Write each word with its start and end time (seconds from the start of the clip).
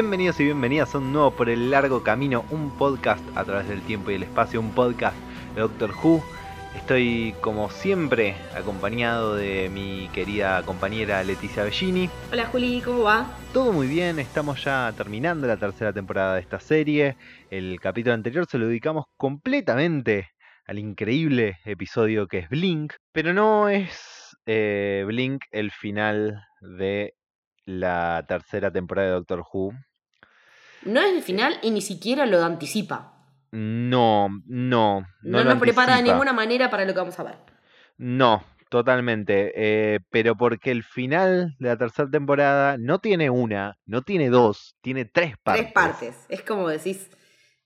Bienvenidos 0.00 0.38
y 0.38 0.44
bienvenidas 0.44 0.94
a 0.94 0.98
un 0.98 1.12
nuevo 1.12 1.32
Por 1.32 1.50
el 1.50 1.72
Largo 1.72 2.04
Camino, 2.04 2.44
un 2.50 2.70
podcast 2.70 3.20
a 3.36 3.44
través 3.44 3.68
del 3.68 3.82
tiempo 3.82 4.12
y 4.12 4.14
el 4.14 4.22
espacio, 4.22 4.60
un 4.60 4.70
podcast 4.70 5.16
de 5.56 5.60
Doctor 5.60 5.90
Who. 5.90 6.22
Estoy 6.76 7.34
como 7.40 7.68
siempre 7.68 8.36
acompañado 8.54 9.34
de 9.34 9.68
mi 9.68 10.08
querida 10.14 10.62
compañera 10.62 11.24
Leticia 11.24 11.64
Bellini. 11.64 12.08
Hola 12.30 12.46
Juli, 12.46 12.80
¿cómo 12.80 13.02
va? 13.02 13.26
Todo 13.52 13.72
muy 13.72 13.88
bien, 13.88 14.20
estamos 14.20 14.62
ya 14.62 14.94
terminando 14.96 15.48
la 15.48 15.56
tercera 15.56 15.92
temporada 15.92 16.36
de 16.36 16.42
esta 16.42 16.60
serie. 16.60 17.16
El 17.50 17.80
capítulo 17.80 18.14
anterior 18.14 18.46
se 18.48 18.58
lo 18.58 18.68
dedicamos 18.68 19.06
completamente 19.16 20.28
al 20.64 20.78
increíble 20.78 21.58
episodio 21.64 22.28
que 22.28 22.38
es 22.38 22.48
Blink, 22.48 22.92
pero 23.10 23.34
no 23.34 23.68
es 23.68 24.36
eh, 24.46 25.02
Blink 25.08 25.42
el 25.50 25.72
final 25.72 26.40
de 26.60 27.14
la 27.64 28.24
tercera 28.28 28.70
temporada 28.70 29.08
de 29.08 29.14
Doctor 29.14 29.42
Who. 29.52 29.72
No 30.82 31.00
es 31.00 31.14
el 31.14 31.22
final 31.22 31.58
y 31.62 31.70
ni 31.70 31.80
siquiera 31.80 32.26
lo 32.26 32.42
anticipa. 32.44 33.14
No, 33.50 34.28
no. 34.46 35.06
No, 35.22 35.44
nos 35.44 35.58
prepara 35.58 35.96
de 35.96 36.02
ninguna 36.02 36.32
manera 36.32 36.70
para 36.70 36.84
lo 36.84 36.92
que 36.92 36.98
vamos 36.98 37.18
a 37.18 37.24
ver. 37.24 37.36
No, 37.96 38.44
totalmente. 38.68 39.52
Eh, 39.54 40.00
pero 40.10 40.36
porque 40.36 40.70
el 40.70 40.82
final 40.82 41.56
de 41.58 41.68
la 41.68 41.76
tercera 41.76 42.10
temporada 42.10 42.76
no 42.78 42.98
tiene 42.98 43.30
una, 43.30 43.78
no 43.86 44.02
tiene 44.02 44.28
dos, 44.28 44.76
tiene 44.82 45.04
tres 45.04 45.36
partes. 45.42 45.62
Tres 45.62 45.72
partes. 45.72 46.26
Es 46.28 46.42
como 46.42 46.68
decís, 46.68 47.10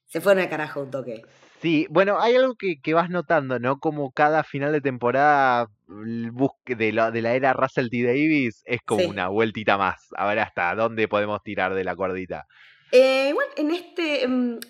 se 0.07 0.21
fueron 0.21 0.43
al 0.43 0.49
carajo 0.51 0.81
un 0.83 0.91
toque. 0.91 1.23
Sí, 1.61 1.87
bueno, 1.91 2.21
hay 2.21 2.35
algo 2.35 2.57
que, 2.57 2.81
que 2.81 2.93
vas 2.93 3.09
notando, 3.09 3.61
¿no? 3.61 3.79
Como 3.79 4.11
cada 4.11 4.43
final 4.43 4.73
de 4.73 4.81
temporada 4.81 5.69
de 5.87 6.93
la, 6.93 7.11
de 7.13 7.23
la 7.23 7.35
era 7.35 7.53
Russell 7.53 7.89
T. 7.89 8.03
Davis 8.03 8.63
es 8.67 8.81
como 8.85 9.05
una 9.05 9.29
vueltita 9.29 9.79
más. 9.79 10.09
A 10.17 10.27
ver 10.27 10.41
hasta 10.41 10.75
dónde 10.75 11.07
podemos 11.07 11.41
tirar 11.43 11.75
de 11.75 11.85
la 11.85 11.95
cuerdita. 11.95 12.47
Eh, 12.93 13.33
bueno, 13.35 13.51
en 13.57 13.71
este, 13.71 14.29
mm, 14.29 14.61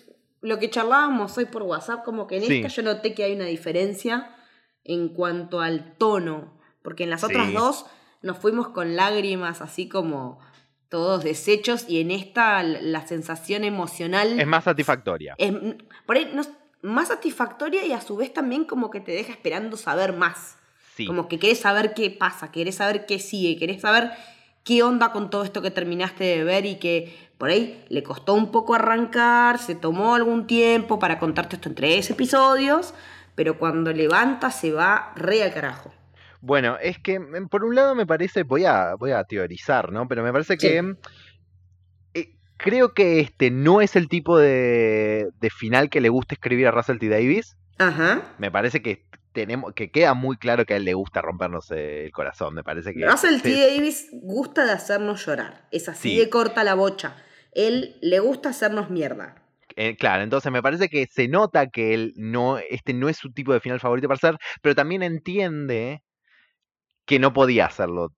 lo 0.41 0.59
que 0.59 0.69
charlábamos 0.69 1.37
hoy 1.37 1.45
por 1.45 1.63
WhatsApp, 1.63 2.03
como 2.03 2.25
que 2.25 2.37
en 2.37 2.51
esta 2.51 2.67
yo 2.69 2.81
noté 2.81 3.13
que 3.13 3.23
hay 3.23 3.33
una 3.33 3.45
diferencia 3.45 4.35
en 4.83 5.09
cuanto 5.09 5.61
al 5.61 5.95
tono, 5.97 6.59
porque 6.81 7.03
en 7.03 7.09
las 7.09 7.23
otras 7.23 7.53
dos 7.53 7.85
nos 8.21 8.37
fuimos 8.37 8.69
con 8.69 8.95
lágrimas 8.95 9.61
así 9.61 9.87
como 9.87 10.39
todos 10.89 11.23
deshechos 11.23 11.85
y 11.87 12.01
en 12.01 12.11
esta 12.11 12.61
la 12.63 13.05
sensación 13.07 13.63
emocional 13.63 14.39
es 14.39 14.47
más 14.47 14.63
satisfactoria. 14.63 15.35
Es, 15.37 15.53
por 16.05 16.17
ahí 16.17 16.31
más 16.81 17.07
satisfactoria 17.07 17.85
y 17.85 17.93
a 17.93 18.01
su 18.01 18.15
vez 18.15 18.33
también 18.33 18.65
como 18.65 18.91
que 18.91 18.99
te 18.99 19.11
deja 19.11 19.31
esperando 19.31 19.77
saber 19.77 20.13
más. 20.13 20.57
Como 21.07 21.27
que 21.27 21.39
querés 21.39 21.59
saber 21.59 21.95
qué 21.95 22.11
pasa, 22.11 22.51
querés 22.51 22.75
saber 22.75 23.07
qué 23.07 23.17
sigue, 23.17 23.57
querés 23.57 23.81
saber 23.81 24.11
qué 24.63 24.83
onda 24.83 25.11
con 25.11 25.29
todo 25.29 25.43
esto 25.43 25.61
que 25.61 25.71
terminaste 25.71 26.23
de 26.23 26.43
ver 26.43 26.65
y 26.65 26.75
que 26.75 27.15
por 27.37 27.49
ahí 27.49 27.83
le 27.89 28.03
costó 28.03 28.33
un 28.33 28.51
poco 28.51 28.75
arrancar, 28.75 29.59
se 29.59 29.75
tomó 29.75 30.15
algún 30.15 30.47
tiempo 30.47 30.99
para 30.99 31.19
contarte 31.19 31.55
esto 31.57 31.69
en 31.69 31.75
tres 31.75 32.09
episodios, 32.09 32.93
pero 33.35 33.57
cuando 33.57 33.91
levanta 33.91 34.51
se 34.51 34.71
va 34.71 35.11
re 35.15 35.43
al 35.43 35.53
carajo. 35.53 35.93
Bueno, 36.41 36.77
es 36.81 36.99
que 36.99 37.19
mm, 37.19 37.47
por 37.47 37.63
un 37.63 37.75
lado 37.75 37.95
me 37.95 38.05
parece, 38.05 38.43
voy 38.43 38.65
a, 38.65 38.95
voy 38.95 39.11
a 39.11 39.23
teorizar, 39.23 39.91
¿no? 39.91 40.07
Pero 40.07 40.23
me 40.23 40.31
parece 40.31 40.57
que 40.57 40.95
eh, 42.13 42.35
creo 42.57 42.93
que 42.93 43.19
este 43.19 43.49
no 43.51 43.81
es 43.81 43.95
el 43.95 44.07
tipo 44.07 44.37
de, 44.37 45.29
de 45.39 45.49
final 45.49 45.89
que 45.89 46.01
le 46.01 46.09
gusta 46.09 46.35
escribir 46.35 46.67
a 46.67 46.71
Russell 46.71 46.99
T. 46.99 47.09
Davis. 47.09 47.57
Ajá. 47.79 48.21
Me 48.37 48.51
parece 48.51 48.81
que 48.81 49.05
tenemos, 49.33 49.73
que 49.73 49.91
queda 49.91 50.13
muy 50.13 50.37
claro 50.37 50.65
que 50.65 50.73
a 50.73 50.77
él 50.77 50.85
le 50.85 50.93
gusta 50.93 51.21
rompernos 51.21 51.69
el 51.71 52.11
corazón, 52.11 52.53
me 52.53 52.63
parece 52.63 52.93
que... 52.93 53.05
Russell 53.05 53.41
T. 53.41 53.51
Davis 53.51 54.09
gusta 54.13 54.65
de 54.65 54.71
hacernos 54.71 55.25
llorar, 55.25 55.67
es 55.71 55.89
así 55.89 56.17
de 56.17 56.29
corta 56.29 56.63
la 56.63 56.75
bocha. 56.75 57.17
Él 57.51 57.97
le 58.01 58.19
gusta 58.19 58.49
hacernos 58.49 58.89
mierda. 58.89 59.35
Eh, 59.75 59.95
claro, 59.97 60.23
entonces 60.23 60.51
me 60.51 60.61
parece 60.61 60.87
que 60.87 61.07
se 61.07 61.27
nota 61.27 61.67
que 61.67 61.93
él 61.93 62.13
no, 62.15 62.57
este 62.57 62.93
no 62.93 63.09
es 63.09 63.17
su 63.17 63.31
tipo 63.31 63.53
de 63.53 63.59
final 63.59 63.79
favorito 63.79 64.07
para 64.07 64.17
hacer, 64.17 64.37
pero 64.61 64.75
también 64.75 65.03
entiende 65.03 66.03
que 67.05 67.19
no 67.19 67.33
podía 67.33 67.65
hacerlo 67.65 68.13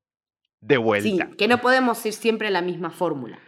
de 0.59 0.77
vuelta. 0.77 1.27
Sí, 1.27 1.35
que 1.37 1.47
no 1.47 1.59
podemos 1.59 2.05
ir 2.05 2.13
siempre 2.13 2.47
a 2.49 2.51
la 2.51 2.61
misma 2.61 2.91
fórmula. 2.91 3.39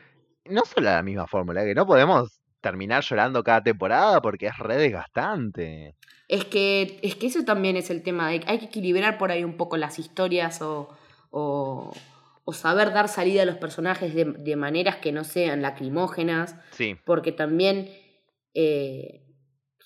No 0.45 0.63
solo 0.66 0.89
a 0.89 0.94
la 0.94 1.03
misma 1.03 1.27
fórmula, 1.27 1.63
que 1.66 1.75
no 1.75 1.85
podemos 1.85 2.41
terminar 2.67 3.01
llorando 3.01 3.44
cada 3.44 3.63
temporada 3.63 4.22
porque 4.22 4.47
es 4.47 4.57
re 4.57 4.75
desgastante. 4.75 5.95
Es 6.28 6.44
que, 6.44 7.00
es 7.01 7.16
que 7.16 7.28
eso 7.28 7.45
también 7.45 7.78
es 7.78 7.89
el 7.89 8.03
tema, 8.03 8.28
hay 8.28 8.41
que 8.41 8.66
equilibrar 8.66 9.17
por 9.17 9.31
ahí 9.31 9.45
un 9.45 9.55
poco 9.55 9.78
las 9.78 10.00
historias 10.00 10.61
o, 10.61 10.89
o, 11.31 11.94
saber 12.51 12.91
dar 12.91 13.07
salida 13.07 13.44
a 13.44 13.45
los 13.45 13.57
personajes 13.57 14.13
de, 14.13 14.56
maneras 14.56 14.97
que 14.97 15.13
no 15.13 15.23
sean 15.23 15.61
lacrimógenas, 15.61 16.56
sí. 16.72 16.97
porque 17.06 17.31
también 17.31 17.89
eh, 18.53 19.25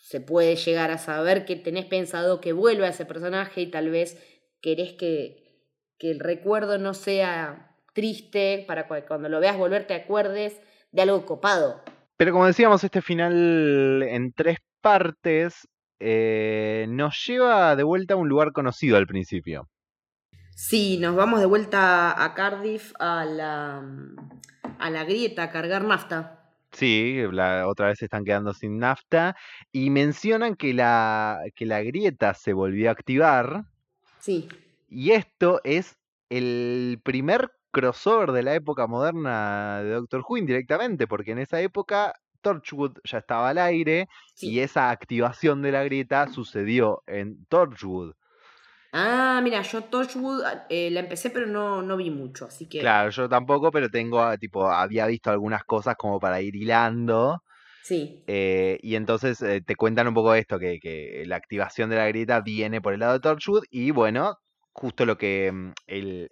se 0.01 0.19
puede 0.19 0.55
llegar 0.55 0.89
a 0.89 0.97
saber 0.97 1.45
que 1.45 1.55
tenés 1.55 1.85
pensado 1.85 2.41
que 2.41 2.53
vuelva 2.53 2.87
ese 2.87 3.05
personaje 3.05 3.61
y 3.61 3.67
tal 3.67 3.91
vez 3.91 4.17
querés 4.61 4.93
que, 4.93 5.67
que 5.99 6.09
el 6.09 6.19
recuerdo 6.19 6.79
no 6.79 6.95
sea 6.95 7.77
triste 7.93 8.63
para 8.67 8.87
cuando 8.87 9.29
lo 9.29 9.39
veas 9.39 9.57
volver 9.57 9.85
te 9.85 9.93
acuerdes 9.93 10.59
de 10.91 11.03
algo 11.03 11.25
copado. 11.25 11.83
Pero 12.21 12.33
como 12.33 12.45
decíamos, 12.45 12.83
este 12.83 13.01
final 13.01 14.03
en 14.03 14.31
tres 14.31 14.59
partes 14.79 15.67
eh, 15.99 16.85
nos 16.87 17.19
lleva 17.25 17.75
de 17.75 17.81
vuelta 17.81 18.13
a 18.13 18.17
un 18.17 18.29
lugar 18.29 18.51
conocido 18.51 18.97
al 18.97 19.07
principio. 19.07 19.67
Sí, 20.51 20.99
nos 20.99 21.15
vamos 21.15 21.39
de 21.39 21.47
vuelta 21.47 22.23
a 22.23 22.35
Cardiff 22.35 22.93
a 22.99 23.25
la, 23.25 23.83
a 24.77 24.89
la 24.91 25.03
grieta 25.03 25.41
a 25.41 25.49
cargar 25.49 25.83
nafta. 25.83 26.53
Sí, 26.71 27.23
la, 27.31 27.67
otra 27.67 27.87
vez 27.87 27.97
se 27.97 28.05
están 28.05 28.23
quedando 28.23 28.53
sin 28.53 28.77
nafta 28.77 29.35
y 29.71 29.89
mencionan 29.89 30.55
que 30.55 30.75
la, 30.75 31.39
que 31.55 31.65
la 31.65 31.81
grieta 31.81 32.35
se 32.35 32.53
volvió 32.53 32.89
a 32.89 32.91
activar. 32.91 33.63
Sí. 34.19 34.47
Y 34.89 35.13
esto 35.13 35.59
es 35.63 35.97
el 36.29 36.99
primer 37.03 37.49
crossover 37.71 38.31
de 38.31 38.43
la 38.43 38.55
época 38.55 38.87
moderna 38.87 39.81
de 39.81 39.91
Doctor 39.91 40.23
Who 40.27 40.37
indirectamente, 40.37 41.07
porque 41.07 41.31
en 41.31 41.39
esa 41.39 41.61
época 41.61 42.13
Torchwood 42.41 42.97
ya 43.03 43.19
estaba 43.19 43.49
al 43.49 43.57
aire 43.57 44.07
y 44.39 44.59
esa 44.59 44.89
activación 44.89 45.61
de 45.61 45.71
la 45.71 45.83
grieta 45.83 46.27
sucedió 46.27 47.03
en 47.07 47.45
Torchwood. 47.45 48.13
Ah, 48.93 49.39
mira, 49.41 49.61
yo 49.61 49.85
Torchwood 49.85 50.43
eh, 50.69 50.89
la 50.91 50.99
empecé 50.99 51.29
pero 51.29 51.45
no, 51.45 51.81
no 51.81 51.95
vi 51.95 52.09
mucho, 52.09 52.45
así 52.45 52.67
que... 52.67 52.79
Claro, 52.79 53.09
yo 53.09 53.29
tampoco, 53.29 53.71
pero 53.71 53.89
tengo, 53.89 54.21
ah, 54.21 54.37
tipo, 54.37 54.69
había 54.69 55.07
visto 55.07 55.29
algunas 55.29 55.63
cosas 55.63 55.95
como 55.95 56.19
para 56.19 56.41
ir 56.41 56.55
hilando. 56.55 57.41
Sí. 57.83 58.23
Eh, 58.27 58.77
y 58.81 58.95
entonces 58.95 59.41
eh, 59.41 59.61
te 59.65 59.75
cuentan 59.75 60.07
un 60.07 60.13
poco 60.13 60.35
esto, 60.35 60.59
que, 60.59 60.79
que, 60.79 61.23
la 61.25 61.37
activación 61.37 61.89
de 61.89 61.95
la 61.95 62.07
grieta 62.07 62.41
viene 62.41 62.81
por 62.81 62.93
el 62.93 62.99
lado 62.99 63.13
de 63.13 63.21
Torchwood 63.21 63.63
y 63.69 63.91
bueno, 63.91 64.37
justo 64.73 65.05
lo 65.05 65.17
que 65.17 65.51
mm, 65.51 65.71
el, 65.87 66.29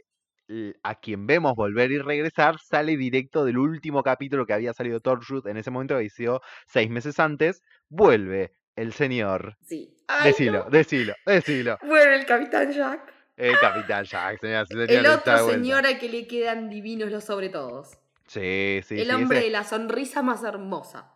a 0.83 0.95
quien 0.95 1.27
vemos 1.27 1.55
volver 1.55 1.91
y 1.91 1.99
regresar 1.99 2.59
sale 2.59 2.97
directo 2.97 3.45
del 3.45 3.57
último 3.57 4.01
capítulo 4.01 4.45
que 4.45 4.53
había 4.53 4.73
salido 4.73 4.99
Torchwood 4.99 5.47
en 5.47 5.57
ese 5.57 5.71
momento 5.71 5.97
que 5.97 6.09
sido 6.09 6.41
seis 6.67 6.89
meses 6.89 7.19
antes. 7.19 7.61
Vuelve 7.89 8.53
el 8.75 8.93
señor. 8.93 9.57
Sí. 9.61 9.95
decilo, 10.23 10.67
decilo, 10.71 11.13
decilo. 11.25 11.77
Vuelve 11.85 12.15
el 12.15 12.25
Capitán 12.25 12.71
Jack. 12.71 13.13
El 13.37 13.57
Capitán 13.61 14.05
Jack, 14.05 14.39
señor. 14.39 14.65
El 14.71 15.05
otro 15.05 15.49
señor 15.49 15.85
a 15.85 15.99
que 15.99 16.09
le 16.09 16.27
quedan 16.27 16.69
divinos 16.69 17.11
los 17.11 17.23
sobre 17.23 17.49
todos. 17.49 17.97
Sí, 18.27 18.81
sí. 18.83 18.99
El 18.99 19.11
hombre 19.11 19.41
de 19.41 19.49
la 19.49 19.63
sonrisa 19.63 20.21
más 20.21 20.43
hermosa. 20.43 21.13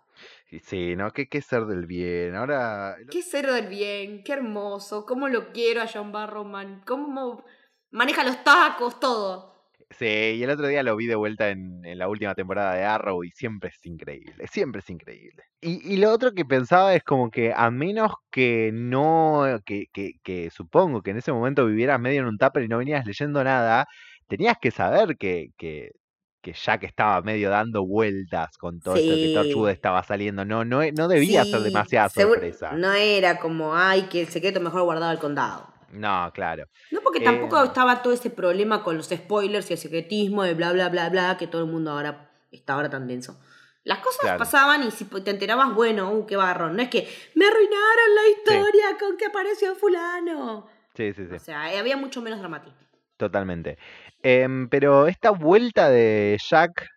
Sí, 0.62 0.96
¿no? 0.96 1.12
¿Qué, 1.12 1.28
qué 1.28 1.42
ser 1.42 1.66
del 1.66 1.88
bien? 1.88 2.36
Ahora. 2.36 2.98
¿Qué 3.10 3.24
ser 3.24 3.52
del 3.52 3.68
bien? 3.68 4.24
Qué 4.24 4.34
hermoso. 4.34 5.06
¿Cómo 5.06 5.28
lo 5.28 5.52
quiero 5.52 5.81
a 5.81 5.88
John 5.92 6.12
Barrowman? 6.12 6.81
¿Cómo 6.86 7.44
maneja 7.94 8.24
los 8.24 8.44
tacos, 8.44 9.00
todo. 9.00 9.54
Sí, 9.92 10.06
y 10.06 10.44
el 10.44 10.50
otro 10.50 10.68
día 10.68 10.81
lo 10.81 10.95
vi 10.95 11.06
de 11.06 11.16
vuelta 11.16 11.50
en, 11.50 11.81
la 11.98 12.07
última 12.07 12.34
temporada 12.34 12.74
de 12.74 12.84
Arrow 12.84 13.24
y 13.24 13.30
siempre 13.31 13.69
es 13.69 13.86
increíble, 13.86 14.48
siempre 14.48 14.80
es 14.80 14.90
increíble. 14.90 15.44
Y, 15.62 15.98
lo 15.98 16.12
otro 16.12 16.34
que 16.34 16.45
pensaba 16.45 16.95
es 16.95 17.04
como 17.04 17.30
que 17.30 17.54
a 17.56 17.69
menos 17.69 18.12
que 18.31 18.72
no, 18.74 19.44
que, 19.66 19.86
que, 19.94 20.13
que 20.24 20.50
supongo 20.50 21.01
que 21.01 21.12
en 21.12 21.18
ese 21.18 21.31
momento 21.31 21.66
vivieras 21.66 22.00
medio 22.00 22.22
en 22.22 22.28
un 22.28 22.38
tupper 22.38 22.63
y 22.63 22.68
no 22.68 22.80
venías 22.80 23.06
leyendo 23.06 23.44
nada, 23.44 23.86
tenías 24.28 24.57
que 24.60 24.72
saber 24.72 25.16
que, 25.16 25.50
que, 25.57 25.92
que 26.42 26.54
Jack 26.54 26.84
estaba 26.84 27.22
medio 27.22 27.51
dando 27.51 27.86
vueltas 27.86 28.57
con 28.57 28.80
todo 28.80 28.95
esto 28.95 29.13
que 29.13 29.34
Torchwood 29.34 29.69
estaba 29.69 30.04
saliendo. 30.04 30.44
No, 30.44 30.66
no, 30.66 30.81
no 30.92 31.07
debía 31.07 31.45
ser 31.45 31.62
demasiada 31.62 32.10
sorpresa. 32.10 32.72
No 32.74 32.94
era 32.94 33.38
como, 33.40 33.75
ay, 33.75 34.04
que 34.04 34.22
el 34.22 34.28
secreto 34.28 34.60
mejor 34.60 34.81
guardado 34.84 35.12
al 35.12 35.19
condado. 35.19 35.73
No, 35.94 36.31
claro. 36.34 36.68
No, 36.92 37.01
porque 37.01 37.19
tampoco 37.19 37.62
eh, 37.62 37.66
estaba 37.66 38.01
todo 38.01 38.13
ese 38.13 38.30
problema 38.30 38.84
con 38.84 38.98
los 38.98 39.10
spoilers 39.10 39.69
y 39.69 39.74
el 39.74 39.80
secretismo 39.80 40.44
de 40.44 40.54
bla, 40.56 40.74
bla, 40.74 40.90
bla, 40.90 41.10
bla, 41.10 41.38
que 41.38 41.48
todo 41.48 41.63
el 41.63 41.72
mundo 41.72 41.92
ahora 41.92 42.31
está 42.51 42.74
ahora 42.74 42.90
tan 42.90 43.07
denso. 43.07 43.40
Las 43.84 44.00
cosas 44.00 44.38
pasaban 44.38 44.84
y 44.84 44.92
si 44.92 45.06
te 45.06 45.31
enterabas, 45.31 45.74
bueno, 45.75 46.12
uh, 46.12 46.25
qué 46.25 46.38
barrón. 46.38 46.78
No 46.78 46.81
es 46.81 46.90
que 46.90 47.07
me 47.36 47.45
arruinaron 47.45 48.16
la 48.16 48.28
historia 48.30 48.98
con 48.98 49.18
que 49.18 49.25
apareció 49.25 49.75
fulano. 49.75 50.68
Sí, 50.95 51.12
sí, 51.13 51.25
sí. 51.28 51.36
O 51.36 51.40
sea, 51.40 51.74
eh, 51.74 51.80
había 51.80 51.98
mucho 51.98 52.22
menos 52.22 52.40
dramatismo. 52.40 52.78
Totalmente. 53.18 53.78
Em, 54.22 54.69
pero 54.69 55.07
esta 55.07 55.31
vuelta 55.31 55.90
de 55.90 56.38
Jack 56.50 56.88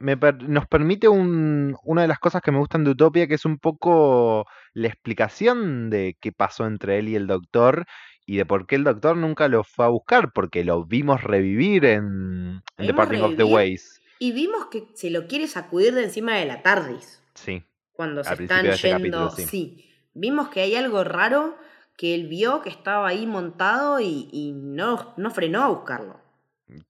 em, 0.00 0.18
nos 0.48 0.66
permite 0.66 1.08
una 1.08 2.02
de 2.02 2.08
las 2.08 2.18
cosas 2.18 2.42
que 2.42 2.50
me 2.50 2.58
gustan 2.58 2.84
de 2.84 2.90
Utopia, 2.90 3.26
que 3.26 3.34
es 3.34 3.44
un 3.44 3.58
poco 3.58 4.46
la 4.72 4.88
explicación 4.88 5.90
de 5.90 6.16
qué 6.20 6.32
pasó 6.32 6.66
entre 6.66 6.98
él 6.98 7.08
y 7.08 7.16
el 7.16 7.26
doctor 7.26 7.86
y 8.26 8.36
de 8.36 8.46
por 8.46 8.66
qué 8.66 8.76
el 8.76 8.84
doctor 8.84 9.16
nunca 9.16 9.48
lo 9.48 9.64
fue 9.64 9.84
a 9.84 9.88
buscar, 9.88 10.32
porque 10.32 10.64
lo 10.64 10.84
vimos 10.84 11.22
revivir 11.22 11.84
en, 11.84 12.62
The 12.76 12.94
Parting 12.94 13.20
of 13.20 13.36
the 13.36 13.44
Ways. 13.44 14.00
Y 14.18 14.32
vimos 14.32 14.66
que 14.66 14.84
se 14.94 15.10
lo 15.10 15.26
quiere 15.26 15.48
sacudir 15.48 15.94
de 15.94 16.04
encima 16.04 16.36
de 16.36 16.46
la 16.46 16.62
TARDIS. 16.62 17.22
Sí. 17.34 17.64
Cuando 17.92 18.22
se 18.22 18.34
están 18.34 18.70
yendo. 18.70 19.30
sí. 19.30 19.86
Vimos 20.14 20.48
que 20.48 20.60
hay 20.60 20.74
algo 20.74 21.04
raro 21.04 21.56
que 21.96 22.14
él 22.14 22.28
vio 22.28 22.62
que 22.62 22.70
estaba 22.70 23.08
ahí 23.08 23.26
montado 23.26 24.00
y, 24.00 24.52
no, 24.54 25.12
no 25.16 25.30
frenó 25.30 25.62
a 25.62 25.68
buscarlo. 25.68 26.20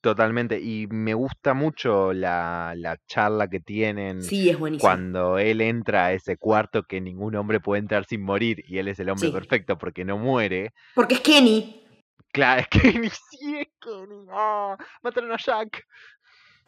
Totalmente, 0.01 0.61
y 0.61 0.87
me 0.89 1.15
gusta 1.15 1.55
mucho 1.55 2.13
la, 2.13 2.75
charla 3.07 3.49
que 3.49 3.61
tienen 3.61 4.23
sí, 4.23 4.51
es 4.51 4.59
cuando 4.81 5.39
él 5.39 5.61
entra 5.61 6.07
a 6.07 6.13
ese 6.13 6.37
cuarto 6.37 6.83
que 6.83 7.01
ningún 7.01 7.35
hombre 7.37 7.61
puede 7.61 7.81
entrar 7.81 8.05
sin 8.05 8.23
morir 8.23 8.65
y 8.67 8.79
él 8.79 8.89
es 8.89 8.99
el 8.99 9.11
hombre 9.11 9.31
perfecto 9.31 9.79
porque 9.79 10.05
no 10.05 10.19
muere. 10.19 10.73
Porque 10.95 11.15
es 11.15 11.21
Kenny. 11.21 11.87
Claro, 12.33 12.61
es 12.61 12.69
Kenny, 12.69 13.09
sí 13.11 13.59
es 13.59 13.69
Kenny. 13.81 14.27
Oh, 14.31 14.77
mataron 15.03 15.33
a 15.33 15.37
Jack. 15.37 15.85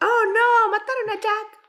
Oh 0.01 0.23
no, 0.33 0.71
mataron 0.71 1.09
a 1.09 1.15
Jack. 1.15 1.63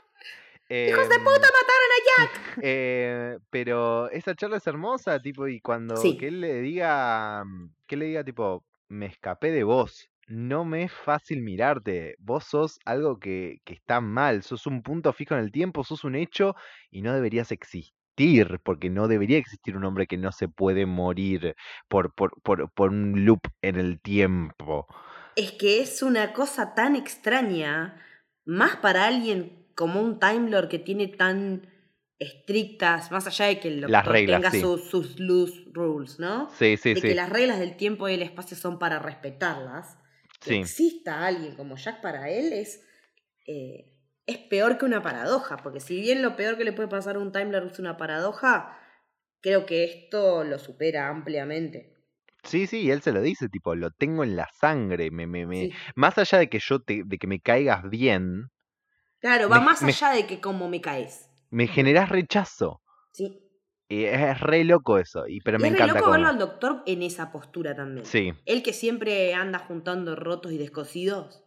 ¡Hijos 0.69 1.09
de 1.09 1.19
puta, 1.19 1.47
em, 1.47 1.53
mataron 1.53 1.91
a 1.91 2.05
Jack! 2.07 2.59
Eh, 2.63 3.39
pero 3.51 4.11
esa 4.11 4.35
charla 4.35 4.57
es 4.57 4.67
hermosa, 4.67 5.21
tipo, 5.21 5.47
y 5.47 5.61
cuando 5.61 5.95
que 6.01 6.29
él 6.29 6.41
le 6.41 6.61
diga, 6.61 7.45
mm, 7.45 7.75
que 7.87 7.97
le 7.97 8.07
diga, 8.07 8.25
tipo, 8.25 8.65
me 8.89 9.07
escapé 9.07 9.51
de 9.51 9.65
vos, 9.65 10.09
no 10.29 10.65
me 10.65 10.85
es 10.85 10.93
fácil 10.93 11.43
mirarte, 11.43 12.17
vos 12.19 12.45
sos 12.45 12.79
algo 12.85 13.19
que, 13.19 13.59
que 13.65 13.75
está 13.75 14.01
mal, 14.01 14.43
sos 14.43 14.67
un 14.67 14.83
punto 14.83 15.13
fijo 15.13 15.35
en 15.35 15.41
el 15.41 15.53
tiempo, 15.53 15.85
sos 15.85 16.05
un 16.05 16.15
hecho 16.15 16.55
y 16.91 17.03
no 17.03 17.13
deberías 17.13 17.53
existir, 17.53 18.61
porque 18.63 18.91
no 18.91 19.09
debería 19.09 19.39
existir 19.39 19.77
un 19.77 19.85
hombre 19.85 20.07
que 20.07 20.17
no 20.17 20.33
se 20.33 20.49
puede 20.49 20.87
morir 20.87 21.55
por, 21.89 22.15
por, 22.15 22.41
por, 22.43 22.71
por 22.73 22.91
un 22.91 23.25
loop 23.25 23.41
en 23.63 23.77
el 23.77 24.01
tiempo. 24.01 24.87
Es 25.37 25.53
que 25.53 25.81
es 25.81 26.03
una 26.03 26.33
cosa 26.33 26.75
tan 26.75 26.97
extraña, 26.97 28.01
más 28.45 28.77
para 28.77 29.07
alguien 29.07 29.67
como 29.75 30.01
un 30.01 30.21
Time 30.21 30.51
Lord 30.51 30.69
que 30.69 30.79
tiene 30.79 31.09
tan 31.09 31.69
estrictas, 32.19 33.11
más 33.11 33.27
allá 33.27 33.47
de 33.47 33.61
que 33.61 33.69
el 33.69 33.81
doctor 33.81 34.15
tenga 34.15 34.51
sus, 34.51 35.19
loose 35.19 35.65
rules, 35.73 36.19
¿no? 36.19 36.49
Sí, 36.51 36.77
sí, 36.77 36.95
de 36.95 37.01
sí. 37.01 37.09
que 37.09 37.15
las 37.15 37.29
reglas 37.29 37.59
del 37.59 37.77
tiempo 37.77 38.09
y 38.09 38.15
el 38.15 38.23
espacio 38.23 38.57
son 38.57 38.79
para 38.79 38.99
respetarlas. 38.99 39.99
Que 40.45 40.61
exista 40.61 41.27
alguien 41.27 41.57
como 41.57 41.77
Jack 41.77 42.01
para 42.01 42.31
él 42.31 42.53
es, 42.53 42.87
eh, 43.47 43.93
es 44.27 44.39
peor 44.39 44.79
que 44.79 44.85
una 44.85 45.03
paradoja, 45.03 45.57
porque 45.57 45.81
si 45.81 46.01
bien 46.01 46.23
lo 46.23 46.37
peor 46.37 46.57
que 46.57 46.65
le 46.65 46.73
puede 46.73 46.89
pasar 46.89 47.17
a 47.17 47.21
un 47.21 47.33
Time 47.33 47.53
Lord 47.53 47.73
es 47.73 47.79
una 47.79 47.97
paradoja, 47.97 48.79
creo 49.41 49.67
que 49.67 49.85
esto 49.85 50.45
lo 50.45 50.59
supera 50.59 51.09
ampliamente. 51.09 51.95
Sí, 52.43 52.67
sí, 52.67 52.91
él 52.91 53.01
se 53.01 53.13
lo 53.13 53.23
dice, 53.23 53.49
tipo, 53.49 53.75
lo 53.75 53.91
tengo 53.91 54.23
en 54.23 54.37
la 54.37 54.49
sangre, 54.61 55.11
me, 55.11 55.27
me, 55.27 55.47
me... 55.47 55.71
más 55.95 56.19
allá 56.19 56.39
de 56.39 56.49
que 56.51 56.59
yo 56.59 56.81
te, 56.81 57.03
de 57.05 57.19
que 57.19 57.27
me 57.27 57.41
caigas 57.41 57.89
bien, 57.89 58.51
Claro, 59.25 59.49
va 59.49 59.59
más 59.59 59.83
allá 59.83 60.11
de 60.11 60.27
que 60.27 60.39
cómo 60.39 60.69
me 60.69 60.83
caes. 60.83 61.31
Me 61.49 61.67
generas 61.67 62.11
rechazo. 62.11 62.83
Sí. 63.11 63.44
Y 63.89 64.05
es 64.05 64.41
re 64.41 64.65
loco 64.65 64.99
eso, 64.99 65.27
y, 65.29 65.41
pero 65.41 65.59
me 65.59 65.69
encanta. 65.69 65.87
Es 65.87 66.01
loco 66.01 66.11
verlo 66.11 66.29
al 66.29 66.39
doctor 66.39 66.83
en 66.87 67.03
esa 67.03 67.31
postura 67.31 67.75
también. 67.75 68.07
Sí. 68.07 68.33
Él 68.47 68.63
que 68.63 68.73
siempre 68.73 69.35
anda 69.35 69.59
juntando 69.59 70.17
rotos 70.17 70.53
y 70.53 70.59
descosidos, 70.59 71.45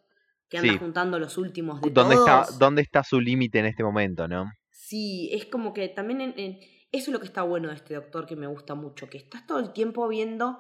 que 0.50 0.60
anda 0.60 0.78
juntando 0.78 1.20
los 1.20 1.38
últimos 1.38 1.82
de 1.82 1.90
¿Dónde 1.90 2.16
todos. 2.16 2.50
Está, 2.50 2.58
¿Dónde 2.60 2.82
está 2.82 3.04
su 3.04 3.20
límite 3.20 3.60
en 3.60 3.66
este 3.66 3.84
momento, 3.84 4.28
no? 4.28 4.52
Sí, 4.70 5.30
es 5.34 5.46
como 5.46 5.74
que 5.74 5.90
también 5.90 6.34
eso 6.38 6.60
es 6.92 7.08
lo 7.10 7.20
que 7.20 7.26
está 7.26 7.42
bueno 7.42 7.70
de 7.70 7.76
este 7.76 7.96
doctor 7.96 8.26
que 8.26 8.36
me 8.36 8.48
gusta 8.48 8.76
mucho, 8.76 9.10
que 9.10 9.18
estás 9.18 9.46
todo 9.48 9.60
el 9.60 9.74
tiempo 9.74 10.08
viendo 10.08 10.60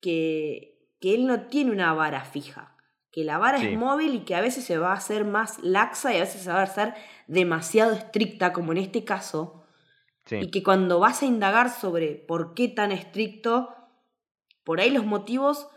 que, 0.00 0.90
que 1.00 1.14
él 1.14 1.26
no 1.26 1.42
tiene 1.42 1.70
una 1.70 1.94
vara 1.94 2.24
fija 2.24 2.74
que 3.14 3.22
la 3.22 3.38
vara 3.38 3.58
es 3.58 3.78
móvil 3.78 4.12
y 4.16 4.20
que 4.24 4.34
a 4.34 4.40
veces 4.40 4.64
se 4.64 4.76
va 4.76 4.90
a 4.90 4.96
hacer 4.96 5.24
más 5.24 5.60
laxa 5.62 6.12
y 6.12 6.16
a 6.16 6.22
veces 6.22 6.42
se 6.42 6.50
va 6.50 6.58
a 6.58 6.64
hacer 6.64 6.94
demasiado 7.28 7.92
estricta, 7.92 8.52
como 8.52 8.72
en 8.72 8.78
este 8.78 9.04
caso. 9.04 9.63
Y 10.30 10.50
que 10.50 10.62
cuando 10.62 11.00
vas 11.00 11.22
a 11.22 11.26
indagar 11.26 11.70
sobre 11.70 12.14
por 12.14 12.54
qué 12.54 12.68
tan 12.68 12.92
estricto, 12.92 13.74
por 14.64 14.80
ahí 14.80 14.90
los 14.90 15.04
motivos, 15.04 15.68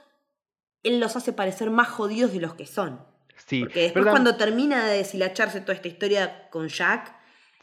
él 0.83 0.99
los 0.99 1.15
hace 1.15 1.33
parecer 1.33 1.69
más 1.69 1.89
jodidos 1.89 2.31
de 2.31 2.39
los 2.39 2.55
que 2.55 2.65
son. 2.65 3.05
Sí, 3.45 3.61
Porque 3.61 3.81
después 3.81 4.05
cuando 4.05 4.37
termina 4.37 4.87
de 4.87 4.97
deshilacharse 4.97 5.61
toda 5.61 5.73
esta 5.73 5.87
historia 5.87 6.49
con 6.49 6.69
Jack 6.69 7.15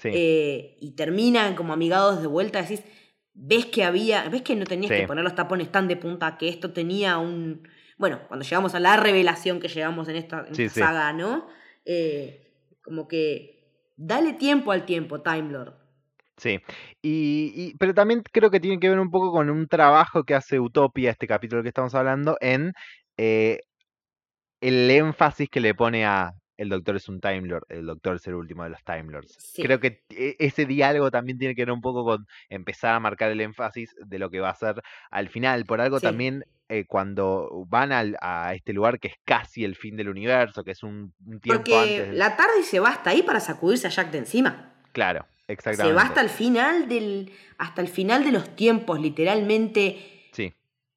eh, 0.04 0.76
y 0.80 0.94
terminan 0.94 1.56
como 1.56 1.72
amigados 1.72 2.20
de 2.20 2.26
vuelta, 2.26 2.62
decís, 2.62 2.84
ves 3.32 3.66
que 3.66 3.82
había, 3.82 4.28
ves 4.28 4.42
que 4.42 4.54
no 4.54 4.66
tenías 4.66 4.92
que 4.92 5.06
poner 5.06 5.24
los 5.24 5.34
tapones 5.34 5.72
tan 5.72 5.88
de 5.88 5.96
punta, 5.96 6.36
que 6.36 6.48
esto 6.48 6.72
tenía 6.72 7.18
un 7.18 7.66
bueno, 7.96 8.20
cuando 8.26 8.44
llegamos 8.44 8.74
a 8.74 8.80
la 8.80 8.96
revelación 8.96 9.60
que 9.60 9.68
llegamos 9.68 10.08
en 10.08 10.16
esta, 10.16 10.46
saga, 10.68 11.12
¿no? 11.12 11.46
Eh, 11.84 12.52
como 12.82 13.06
que 13.06 13.92
dale 13.96 14.32
tiempo 14.32 14.72
al 14.72 14.84
tiempo, 14.84 15.22
Time 15.22 15.52
Lord. 15.52 15.74
Sí, 16.36 16.60
y, 17.00 17.76
pero 17.78 17.94
también 17.94 18.22
creo 18.32 18.50
que 18.50 18.60
tiene 18.60 18.80
que 18.80 18.88
ver 18.88 18.98
un 18.98 19.10
poco 19.10 19.32
con 19.32 19.50
un 19.50 19.68
trabajo 19.68 20.24
que 20.24 20.34
hace 20.34 20.58
Utopia, 20.58 21.10
este 21.10 21.28
capítulo 21.28 21.62
que 21.62 21.68
estamos 21.68 21.94
hablando, 21.94 22.36
en 22.40 22.72
eh, 23.16 23.60
el 24.60 24.90
énfasis 24.90 25.48
que 25.48 25.60
le 25.60 25.74
pone 25.74 26.04
a 26.04 26.32
el 26.56 26.68
doctor 26.68 26.96
es 26.96 27.08
un 27.08 27.20
Time 27.20 27.42
Lord, 27.42 27.64
el 27.68 27.86
doctor 27.86 28.16
es 28.16 28.26
el 28.26 28.34
último 28.34 28.64
de 28.64 28.70
los 28.70 28.82
Time 28.84 29.10
Lords. 29.10 29.54
Creo 29.56 29.80
que 29.80 30.02
e, 30.10 30.36
ese 30.38 30.66
diálogo 30.66 31.10
también 31.10 31.38
tiene 31.38 31.54
que 31.54 31.62
ver 31.62 31.72
un 31.72 31.80
poco 31.80 32.04
con 32.04 32.26
empezar 32.48 32.94
a 32.94 33.00
marcar 33.00 33.30
el 33.30 33.40
énfasis 33.40 33.94
de 33.98 34.18
lo 34.18 34.30
que 34.30 34.40
va 34.40 34.50
a 34.50 34.54
ser 34.54 34.82
al 35.10 35.28
final. 35.28 35.64
Por 35.64 35.80
algo 35.80 36.00
también 36.00 36.44
eh, 36.68 36.84
cuando 36.86 37.66
van 37.68 37.92
al, 37.92 38.16
a 38.20 38.54
este 38.54 38.72
lugar 38.72 39.00
que 39.00 39.08
es 39.08 39.14
casi 39.24 39.64
el 39.64 39.74
fin 39.74 39.96
del 39.96 40.08
universo, 40.08 40.62
que 40.62 40.72
es 40.72 40.82
un, 40.82 41.12
tiempo 41.42 41.64
Porque 41.64 42.10
la 42.12 42.36
tarde 42.36 42.62
se 42.62 42.80
va 42.80 42.90
hasta 42.90 43.10
ahí 43.10 43.22
para 43.22 43.40
sacudirse 43.40 43.88
a 43.88 43.90
Jack 43.90 44.10
de 44.10 44.18
encima. 44.18 44.72
Claro, 44.92 45.26
exactamente. 45.48 45.90
Se 45.90 45.92
va 45.92 46.02
hasta 46.02 46.20
el 46.20 46.28
final 46.28 46.88
del, 46.88 47.32
hasta 47.58 47.80
el 47.80 47.88
final 47.88 48.24
de 48.24 48.32
los 48.32 48.54
tiempos, 48.56 49.00
literalmente. 49.00 50.28
Sí. 50.32 50.52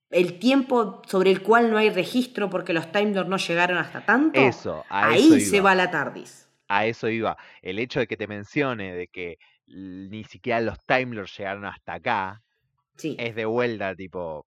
El 0.09 0.39
tiempo 0.39 1.01
sobre 1.07 1.31
el 1.31 1.41
cual 1.41 1.69
no 1.71 1.77
hay 1.77 1.89
registro 1.89 2.49
porque 2.49 2.73
los 2.73 2.91
Time 2.91 3.13
Lords 3.13 3.29
no 3.29 3.37
llegaron 3.37 3.77
hasta 3.77 4.05
tanto. 4.05 4.39
Eso, 4.39 4.85
ahí 4.89 5.41
se 5.41 5.61
va 5.61 5.75
la 5.75 5.91
TARDIS. 5.91 6.49
A 6.69 6.85
eso 6.85 7.09
iba. 7.09 7.37
El 7.61 7.79
hecho 7.79 7.99
de 7.99 8.07
que 8.07 8.17
te 8.17 8.27
mencione 8.27 8.93
de 8.93 9.07
que 9.07 9.37
ni 9.67 10.23
siquiera 10.23 10.61
los 10.61 10.77
Time 10.85 11.15
Lords 11.15 11.37
llegaron 11.37 11.65
hasta 11.65 11.93
acá. 11.93 12.41
Sí. 12.95 13.15
Es 13.19 13.35
de 13.35 13.45
vuelta, 13.45 13.95
tipo, 13.95 14.45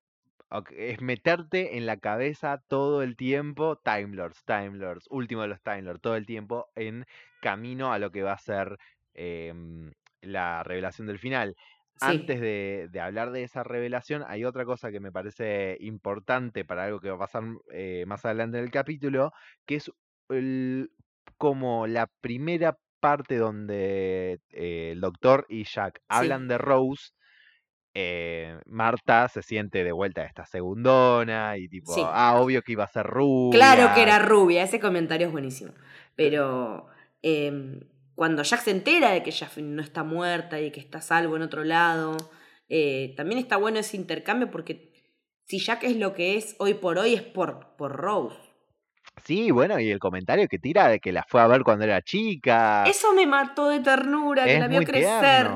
es 0.77 1.01
meterte 1.01 1.77
en 1.77 1.87
la 1.87 1.99
cabeza 1.99 2.61
todo 2.67 3.03
el 3.03 3.17
tiempo 3.17 3.77
Time 3.77 4.17
Lords, 4.17 4.45
Time 4.45 4.77
Lords, 4.77 5.07
último 5.11 5.43
de 5.43 5.49
los 5.49 5.63
Time 5.63 5.83
Lords, 5.83 6.01
todo 6.01 6.17
el 6.17 6.27
tiempo 6.27 6.69
en 6.75 7.07
camino 7.41 7.93
a 7.93 7.99
lo 7.99 8.11
que 8.11 8.23
va 8.23 8.33
a 8.33 8.39
ser 8.39 8.79
em, 9.15 9.93
la 10.21 10.63
revelación 10.63 11.07
del 11.07 11.19
final. 11.19 11.57
Antes 12.03 12.41
de, 12.41 12.89
hablar 13.01 13.31
de 13.31 13.43
esa 13.43 13.63
revelación, 13.63 14.25
hay 14.27 14.45
otra 14.47 14.65
cosa 14.65 14.91
que 14.91 15.01
me 15.01 15.13
parece 15.13 15.77
importante 15.81 16.65
para 16.65 16.85
algo 16.85 16.99
que 16.99 17.11
va 17.11 17.17
a 17.17 17.27
pasar 17.27 17.43
eh, 17.71 18.05
más 18.07 18.25
adelante 18.25 18.57
en 18.57 18.65
el 18.65 18.71
capítulo, 18.71 19.33
que 19.67 19.75
es 19.77 19.93
como 21.37 21.87
la 21.87 22.09
primera 22.23 22.79
parte 23.01 23.37
donde 23.37 24.41
eh, 24.51 24.93
el 24.93 25.01
doctor 25.01 25.45
y 25.51 25.65
Jack 25.65 26.01
hablan 26.09 26.49
de 26.49 26.57
Rose 26.57 27.11
eh, 27.93 28.57
Marta 28.67 29.29
se 29.29 29.43
siente 29.43 29.83
de 29.83 29.91
vuelta 29.91 30.23
a 30.23 30.27
esta 30.27 30.47
segundona 30.47 31.57
y 31.59 31.69
tipo, 31.69 31.93
ah, 32.07 32.41
obvio 32.41 32.63
que 32.63 32.73
iba 32.73 32.85
a 32.85 32.89
ser 32.89 33.05
rubia. 33.05 33.59
Claro 33.59 33.95
que 33.95 34.03
era 34.03 34.21
rubia, 34.21 34.63
ese 34.63 34.79
comentario 34.79 35.27
es 35.27 35.33
buenísimo. 35.33 35.73
Pero 36.15 36.87
em, 37.23 37.81
cuando 38.21 38.43
Jack 38.43 38.61
se 38.61 38.71
entera 38.71 39.13
de 39.13 39.23
que 39.23 39.31
ella 39.31 39.49
no 39.63 39.81
está 39.81 40.05
muerta 40.05 40.61
y 40.61 40.71
que 40.73 40.81
está 40.81 41.01
salvo 41.01 41.37
en 41.37 41.43
otro 41.43 41.65
lado, 41.65 42.19
eh, 42.69 43.15
también 43.17 43.39
está 43.39 43.57
bueno 43.57 43.79
ese 43.79 43.97
intercambio 43.97 44.51
porque 44.51 44.93
si 45.47 45.59
Jack 45.59 45.85
es 45.85 45.97
lo 45.97 46.13
que 46.13 46.37
es 46.37 46.55
hoy 46.59 46.75
por 46.75 46.99
hoy 46.99 47.15
es 47.15 47.23
por, 47.23 47.77
por 47.79 47.93
Rose. 47.97 48.37
Sí, 49.25 49.51
bueno, 49.51 49.81
y 49.81 49.91
el 49.91 49.99
comentario 49.99 50.49
que 50.49 50.59
tira 50.59 50.89
de 50.89 51.01
que 51.01 51.13
la 51.13 51.25
fue 51.27 51.41
a 51.41 51.47
ver 51.47 51.63
cuando 51.63 51.87
era 51.87 52.03
chica. 52.03 52.85
Eso 52.87 53.15
me 53.15 53.27
mató 53.27 53.71
de 53.71 53.81
ternura, 53.81 54.45
que 54.45 54.59
la 54.59 54.69
vio 54.69 54.83
crecer. 54.83 55.51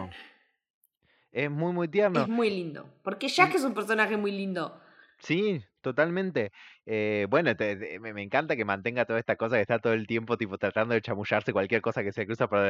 Es 1.33 1.51
muy, 1.51 1.75
muy 1.75 1.89
tierno. 1.89 2.23
Es 2.23 2.29
muy 2.29 2.49
lindo. 2.49 2.89
Porque 3.03 3.29
Jack 3.29 3.57
es 3.57 3.65
un 3.65 3.75
personaje 3.75 4.17
muy 4.17 4.33
lindo. 4.33 4.81
Sí, 5.19 5.63
totalmente. 5.85 6.51
Eh, 6.87 7.29
bueno, 7.31 7.53
me, 8.01 8.23
encanta 8.23 8.57
que 8.57 8.65
mantenga 8.65 9.05
toda 9.05 9.21
esta 9.21 9.37
cosa 9.37 9.55
que 9.55 9.63
está 9.63 9.79
todo 9.79 9.93
el 9.93 10.09
tiempo 10.09 10.37
tipo 10.37 10.59
tratando 10.59 10.95
de 10.95 11.03
chamullarse 11.03 11.53
cualquier 11.53 11.81
cosa 11.81 12.03
que 12.03 12.11
se 12.11 12.27
cruza 12.27 12.49
por, 12.49 12.67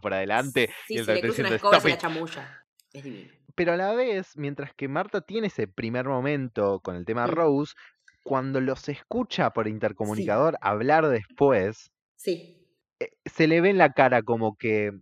por 0.00 0.14
adelante. 0.14 0.70
Sí, 0.86 0.94
y 0.94 1.04
se 1.04 1.14
le 1.14 1.20
cruza 1.20 1.42
una 1.42 1.56
escoba 1.56 1.80
se 1.80 1.90
la 1.90 1.98
chamulla. 1.98 2.64
Es 2.94 3.04
divino. 3.04 3.32
Pero 3.54 3.72
a 3.72 3.76
la 3.76 3.92
vez, 3.92 4.36
mientras 4.36 4.72
que 4.72 4.88
Marta 4.88 5.20
tiene 5.20 5.48
ese 5.48 5.66
primer 5.66 6.06
momento 6.06 6.80
con 6.80 6.96
el 6.96 7.04
tema 7.04 7.26
Rose, 7.26 7.74
cuando 8.22 8.60
los 8.60 8.88
escucha 8.88 9.50
por 9.50 9.68
intercomunicador 9.68 10.56
hablar 10.62 11.08
después, 11.08 11.90
sí. 12.16 12.66
Eh, 13.00 13.10
se 13.26 13.46
le 13.46 13.60
ve 13.60 13.70
en 13.70 13.78
la 13.78 13.92
cara 13.92 14.22
como 14.22 14.56
que. 14.56 14.92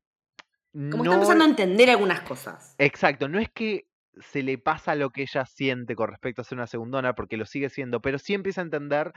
Como 0.72 1.04
está 1.04 1.14
empezando 1.14 1.44
a 1.44 1.48
entender 1.48 1.90
algunas 1.90 2.20
cosas. 2.20 2.74
Exacto, 2.78 3.28
no 3.28 3.38
es 3.38 3.48
que 3.50 3.89
se 4.18 4.42
le 4.42 4.58
pasa 4.58 4.94
lo 4.94 5.10
que 5.10 5.22
ella 5.22 5.46
siente 5.46 5.94
con 5.94 6.08
respecto 6.08 6.42
a 6.42 6.44
ser 6.44 6.58
una 6.58 6.66
segundona, 6.66 7.14
porque 7.14 7.36
lo 7.36 7.46
sigue 7.46 7.68
siendo, 7.68 8.00
pero 8.00 8.18
sí 8.18 8.34
empieza 8.34 8.60
a 8.60 8.64
entender 8.64 9.12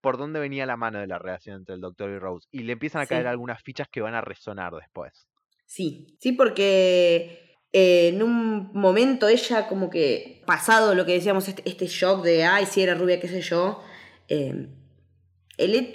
por 0.00 0.18
dónde 0.18 0.40
venía 0.40 0.66
la 0.66 0.76
mano 0.76 0.98
de 0.98 1.06
la 1.06 1.18
relación 1.18 1.58
entre 1.58 1.76
el 1.76 1.80
doctor 1.80 2.10
y 2.10 2.18
Rose. 2.18 2.46
Y 2.50 2.64
le 2.64 2.72
empiezan 2.72 3.02
a 3.02 3.06
caer 3.06 3.26
algunas 3.26 3.62
fichas 3.62 3.88
que 3.88 4.02
van 4.02 4.14
a 4.14 4.20
resonar 4.20 4.74
después. 4.74 5.26
Sí, 5.64 6.18
sí, 6.20 6.32
porque 6.32 7.58
eh, 7.72 8.08
en 8.08 8.22
un 8.22 8.70
momento 8.74 9.28
ella 9.28 9.66
como 9.66 9.88
que, 9.88 10.42
pasado 10.46 10.94
lo 10.94 11.06
que 11.06 11.12
decíamos, 11.12 11.48
este, 11.48 11.62
este 11.64 11.86
shock 11.86 12.22
de, 12.22 12.44
ay, 12.44 12.66
si 12.66 12.82
era 12.82 12.94
rubia, 12.94 13.18
qué 13.18 13.28
sé 13.28 13.40
yo, 13.40 13.80
eh, 14.28 14.68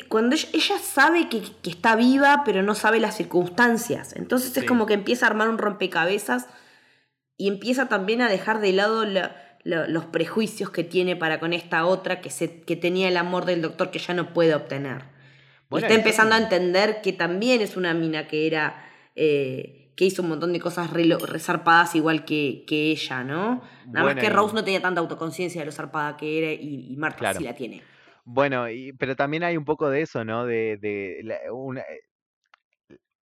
cuando 0.07 0.35
ella, 0.35 0.79
sabe 0.79 1.27
que, 1.29 1.41
está 1.69 1.95
viva, 1.95 2.43
pero 2.45 2.63
no 2.63 2.75
sabe 2.75 2.99
las 2.99 3.17
circunstancias. 3.17 4.15
Entonces 4.15 4.55
es 4.55 4.63
como 4.63 4.85
que 4.85 4.93
empieza 4.93 5.25
a 5.25 5.29
armar 5.29 5.49
un 5.49 5.57
rompecabezas 5.57 6.47
y 7.39 7.47
empieza 7.47 7.87
también 7.87 8.21
a 8.21 8.29
dejar 8.29 8.59
de 8.59 8.73
lado 8.73 9.05
los 9.63 10.05
prejuicios 10.05 10.69
que 10.69 10.83
tiene 10.83 11.15
para 11.15 11.39
con 11.39 11.53
esta 11.53 11.85
otra 11.85 12.19
que, 12.19 12.29
se, 12.29 12.61
que 12.61 12.75
tenía 12.75 13.07
el 13.07 13.15
amor 13.15 13.45
del 13.45 13.61
doctor 13.61 13.91
que 13.91 13.97
ya 13.97 14.13
no 14.13 14.33
puede 14.33 14.53
obtener. 14.53 15.03
y 15.71 15.77
está 15.77 15.93
empezando 15.93 16.35
a 16.35 16.37
entender 16.37 16.99
que 17.01 17.13
también 17.13 17.61
es 17.61 17.77
una 17.77 17.93
mina 17.95 18.27
que 18.27 18.45
era. 18.45 18.85
Eh, 19.15 19.93
que 19.95 20.05
hizo 20.05 20.21
un 20.21 20.29
montón 20.29 20.53
de 20.53 20.61
cosas 20.61 20.91
resarpadas 20.91 21.93
igual 21.93 22.23
que, 22.23 22.63
que 22.65 22.91
ella, 22.91 23.21
¿no? 23.25 23.61
Nada 23.87 24.05
más 24.05 24.15
que 24.15 24.29
Rose 24.29 24.55
no 24.55 24.63
tenía 24.63 24.81
tanta 24.81 25.01
autoconciencia 25.01 25.59
de 25.59 25.65
lo 25.65 25.73
zarpada 25.73 26.15
que 26.15 26.37
era 26.37 26.53
y, 26.53 26.95
Marta 26.97 27.33
sí 27.33 27.43
la 27.43 27.53
tiene. 27.53 27.81
Bueno, 28.23 28.65
pero 28.97 29.17
también 29.17 29.43
hay 29.43 29.57
un 29.57 29.65
poco 29.65 29.89
de 29.89 30.01
eso, 30.01 30.23
¿no? 30.23 30.45
De, 30.45 30.77
de 30.77 31.19
la, 31.23 31.51
una, 31.51 31.83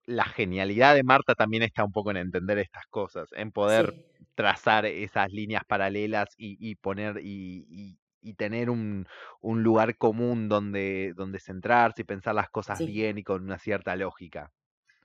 la 0.08 0.24
genialidad 0.24 0.94
de 0.94 1.02
Marta 1.02 1.34
también 1.34 1.62
está 1.62 1.84
un 1.84 1.92
poco 1.92 2.10
en 2.10 2.16
entender 2.16 2.56
estas 2.58 2.86
cosas, 2.86 3.28
en 3.36 3.52
poder 3.52 4.06
trazar 4.34 4.86
esas 4.86 5.30
líneas 5.30 5.64
paralelas 5.66 6.28
y, 6.38 6.74
poner 6.76 7.20
y, 7.22 7.98
tener 8.38 8.70
un, 8.70 9.06
lugar 9.42 9.98
común 9.98 10.48
donde, 10.48 11.12
donde 11.14 11.40
centrarse 11.40 12.02
y 12.02 12.04
pensar 12.04 12.34
las 12.34 12.48
cosas 12.48 12.78
bien 12.78 13.18
y 13.18 13.22
con 13.22 13.44
una 13.44 13.58
cierta 13.58 13.96
lógica. 13.96 14.50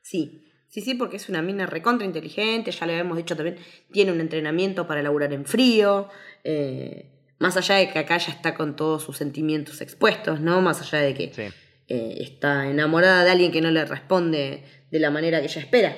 Sí, 0.02 0.46
sí, 0.70 0.80
sí, 0.80 0.94
porque 0.94 1.18
es 1.18 1.28
una 1.28 1.42
mina 1.42 1.66
recontra 1.66 2.06
inteligente, 2.06 2.72
ya 2.72 2.86
lo 2.86 2.94
habíamos 2.94 3.18
dicho 3.18 3.36
también, 3.36 3.58
tiene 3.92 4.14
un 4.14 4.22
entrenamiento 4.22 4.88
para 4.88 5.04
laburar 5.04 5.34
en 5.34 5.44
frío. 5.44 6.08
Eh, 6.46 7.10
más 7.40 7.58
allá 7.58 7.76
de 7.76 7.90
que 7.90 8.00
acá 8.00 8.18
ya 8.20 8.32
está 8.32 8.56
con 8.56 8.78
todos 8.78 9.04
sus 9.04 9.18
sentimientos 9.18 9.82
expuestos, 9.82 10.40
¿no? 10.40 10.62
Más 10.62 10.80
allá 10.80 11.04
de 11.04 11.14
que 11.14 11.52
eh, 11.90 12.18
está 12.22 12.70
enamorada 12.70 13.26
de 13.26 13.32
alguien 13.32 13.52
que 13.52 13.60
no 13.60 13.70
le 13.70 13.84
responde 13.84 14.64
de 14.94 15.00
la 15.00 15.10
manera 15.10 15.40
que 15.40 15.48
ella 15.48 15.62
espera. 15.62 15.96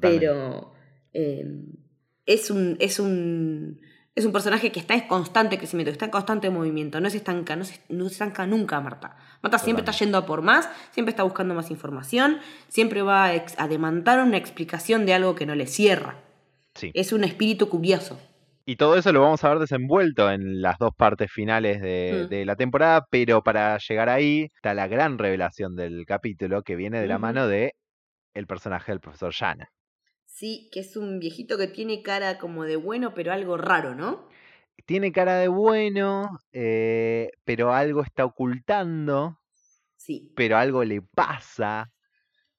Pero 0.00 0.72
eh, 1.12 1.44
es 2.24 2.50
un. 2.50 2.76
es 2.78 3.00
un. 3.00 3.80
Es 4.14 4.24
un 4.24 4.32
personaje 4.32 4.72
que 4.72 4.80
está 4.80 4.94
en 4.94 5.06
constante 5.06 5.58
crecimiento, 5.58 5.92
está 5.92 6.06
en 6.06 6.10
constante 6.10 6.50
movimiento, 6.50 7.00
no 7.00 7.08
se 7.08 7.18
estanca, 7.18 7.54
no 7.54 7.64
se, 7.64 7.78
no 7.88 8.08
estanca 8.08 8.48
nunca 8.48 8.80
Marta. 8.80 9.16
Marta 9.42 9.58
siempre 9.58 9.82
está 9.82 9.92
yendo 9.92 10.18
a 10.18 10.26
por 10.26 10.42
más, 10.42 10.68
siempre 10.90 11.10
está 11.10 11.22
buscando 11.22 11.54
más 11.54 11.70
información, 11.70 12.38
siempre 12.66 13.02
va 13.02 13.26
a, 13.26 13.44
a 13.58 13.68
demandar 13.68 14.20
una 14.20 14.36
explicación 14.36 15.06
de 15.06 15.14
algo 15.14 15.36
que 15.36 15.46
no 15.46 15.54
le 15.54 15.68
cierra. 15.68 16.16
Sí. 16.74 16.90
Es 16.94 17.12
un 17.12 17.22
espíritu 17.22 17.68
curioso. 17.68 18.18
Y 18.66 18.74
todo 18.74 18.96
eso 18.96 19.12
lo 19.12 19.20
vamos 19.20 19.42
a 19.44 19.50
ver 19.50 19.60
desenvuelto 19.60 20.30
en 20.32 20.62
las 20.62 20.78
dos 20.78 20.90
partes 20.96 21.30
finales 21.30 21.78
mm. 21.78 22.28
de, 22.28 22.44
la 22.44 22.56
temporada, 22.56 23.06
pero 23.08 23.42
para 23.42 23.78
llegar 23.78 24.08
ahí 24.08 24.50
está 24.52 24.74
la 24.74 24.88
gran 24.88 25.16
revelación 25.16 25.76
del 25.76 26.04
capítulo 26.06 26.62
que 26.62 26.74
viene 26.74 27.00
de 27.00 27.06
la 27.06 27.18
mano 27.18 27.46
de 27.46 27.74
el 28.38 28.46
personaje 28.46 28.92
del 28.92 29.00
profesor 29.00 29.32
Yana. 29.32 29.72
Sí, 30.24 30.68
que 30.72 30.80
es 30.80 30.96
un 30.96 31.18
viejito 31.18 31.58
que 31.58 31.66
tiene 31.66 32.02
cara 32.02 32.38
como 32.38 32.64
de 32.64 32.76
bueno, 32.76 33.12
pero 33.14 33.32
algo 33.32 33.56
raro, 33.56 33.94
¿no? 33.94 34.28
Tiene 34.86 35.10
cara 35.10 35.36
de 35.36 35.48
bueno, 35.48 36.38
eh, 36.52 37.32
pero 37.44 37.74
algo 37.74 38.02
está 38.02 38.24
ocultando. 38.24 39.40
Sí. 39.96 40.32
Pero 40.36 40.56
algo 40.56 40.84
le 40.84 41.02
pasa. 41.02 41.92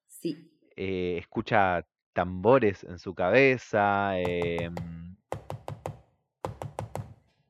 Sí. 0.08 0.52
Eh, 0.76 1.18
escucha 1.20 1.86
tambores 2.14 2.84
en 2.84 3.00
su 3.00 3.16
cabeza. 3.16 4.20
Eh, 4.20 4.70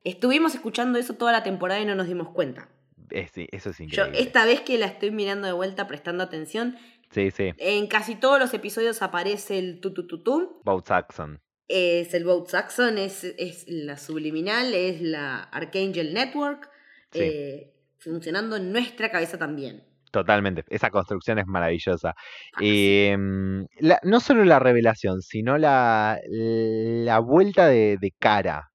Estuvimos 0.04 0.56
escuchando 0.56 0.98
eso 1.00 1.16
toda 1.16 1.32
la 1.32 1.44
temporada 1.44 1.82
y 1.82 1.86
no 1.86 1.96
nos 1.96 2.08
dimos 2.08 2.30
cuenta. 2.30 2.70
Eh, 3.12 3.28
sí, 3.34 3.48
eso 3.52 3.72
es 3.72 3.80
increíble. 3.80 4.18
Yo 4.18 4.20
esta 4.20 4.46
vez 4.46 4.62
que 4.62 4.78
la 4.78 4.86
estoy 4.86 5.12
mirando 5.12 5.48
de 5.48 5.54
vuelta, 5.54 5.88
prestando 5.88 6.24
atención, 6.24 6.78
sí, 7.12 7.32
sí. 7.32 7.52
en 7.58 7.88
casi 7.88 8.16
todos 8.16 8.40
los 8.40 8.54
episodios 8.54 9.02
aparece 9.02 9.60
el 9.60 9.80
tu 9.80 9.94
tu 9.94 10.08
tu 10.08 10.24
tu. 10.24 10.62
Boat 10.64 10.88
Saxon. 10.88 11.42
Es 11.68 12.14
el 12.14 12.26
Boat 12.26 12.48
Saxon, 12.48 12.98
es, 12.98 13.24
es 13.24 13.66
la 13.68 13.98
subliminal, 13.98 14.74
es 14.74 15.02
la 15.02 15.44
Archangel 15.44 16.14
Network, 16.14 16.70
eh, 17.14 17.74
funcionando 18.00 18.56
en 18.56 18.72
nuestra 18.72 19.12
cabeza 19.12 19.38
también. 19.38 19.84
Totalmente, 20.12 20.64
esa 20.70 20.90
construcción 20.90 21.38
es 21.38 21.46
maravillosa. 21.46 22.16
Ah, 22.54 22.60
em, 22.62 23.68
no 24.04 24.20
solo 24.20 24.44
la 24.46 24.58
revelación, 24.58 25.22
sino 25.22 25.60
la, 25.60 26.20
la 26.28 27.20
vuelta 27.20 27.68
de, 27.68 27.98
de 28.02 28.12
cara 28.18 28.72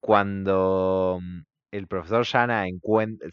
cuando 0.00 1.18
mm, 1.20 1.40
el 1.70 1.86
profesor 1.86 2.24
Yana 2.24 2.66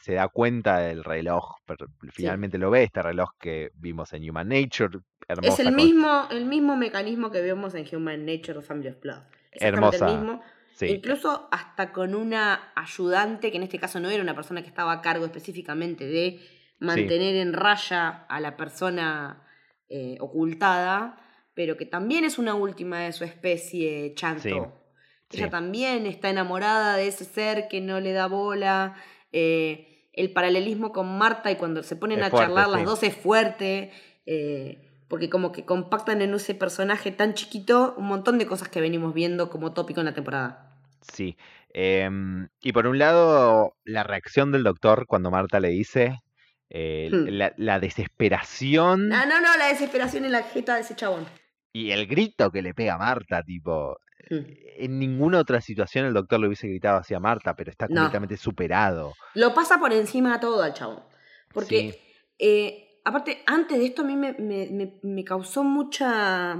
se 0.02 0.14
da 0.14 0.28
cuenta 0.28 0.80
del 0.80 1.04
reloj, 1.04 1.56
pero 1.66 1.88
finalmente 2.12 2.58
lo 2.58 2.70
ve, 2.70 2.84
este 2.84 3.02
reloj 3.02 3.30
que 3.40 3.72
vimos 3.76 4.12
en 4.14 4.30
Human 4.30 4.50
Nature. 4.50 5.00
es 5.42 5.60
el 5.60 5.74
mismo, 5.74 6.28
el 6.30 6.46
mismo 6.46 6.76
mecanismo 6.76 7.32
que 7.32 7.42
vemos 7.42 7.76
en 7.76 7.86
Human 7.96 8.26
Nature 8.26 8.62
Family 8.62 8.90
of 8.90 9.00
Blood. 9.00 9.24
Hermosa. 9.52 10.10
El 10.10 10.18
mismo. 10.18 10.42
Incluso 10.82 11.48
hasta 11.52 11.94
con 11.94 12.16
una 12.16 12.74
ayudante, 12.76 13.50
que 13.52 13.58
en 13.58 13.64
este 13.64 13.80
caso 13.80 14.02
no 14.02 14.10
era 14.10 14.22
una 14.22 14.36
persona 14.36 14.62
que 14.62 14.68
estaba 14.68 14.92
a 14.92 15.02
cargo 15.02 15.24
específicamente 15.24 16.06
de 16.06 16.42
mantener 16.80 17.36
en 17.36 17.54
raya 17.54 18.26
a 18.28 18.40
la 18.42 18.58
persona 18.58 19.48
eh, 19.88 20.18
ocultada, 20.20 21.18
pero 21.54 21.78
que 21.78 21.86
también 21.86 22.26
es 22.26 22.38
una 22.38 22.56
última 22.56 23.00
de 23.00 23.14
su 23.14 23.24
especie, 23.24 24.14
Chanto. 24.16 24.85
Ella 25.32 25.50
también 25.50 26.06
está 26.06 26.30
enamorada 26.30 26.96
de 26.96 27.08
ese 27.08 27.26
ser 27.26 27.68
que 27.68 27.82
no 27.82 28.00
le 28.00 28.14
da 28.14 28.28
bola. 28.28 28.96
Eh, 29.32 30.10
el 30.14 30.32
paralelismo 30.32 30.92
con 30.92 31.18
Marta 31.18 31.52
y 31.52 31.58
cuando 31.58 31.84
se 31.84 31.96
ponen 31.96 32.24
a 32.24 32.32
charlar 32.32 32.70
las 32.70 32.86
dos 32.86 33.04
es 33.04 33.16
fuerte. 33.16 33.92
Eh, 34.26 34.82
porque 35.08 35.30
como 35.30 35.52
que 35.52 35.66
compactan 35.66 36.22
en 36.22 36.34
ese 36.34 36.56
personaje 36.56 37.12
tan 37.12 37.34
chiquito 37.34 37.94
un 37.98 38.08
montón 38.08 38.38
de 38.38 38.48
cosas 38.48 38.70
que 38.70 38.82
venimos 38.82 39.14
viendo 39.14 39.50
como 39.50 39.74
tópico 39.74 40.00
en 40.02 40.06
la 40.06 40.14
temporada. 40.14 40.78
Sí. 41.02 41.38
Em, 41.70 42.48
y 42.62 42.72
por 42.72 42.88
un 42.88 42.98
lado, 42.98 43.76
la 43.84 44.04
reacción 44.04 44.52
del 44.52 44.64
doctor 44.64 45.06
cuando 45.08 45.30
Marta 45.30 45.60
le 45.60 45.70
dice, 45.70 46.22
eh, 46.70 47.10
hmm. 47.12 47.54
la, 47.58 47.80
desesperación. 47.80 49.10
No, 49.10 49.26
no, 49.26 49.42
no, 49.42 49.58
la 49.58 49.68
desesperación 49.68 50.26
en 50.26 50.32
la 50.32 50.44
jeta 50.44 50.76
de 50.76 50.82
ese 50.82 50.96
chabón. 50.96 51.26
Y 51.74 51.92
el 51.92 52.08
grito 52.08 52.52
que 52.52 52.62
le 52.62 52.74
pega 52.74 52.96
a 52.96 52.98
Marta, 52.98 53.44
tipo. 53.44 53.98
En 54.30 55.00
ninguna 55.00 55.40
otra 55.40 55.62
situación 55.62 56.06
el 56.06 56.14
doctor 56.14 56.40
le 56.40 56.48
hubiese 56.48 56.68
gritado 56.68 56.98
hacia 56.98 57.20
Marta, 57.20 57.56
pero 57.56 57.72
está 57.72 57.88
completamente 57.88 58.38
superado. 58.38 59.14
Lo 59.34 59.54
pasa 59.54 59.80
por 59.80 59.94
encima 59.94 60.34
de 60.34 60.40
todo 60.40 60.62
al 60.62 60.74
chavo. 60.74 61.08
Porque, 61.54 62.02
eh, 62.38 63.00
aparte, 63.06 63.44
antes 63.46 63.80
de 63.80 63.86
esto 63.86 64.02
a 64.02 64.06
mí 64.06 64.16
me, 64.16 65.24
causó 65.24 65.64
mucha... 65.64 66.56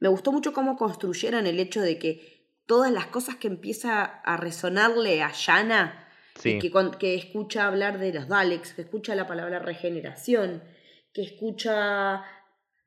Me 0.00 0.08
gustó 0.08 0.32
mucho 0.32 0.52
cómo 0.52 0.76
construyeron 0.76 1.46
el 1.46 1.60
hecho 1.60 1.80
de 1.80 1.98
que 1.98 2.48
todas 2.66 2.90
las 2.90 3.06
cosas 3.06 3.36
que 3.36 3.48
empieza 3.48 4.02
a 4.02 4.36
resonarle 4.36 5.22
a 5.22 5.30
Yana, 5.32 6.08
que, 6.42 6.72
que 6.98 7.14
escucha 7.14 7.66
hablar 7.66 7.98
de 7.98 8.12
los 8.12 8.26
Daleks, 8.26 8.74
que 8.74 8.82
escucha 8.82 9.14
la 9.14 9.26
palabra 9.26 9.58
regeneración, 9.58 10.62
que 11.12 11.22
escucha 11.22 12.24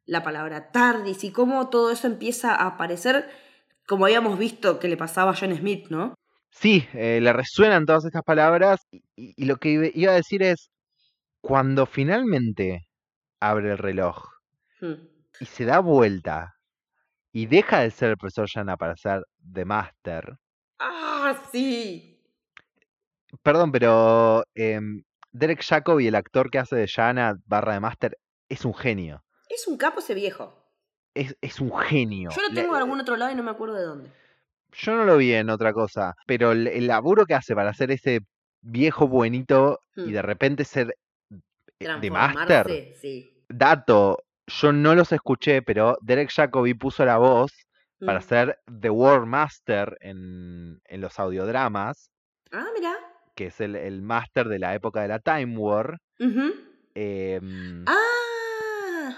la 0.05 0.24
palabra 0.24 0.72
TARDIS 0.72 1.24
y 1.24 1.31
cómo 1.31 1.69
todo 1.69 1.91
eso 1.91 2.07
empieza 2.07 2.55
a 2.55 2.67
aparecer 2.67 3.29
como 3.87 4.05
habíamos 4.05 4.37
visto 4.37 4.79
que 4.79 4.87
le 4.87 4.97
pasaba 4.97 5.31
a 5.31 5.35
John 5.35 5.55
Smith, 5.55 5.87
¿no? 5.89 6.15
Sí, 6.49 6.87
eh, 6.93 7.19
le 7.21 7.33
resuenan 7.33 7.85
todas 7.85 8.05
estas 8.05 8.23
palabras 8.23 8.81
y, 9.15 9.45
lo 9.45 9.57
que 9.57 9.91
iba 9.93 10.11
a 10.11 10.15
decir 10.15 10.41
es, 10.41 10.69
cuando 11.41 11.85
finalmente 11.85 12.87
abre 13.39 13.71
el 13.71 13.77
reloj 13.77 14.25
hmm. 14.79 14.93
y 15.41 15.45
se 15.45 15.65
da 15.65 15.79
vuelta 15.79 16.55
y 17.31 17.47
deja 17.47 17.81
de 17.81 17.91
ser 17.91 18.11
el 18.11 18.17
profesor 18.17 18.47
Yana 18.49 18.77
para 18.77 18.95
ser 18.95 19.25
The 19.53 19.65
Master. 19.65 20.37
¡Ah, 20.79 21.37
sí! 21.51 22.23
Perdón, 23.43 23.71
pero 23.73 24.45
em, 24.53 25.03
Derek 25.31 25.61
Jacobi, 25.61 26.07
el 26.07 26.15
actor 26.15 26.49
que 26.49 26.59
hace 26.59 26.77
de 26.77 26.87
Yana 26.87 27.35
barra 27.45 27.73
de 27.73 27.81
Master, 27.81 28.17
es 28.47 28.63
un 28.63 28.73
genio. 28.73 29.23
Es 29.49 29.67
un 29.67 29.77
capo 29.77 29.99
ese 29.99 30.13
viejo 30.13 30.64
es, 31.15 31.62
un 31.62 31.75
genio. 31.77 32.29
Yo 32.36 32.41
lo 32.41 32.53
tengo 32.53 32.75
en 32.75 32.81
algún 32.81 33.00
otro 33.00 33.15
lado 33.15 33.31
y 33.31 33.36
no 33.36 33.43
me 33.43 33.51
acuerdo 33.51 33.75
de 33.75 33.84
dónde. 33.84 34.12
Yo 34.74 34.95
no 34.95 35.05
lo 35.05 35.17
vi 35.17 35.34
en 35.34 35.50
otra 35.50 35.74
cosa, 35.74 36.15
pero 36.27 36.51
el, 36.51 36.88
laburo 36.88 37.25
que 37.25 37.34
hace 37.34 37.55
para 37.55 37.69
hacer 37.69 37.91
ese 37.91 38.22
viejo 38.62 39.07
buenito 39.07 39.79
y 39.95 40.01
hmm. 40.01 40.12
de 40.12 40.22
repente 40.22 40.65
ser 40.65 40.98
eh, 41.79 41.88
de 42.01 42.12
máster. 42.12 42.93
Dato, 43.48 44.24
yo 44.48 44.74
no 44.74 44.95
los 44.95 45.12
escuché, 45.12 45.62
pero 45.62 45.98
Derek 46.01 46.31
Jacobi 46.31 46.74
puso 46.74 47.05
la 47.05 47.17
voz 47.17 47.53
para 48.00 48.22
ser 48.22 48.60
mm. 48.67 48.79
The 48.81 48.89
War 48.89 49.25
Master 49.25 49.98
en, 50.01 50.81
en 50.86 51.01
los 51.01 51.17
audiodramas. 51.19 52.12
Ah, 52.51 52.67
mira. 52.75 52.93
Que 53.36 53.48
es 53.48 53.62
el, 53.62 53.75
el 53.75 54.01
Master 54.01 54.48
de 54.48 54.60
la 54.60 54.75
época 54.75 55.01
de 55.01 55.07
la 55.07 55.19
Time 55.19 55.57
War. 55.57 56.00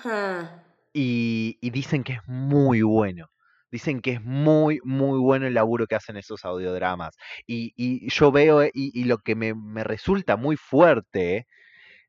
ah, 0.05 0.63
y, 0.93 1.57
y, 1.61 1.69
dicen 1.71 2.03
que 2.03 2.13
es 2.13 2.21
muy 2.27 2.81
bueno. 2.81 3.27
Dicen 3.71 4.01
que 4.01 4.13
es 4.13 4.21
muy, 4.23 4.79
muy 4.83 5.19
bueno 5.19 5.47
el 5.47 5.53
laburo 5.53 5.87
que 5.87 5.95
hacen 5.95 6.17
esos 6.17 6.45
audiodramas. 6.45 7.15
Y, 7.45 7.73
y 7.75 8.09
yo 8.09 8.31
veo, 8.31 8.63
y, 8.65 8.71
y 8.73 9.03
lo 9.05 9.19
que 9.19 9.35
me, 9.35 9.53
me, 9.53 9.83
resulta 9.83 10.37
muy 10.37 10.55
fuerte, 10.57 11.47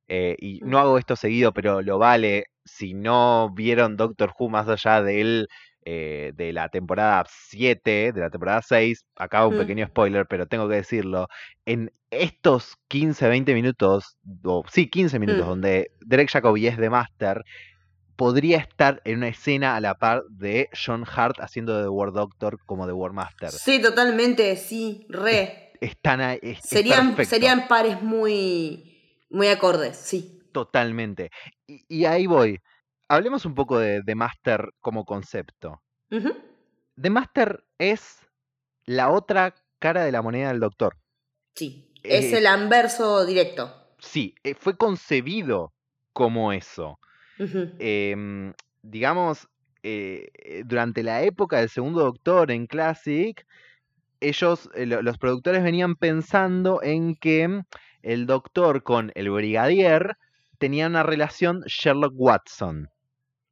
eh, 0.08 0.36
y 0.38 0.60
no 0.64 0.78
hago 0.78 0.98
esto 0.98 1.16
seguido, 1.16 1.52
pero 1.52 1.82
lo 1.82 1.98
vale, 1.98 2.46
si 2.64 2.94
no 2.94 3.50
vieron 3.54 3.96
Doctor 3.96 4.32
Who 4.38 4.48
más 4.50 4.68
allá 4.68 5.02
de 5.02 5.20
él 5.20 5.48
eh, 5.84 6.32
de 6.34 6.52
la 6.52 6.68
temporada 6.68 7.24
7, 7.28 8.12
de 8.12 8.20
la 8.20 8.30
temporada 8.30 8.62
6, 8.62 9.06
acaba 9.16 9.46
un 9.46 9.56
mm. 9.56 9.58
pequeño 9.58 9.86
spoiler, 9.86 10.26
pero 10.28 10.46
tengo 10.46 10.68
que 10.68 10.76
decirlo, 10.76 11.28
en 11.66 11.92
estos 12.10 12.76
15, 12.88 13.28
20 13.28 13.54
minutos, 13.54 14.18
o 14.44 14.64
sí, 14.70 14.90
15 14.90 15.18
minutos, 15.18 15.46
mm. 15.46 15.48
donde 15.48 15.90
Derek 16.00 16.30
Jacobi 16.30 16.66
es 16.66 16.76
de 16.76 16.90
Master, 16.90 17.42
podría 18.18 18.58
estar 18.58 19.00
en 19.06 19.16
una 19.16 19.28
escena 19.28 19.76
a 19.76 19.80
la 19.80 19.94
par 19.94 20.24
de 20.28 20.68
John 20.74 21.06
Hart 21.06 21.36
haciendo 21.40 21.80
de 21.80 21.88
War 21.88 22.12
Doctor 22.12 22.58
como 22.66 22.86
de 22.86 22.92
War 22.92 23.14
Master. 23.14 23.50
Sí, 23.50 23.80
totalmente, 23.80 24.54
sí, 24.56 25.06
re. 25.08 25.72
Están 25.80 26.20
serían, 26.60 27.16
serían 27.24 27.66
pares 27.68 28.02
muy, 28.02 29.24
muy 29.30 29.48
acordes, 29.48 29.96
sí. 29.96 30.42
Totalmente. 30.52 31.30
y 31.66 32.04
ahí 32.04 32.26
voy 32.26 32.60
hablemos 33.08 33.44
un 33.46 33.54
poco 33.54 33.78
de, 33.78 34.02
The 34.04 34.14
Master 34.14 34.74
como 34.80 35.04
concepto. 35.04 35.82
The 36.10 37.10
Master 37.10 37.64
es 37.78 38.20
la 38.84 39.10
otra 39.10 39.54
cara 39.78 40.04
de 40.04 40.12
la 40.12 40.22
moneda 40.22 40.48
del 40.48 40.60
doctor. 40.60 40.96
Sí, 41.54 41.92
es 42.02 42.32
eh, 42.32 42.38
el 42.38 42.46
anverso 42.46 43.26
directo. 43.26 43.74
Sí, 43.98 44.34
eh, 44.44 44.54
fue 44.54 44.76
concebido 44.76 45.72
como 46.12 46.52
eso. 46.52 46.98
Em, 47.78 48.52
digamos, 48.82 49.48
eh, 49.82 50.62
durante 50.64 51.02
la 51.02 51.22
época 51.22 51.58
del 51.58 51.68
segundo 51.68 52.02
doctor 52.02 52.50
en 52.50 52.66
Classic, 52.66 53.46
ellos, 54.20 54.68
los 54.74 55.18
productores 55.18 55.62
venían 55.62 55.94
pensando 55.94 56.82
en 56.82 57.14
que 57.14 57.62
el 58.02 58.26
doctor 58.26 58.82
con 58.82 59.12
el 59.14 59.30
brigadier 59.30 60.16
tenía 60.58 60.86
una 60.86 61.02
relación 61.02 61.62
Sherlock 61.66 62.12
Watson. 62.16 62.90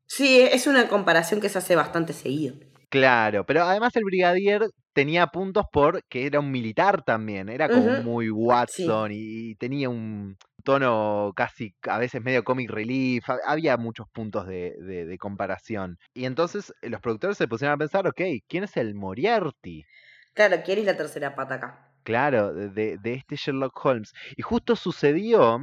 Sí, 0.07 0.41
es 0.41 0.67
una 0.67 0.89
comparación 0.89 1.41
que 1.41 1.49
se 1.49 1.59
hace 1.59 1.77
bastante 1.77 2.13
seguido. 2.13 2.57
Claro, 2.89 3.45
pero 3.45 3.65
además 3.65 3.95
el 3.97 4.05
brigadier 4.05 4.69
tenía 4.93 5.27
puntos 5.27 5.67
porque 5.73 6.27
era 6.27 6.41
un 6.41 6.51
militar 6.51 7.03
también, 7.05 7.49
era 7.49 7.69
como 7.69 8.03
muy 8.03 8.31
Watson 8.31 9.11
y 9.13 9.55
tenía 9.57 9.89
un 9.89 10.37
tono 10.67 11.33
casi 11.37 11.75
a 11.83 11.97
veces 11.97 12.21
medio 12.23 12.43
comic 12.43 12.69
relief, 12.69 13.25
había 13.47 13.77
muchos 13.77 14.09
puntos 14.11 14.47
de, 14.49 15.17
comparación. 15.21 15.97
Y 16.13 16.27
entonces 16.27 16.75
eh, 16.83 16.91
los 16.91 17.01
productores 17.01 17.39
se 17.39 17.49
pusieron 17.49 17.75
a 17.75 17.79
pensar, 17.79 18.07
ok, 18.07 18.21
¿quién 18.49 18.65
es 18.65 18.77
el 18.77 18.95
Moriarty? 18.95 19.87
Claro, 20.35 20.57
¿quién 20.65 20.81
es 20.81 20.85
la 20.85 20.97
tercera 20.97 21.35
pata 21.35 21.55
acá? 21.55 21.93
Claro, 22.03 22.53
de, 22.53 22.99
de 22.99 23.15
este 23.15 23.37
Sherlock 23.37 23.85
Holmes. 23.85 24.13
Y 24.37 24.43
justo 24.43 24.77
sucedió 24.77 25.61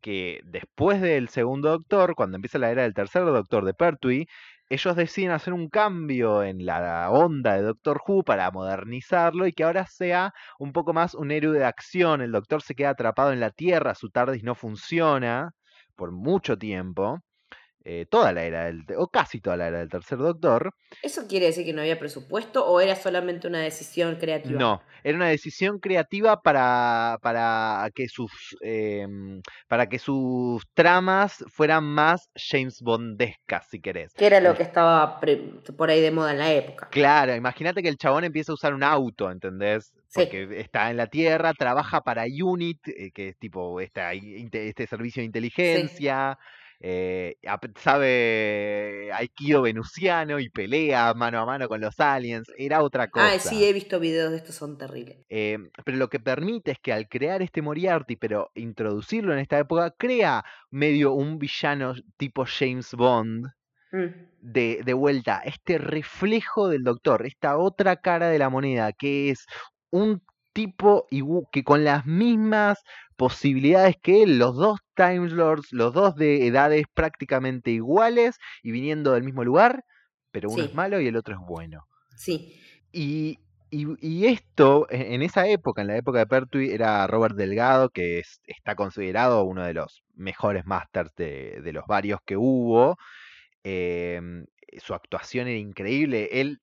que 0.00 0.40
después 0.44 1.00
del 1.00 1.28
segundo 1.28 1.70
doctor, 1.70 2.14
cuando 2.14 2.36
empieza 2.36 2.58
la 2.58 2.70
era 2.70 2.82
del 2.82 2.94
tercer 2.94 3.24
doctor 3.24 3.64
de 3.64 3.74
Pertwee, 3.74 4.26
ellos 4.72 4.96
deciden 4.96 5.32
hacer 5.32 5.52
un 5.52 5.68
cambio 5.68 6.42
en 6.42 6.64
la 6.64 7.10
onda 7.10 7.56
de 7.56 7.62
Doctor 7.62 8.00
Who 8.06 8.24
para 8.24 8.50
modernizarlo 8.50 9.46
y 9.46 9.52
que 9.52 9.64
ahora 9.64 9.86
sea 9.86 10.32
un 10.58 10.72
poco 10.72 10.94
más 10.94 11.14
un 11.14 11.30
héroe 11.30 11.58
de 11.58 11.66
acción. 11.66 12.22
El 12.22 12.32
doctor 12.32 12.62
se 12.62 12.74
queda 12.74 12.90
atrapado 12.90 13.32
en 13.32 13.40
la 13.40 13.50
Tierra, 13.50 13.94
su 13.94 14.08
TARDIS 14.08 14.42
no 14.44 14.54
funciona 14.54 15.52
por 15.94 16.10
mucho 16.10 16.56
tiempo. 16.56 17.20
Eh, 17.84 18.06
toda 18.08 18.32
la 18.32 18.44
era 18.44 18.66
del, 18.66 18.84
o 18.96 19.08
casi 19.08 19.40
toda 19.40 19.56
la 19.56 19.66
era 19.66 19.78
del 19.80 19.88
tercer 19.88 20.18
doctor. 20.18 20.72
¿Eso 21.02 21.26
quiere 21.26 21.46
decir 21.46 21.64
que 21.64 21.72
no 21.72 21.80
había 21.80 21.98
presupuesto 21.98 22.64
o 22.64 22.80
era 22.80 22.94
solamente 22.94 23.48
una 23.48 23.58
decisión 23.58 24.16
creativa? 24.16 24.56
No, 24.56 24.82
era 25.02 25.16
una 25.16 25.28
decisión 25.28 25.80
creativa 25.80 26.42
para, 26.42 27.18
para, 27.22 27.90
que, 27.92 28.06
sus, 28.08 28.30
em, 28.60 29.42
para 29.66 29.88
que 29.88 29.98
sus 29.98 30.62
tramas 30.74 31.44
fueran 31.48 31.82
más 31.82 32.30
James 32.36 32.80
Bondescas, 32.82 33.66
si 33.68 33.80
querés. 33.80 34.12
Que 34.14 34.26
era 34.26 34.40
lo 34.40 34.54
que 34.54 34.62
estaba 34.62 35.18
por 35.76 35.90
ahí 35.90 36.00
de 36.00 36.10
moda 36.12 36.30
en 36.30 36.38
la 36.38 36.52
época. 36.52 36.88
Claro, 36.90 37.34
imagínate 37.34 37.82
que 37.82 37.88
el 37.88 37.96
chabón 37.96 38.22
empieza 38.22 38.52
a 38.52 38.54
usar 38.54 38.74
un 38.74 38.84
auto, 38.84 39.28
¿entendés? 39.28 39.92
Porque 40.14 40.60
está 40.60 40.90
en 40.90 40.98
la 40.98 41.08
Tierra, 41.08 41.52
trabaja 41.54 42.02
para 42.02 42.24
UNIT, 42.26 42.86
eh, 42.88 43.10
que 43.12 43.30
es 43.30 43.38
tipo 43.38 43.80
esta, 43.80 44.12
este 44.12 44.86
servicio 44.86 45.20
de 45.22 45.26
inteligencia. 45.26 46.38
Eh, 46.84 47.36
sabe 47.76 49.10
Aikido 49.14 49.62
venusiano 49.62 50.40
y 50.40 50.48
pelea 50.50 51.14
mano 51.14 51.38
a 51.38 51.46
mano 51.46 51.68
con 51.68 51.80
los 51.80 52.00
aliens, 52.00 52.48
era 52.58 52.82
otra 52.82 53.08
cosa. 53.08 53.34
Ah, 53.34 53.38
sí, 53.38 53.64
he 53.64 53.72
visto 53.72 54.00
videos 54.00 54.32
de 54.32 54.38
estos, 54.38 54.56
son 54.56 54.76
terribles. 54.76 55.18
Eh, 55.28 55.58
pero 55.84 55.96
lo 55.96 56.08
que 56.08 56.18
permite 56.18 56.72
es 56.72 56.80
que 56.80 56.92
al 56.92 57.08
crear 57.08 57.40
este 57.40 57.62
Moriarty, 57.62 58.16
pero 58.16 58.50
introducirlo 58.56 59.32
en 59.32 59.38
esta 59.38 59.60
época, 59.60 59.94
crea 59.96 60.44
medio 60.70 61.12
un 61.12 61.38
villano 61.38 61.94
tipo 62.16 62.44
James 62.46 62.92
Bond. 62.94 63.46
Mm. 63.92 64.32
De, 64.40 64.80
de 64.84 64.92
vuelta, 64.94 65.40
este 65.44 65.78
reflejo 65.78 66.68
del 66.68 66.82
doctor, 66.82 67.24
esta 67.26 67.58
otra 67.58 67.96
cara 67.96 68.28
de 68.28 68.40
la 68.40 68.48
moneda, 68.48 68.92
que 68.92 69.30
es 69.30 69.46
un 69.90 70.20
tipo 70.52 71.06
que 71.52 71.62
con 71.62 71.84
las 71.84 72.06
mismas 72.06 72.82
posibilidades 73.16 73.96
que 74.02 74.24
él, 74.24 74.38
los 74.38 74.56
dos 74.56 74.80
Time 75.02 75.28
Lords, 75.30 75.72
los 75.72 75.92
dos 75.92 76.14
de 76.14 76.46
edades 76.46 76.84
prácticamente 76.94 77.72
iguales 77.72 78.38
y 78.62 78.70
viniendo 78.70 79.12
del 79.12 79.24
mismo 79.24 79.42
lugar, 79.42 79.84
pero 80.30 80.48
uno 80.48 80.62
es 80.62 80.74
malo 80.74 81.00
y 81.00 81.08
el 81.08 81.16
otro 81.16 81.34
es 81.34 81.40
bueno. 81.44 81.88
Sí. 82.16 82.56
Y, 82.92 83.40
y, 83.70 84.26
esto, 84.26 84.86
e, 84.90 85.14
en 85.14 85.22
esa 85.22 85.48
época, 85.48 85.82
en 85.82 85.88
la 85.88 85.96
época 85.96 86.20
de 86.20 86.26
Pertwee, 86.26 86.72
era 86.72 87.04
Robert 87.08 87.34
Delgado, 87.34 87.90
que 87.90 88.22
está 88.44 88.76
considerado 88.76 89.42
uno 89.42 89.64
de 89.64 89.74
los 89.74 90.04
mejores 90.14 90.66
masters 90.66 91.12
de, 91.16 91.70
los 91.72 91.86
varios 91.88 92.20
que 92.24 92.36
hubo. 92.36 92.96
Em, 93.64 94.46
su 94.78 94.94
actuación 94.94 95.48
era 95.48 95.58
increíble. 95.58 96.28
Él 96.32 96.60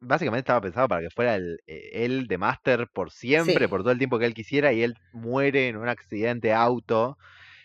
básicamente 0.00 0.40
estaba 0.44 0.62
pensado 0.62 0.88
para 0.88 1.02
que 1.02 1.10
fuera 1.10 1.34
el, 1.34 1.58
eh, 1.66 1.90
él 1.92 2.26
de 2.26 2.38
Master 2.38 2.88
por 2.90 3.10
siempre, 3.10 3.68
por 3.68 3.82
todo 3.82 3.92
el 3.92 3.98
tiempo 3.98 4.18
que 4.18 4.26
él 4.26 4.34
quisiera, 4.34 4.72
y 4.72 4.82
él 4.82 4.94
muere 5.12 5.68
en 5.68 5.76
un 5.76 5.88
accidente 5.88 6.48
de 6.48 6.54
auto. 6.54 7.18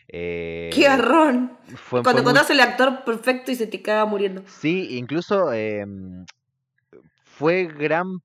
Eh, 0.10 0.70
¡Qué 0.74 0.84
garrón! 0.84 1.58
Cuando 1.90 2.22
encontrás 2.22 2.50
el 2.50 2.60
actor 2.60 3.04
perfecto 3.04 3.52
y 3.52 3.56
se 3.56 3.68
te 3.68 3.82
caga 3.82 4.06
muriendo. 4.06 4.44
Sí, 4.48 4.98
incluso 4.98 5.52
em, 5.52 6.26
fue 7.24 7.66
gran 7.66 8.20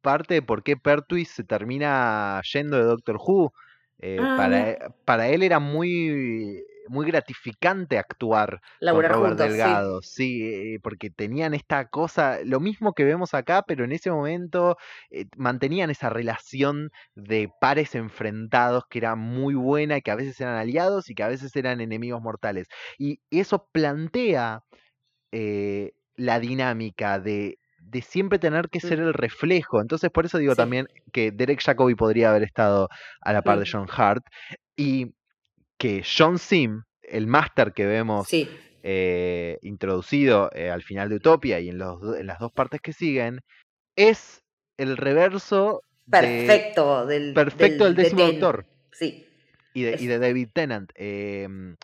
parte 0.00 0.34
de 0.34 0.42
por 0.42 0.62
qué 0.62 0.76
Pertwee 0.76 1.24
se 1.24 1.44
termina 1.44 2.40
yendo 2.52 2.76
de 2.76 2.84
Doctor 2.84 3.16
Who. 3.16 3.52
Eh, 4.00 4.18
ah, 4.20 4.34
para, 4.36 4.94
para, 5.04 5.28
él 5.28 5.44
era 5.44 5.60
muy 5.60 6.64
muy 6.92 7.06
gratificante 7.06 7.98
actuar 7.98 8.60
con 8.80 9.02
Robert 9.02 9.38
Delgado, 9.38 10.02
sí. 10.02 10.42
Eh, 10.42 10.78
porque 10.82 11.10
tenían 11.10 11.54
esta 11.54 11.88
cosa, 11.88 12.38
lo 12.44 12.60
mismo 12.60 12.92
que 12.92 13.04
vemos 13.04 13.34
acá, 13.34 13.62
pero 13.62 13.84
en 13.84 13.92
ese 13.92 14.10
momento 14.10 14.76
eh, 15.10 15.24
mantenían 15.36 15.90
esa 15.90 16.10
relación 16.10 16.90
de 17.14 17.50
pares 17.60 17.94
enfrentados 17.94 18.84
que 18.88 18.98
era 18.98 19.16
muy 19.16 19.54
buena 19.54 19.96
y 19.96 20.02
que 20.02 20.10
a 20.10 20.16
veces 20.16 20.40
eran 20.40 20.56
aliados 20.56 21.08
y 21.10 21.14
que 21.14 21.22
a 21.22 21.28
veces 21.28 21.56
eran 21.56 21.80
enemigos 21.80 22.20
mortales. 22.20 22.68
Y 22.98 23.20
eso 23.30 23.66
plantea 23.72 24.62
eh, 25.32 25.92
la 26.14 26.38
dinámica 26.38 27.18
de 27.18 27.58
de 27.84 28.00
siempre 28.00 28.38
tener 28.38 28.68
que 28.68 28.78
ser 28.78 29.00
el 29.00 29.12
reflejo. 29.12 29.80
Entonces, 29.80 30.08
por 30.10 30.24
eso 30.24 30.38
digo 30.38 30.54
también 30.54 30.86
que 31.12 31.32
Derek 31.32 31.60
Jacobi 31.60 31.96
podría 31.96 32.30
haber 32.30 32.44
estado 32.44 32.88
a 33.20 33.32
la 33.32 33.42
par 33.42 33.58
de. 33.58 33.68
John 33.70 33.88
Hart. 33.90 34.24
Y 34.76 35.14
que 35.78 36.04
John 36.04 36.38
Sim, 36.38 36.82
el 37.02 37.26
máster 37.26 37.72
que 37.72 37.86
vemos 37.86 38.28
eh, 38.84 39.58
introducido 39.62 40.50
eh, 40.54 40.70
al 40.70 40.82
final 40.82 41.08
de 41.08 41.16
Utopia 41.16 41.60
y 41.60 41.68
en, 41.68 41.78
los, 41.78 42.18
en 42.18 42.26
las 42.26 42.38
dos 42.38 42.52
partes 42.52 42.80
que 42.80 42.92
siguen, 42.92 43.40
es 43.96 44.42
el 44.76 44.96
reverso 44.96 45.82
perfecto 46.10 47.06
del, 47.06 47.34
perfecto 47.34 47.84
del, 47.84 47.94
décimo 47.94 48.26
doctor. 48.26 48.66
Sí. 48.92 49.26
Y 49.74 49.82
de, 49.82 49.96
y 50.00 50.06
de 50.06 50.18
David 50.18 50.48
Tennant. 50.52 50.90
Em, 50.94 51.76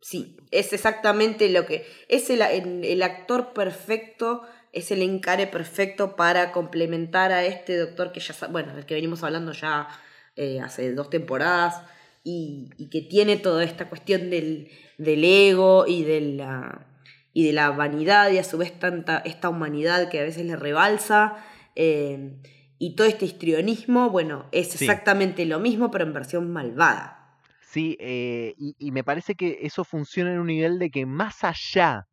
sí, 0.00 0.36
es 0.50 0.72
exactamente 0.72 1.48
lo 1.50 1.66
que. 1.66 1.86
Es 2.08 2.30
el, 2.30 2.42
el, 2.42 3.02
actor 3.02 3.52
perfecto, 3.52 4.42
es 4.72 4.90
el 4.90 5.02
encare 5.02 5.46
perfecto 5.46 6.16
para 6.16 6.52
complementar 6.52 7.32
a 7.32 7.44
este 7.44 7.76
doctor 7.76 8.12
que 8.12 8.20
ya. 8.20 8.34
Bueno, 8.48 8.76
el 8.76 8.86
que 8.86 8.94
venimos 8.94 9.22
hablando 9.22 9.52
ya 9.52 9.88
eh, 10.36 10.60
hace 10.60 10.92
dos 10.92 11.10
temporadas 11.10 11.82
y, 12.22 12.88
que 12.90 13.02
tiene 13.02 13.36
toda 13.36 13.64
esta 13.64 13.88
cuestión 13.88 14.30
del, 14.30 14.68
ego 14.98 15.86
y 15.86 16.04
de, 16.04 16.20
la, 16.20 16.86
y 17.32 17.46
de 17.46 17.52
la 17.52 17.70
vanidad 17.70 18.30
y 18.30 18.38
a 18.38 18.44
su 18.44 18.58
vez 18.58 18.78
tanta, 18.78 19.18
esta 19.18 19.48
humanidad 19.48 20.10
que 20.10 20.20
a 20.20 20.24
veces 20.24 20.44
le 20.44 20.56
rebalsa. 20.56 21.36
Eh, 21.76 22.36
y 22.78 22.96
todo 22.96 23.06
este 23.06 23.26
histrionismo, 23.26 24.10
bueno, 24.10 24.46
es 24.52 24.80
exactamente 24.80 25.44
lo 25.44 25.60
mismo, 25.60 25.90
pero 25.90 26.04
en 26.04 26.14
versión 26.14 26.50
malvada. 26.50 27.36
Sí, 27.60 27.96
eh, 28.00 28.54
y, 28.56 28.90
me 28.90 29.04
parece 29.04 29.34
que 29.34 29.58
eso 29.62 29.84
funciona 29.84 30.32
en 30.32 30.40
un 30.40 30.48
nivel 30.48 30.78
de 30.78 30.90
que 30.90 31.06
más 31.06 31.44
allá 31.44 32.08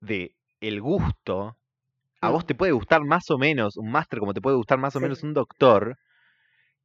de 0.00 0.34
el 0.60 0.80
gusto, 0.80 1.56
a 2.20 2.30
mm. 2.30 2.32
vos 2.32 2.46
te 2.46 2.54
puede 2.54 2.72
gustar 2.72 3.04
más 3.04 3.30
o 3.30 3.38
menos 3.38 3.76
un 3.76 3.90
máster 3.90 4.18
como 4.18 4.34
te 4.34 4.40
puede 4.40 4.56
gustar 4.56 4.78
más 4.78 4.96
o 4.96 5.00
menos 5.00 5.22
un 5.22 5.34
doctor. 5.34 5.98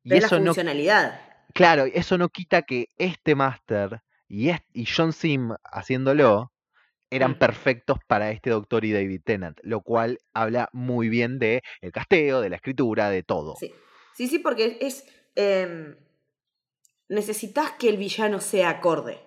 Y 0.04 0.14
eso 0.16 0.38
la 0.38 0.46
funcionalidad. 0.46 1.33
Claro, 1.54 1.86
eso 1.86 2.18
no 2.18 2.30
quita 2.30 2.64
que 2.64 2.88
este 2.98 3.36
máster 3.36 4.02
y, 4.28 4.50
y 4.50 4.86
John 4.86 5.14
Sim 5.14 5.52
haciéndolo 5.64 6.52
eran 7.10 7.32
mm. 7.32 7.40
perfectos 7.40 7.98
para 8.08 8.32
este 8.32 8.50
doctor 8.50 8.86
y 8.86 8.92
David 8.92 9.22
Tennant, 9.24 9.60
lo 9.62 9.82
cual 9.82 10.18
habla 10.34 10.70
muy 10.74 11.10
bien 11.10 11.38
de 11.38 11.62
el 11.82 11.92
casteo, 11.92 12.42
de 12.42 12.50
la 12.50 12.56
escritura, 12.56 13.10
de 13.10 13.24
todo. 13.24 13.56
Sí, 13.60 13.72
sí, 14.16 14.28
sí 14.28 14.40
porque 14.40 14.78
es... 14.82 15.06
Em, 15.36 15.96
necesitas 17.10 17.72
que 17.74 17.90
el 17.90 17.98
villano 17.98 18.40
sea 18.40 18.70
acorde. 18.70 19.20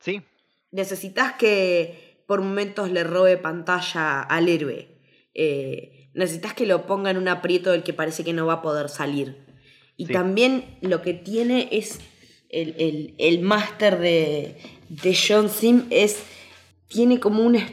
Sí. 0.00 0.22
Necesitas 0.70 1.34
que 1.34 2.22
por 2.26 2.40
momentos 2.40 2.90
le 2.90 3.04
robe 3.04 3.36
pantalla 3.36 4.22
al 4.22 4.48
héroe. 4.48 4.88
Eh, 5.34 6.10
necesitas 6.14 6.54
que 6.54 6.66
lo 6.66 6.86
ponga 6.86 7.10
en 7.10 7.18
un 7.18 7.28
aprieto 7.28 7.72
del 7.72 7.82
que 7.82 7.92
parece 7.92 8.24
que 8.24 8.32
no 8.32 8.46
va 8.46 8.54
a 8.54 8.62
poder 8.62 8.88
salir. 8.88 9.45
Y 9.96 10.06
también 10.06 10.76
lo 10.82 11.02
que 11.02 11.14
tiene 11.14 11.68
es 11.72 12.00
el, 12.50 13.14
el, 13.18 13.40
máster 13.40 13.98
de, 13.98 14.56
de 14.88 15.16
John 15.16 15.48
Sim 15.48 15.86
es 15.90 16.22
tiene 16.88 17.18
como 17.18 17.42
una, 17.42 17.66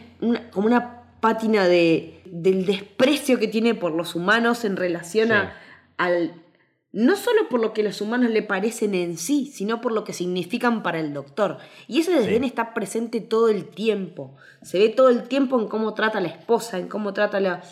como 0.51 0.67
una 0.67 1.03
pátina 1.19 1.67
de, 1.67 2.21
del 2.25 2.65
desprecio 2.65 3.39
que 3.39 3.47
tiene 3.47 3.75
por 3.75 3.93
los 3.93 4.15
humanos 4.15 4.65
en 4.65 4.75
relación 4.75 5.31
a, 5.31 5.55
al... 5.97 6.41
No 6.91 7.15
solo 7.15 7.49
por 7.49 7.59
lo 7.59 7.73
que 7.73 7.81
los 7.81 8.01
humanos 8.01 8.29
le 8.29 8.43
parecen 8.43 8.93
en 8.93 9.17
sí, 9.17 9.47
sino 9.47 9.81
por 9.81 9.91
lo 9.91 10.03
que 10.03 10.13
significan 10.13 10.83
para 10.83 10.99
el 10.99 11.11
doctor. 11.11 11.57
Y 11.87 12.01
ese 12.01 12.11
desdén 12.11 12.43
está 12.43 12.75
presente 12.75 13.19
todo 13.19 13.49
el 13.49 13.65
tiempo. 13.65 14.35
Se 14.61 14.77
ve 14.77 14.89
todo 14.89 15.09
el 15.09 15.23
tiempo 15.23 15.59
en 15.59 15.67
cómo 15.67 15.95
trata 15.95 16.19
a 16.19 16.21
la 16.21 16.27
esposa, 16.27 16.77
en 16.77 16.87
cómo 16.87 17.11
trata 17.13 17.37
a 17.37 17.39
la, 17.39 17.63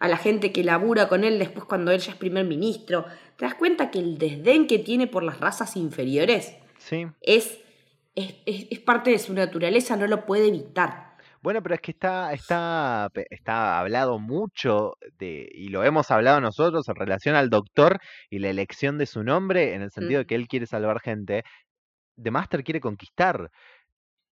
a 0.00 0.08
la 0.08 0.16
gente 0.16 0.50
que 0.50 0.64
labura 0.64 1.06
con 1.08 1.22
él 1.22 1.38
después 1.38 1.66
cuando 1.66 1.92
él 1.92 2.00
ya 2.00 2.10
es 2.10 2.18
primer 2.18 2.46
ministro. 2.46 3.06
¿Te 3.36 3.44
das 3.44 3.54
cuenta 3.54 3.90
que 3.90 3.98
el 3.98 4.18
desdén 4.18 4.66
que 4.66 4.78
tiene 4.78 5.06
por 5.06 5.22
las 5.22 5.40
razas 5.40 5.76
inferiores 5.76 6.56
sí. 6.78 7.06
es 7.20 7.58
es, 8.14 8.80
parte 8.80 9.10
de 9.10 9.18
su 9.18 9.32
naturaleza, 9.32 9.96
no 9.96 10.06
lo 10.06 10.24
puede 10.24 10.48
evitar. 10.48 11.14
Bueno, 11.42 11.62
pero 11.62 11.74
es 11.74 11.80
que 11.82 11.90
está, 11.90 12.32
está, 12.32 13.10
está 13.30 13.78
hablado 13.78 14.18
mucho 14.18 14.94
de, 15.18 15.48
y 15.52 15.68
lo 15.68 15.84
hemos 15.84 16.10
hablado 16.10 16.40
nosotros 16.40 16.88
en 16.88 16.94
relación 16.94 17.36
al 17.36 17.50
doctor 17.50 18.00
y 18.30 18.38
la 18.38 18.48
elección 18.48 18.96
de 18.96 19.06
su 19.06 19.22
nombre, 19.22 19.74
en 19.74 19.82
el 19.82 19.90
sentido 19.90 20.20
de 20.20 20.26
que 20.26 20.36
él 20.36 20.48
quiere 20.48 20.66
salvar 20.66 21.00
gente. 21.00 21.44
The 22.22 22.30
Master 22.30 22.64
quiere 22.64 22.80
conquistar. 22.80 23.50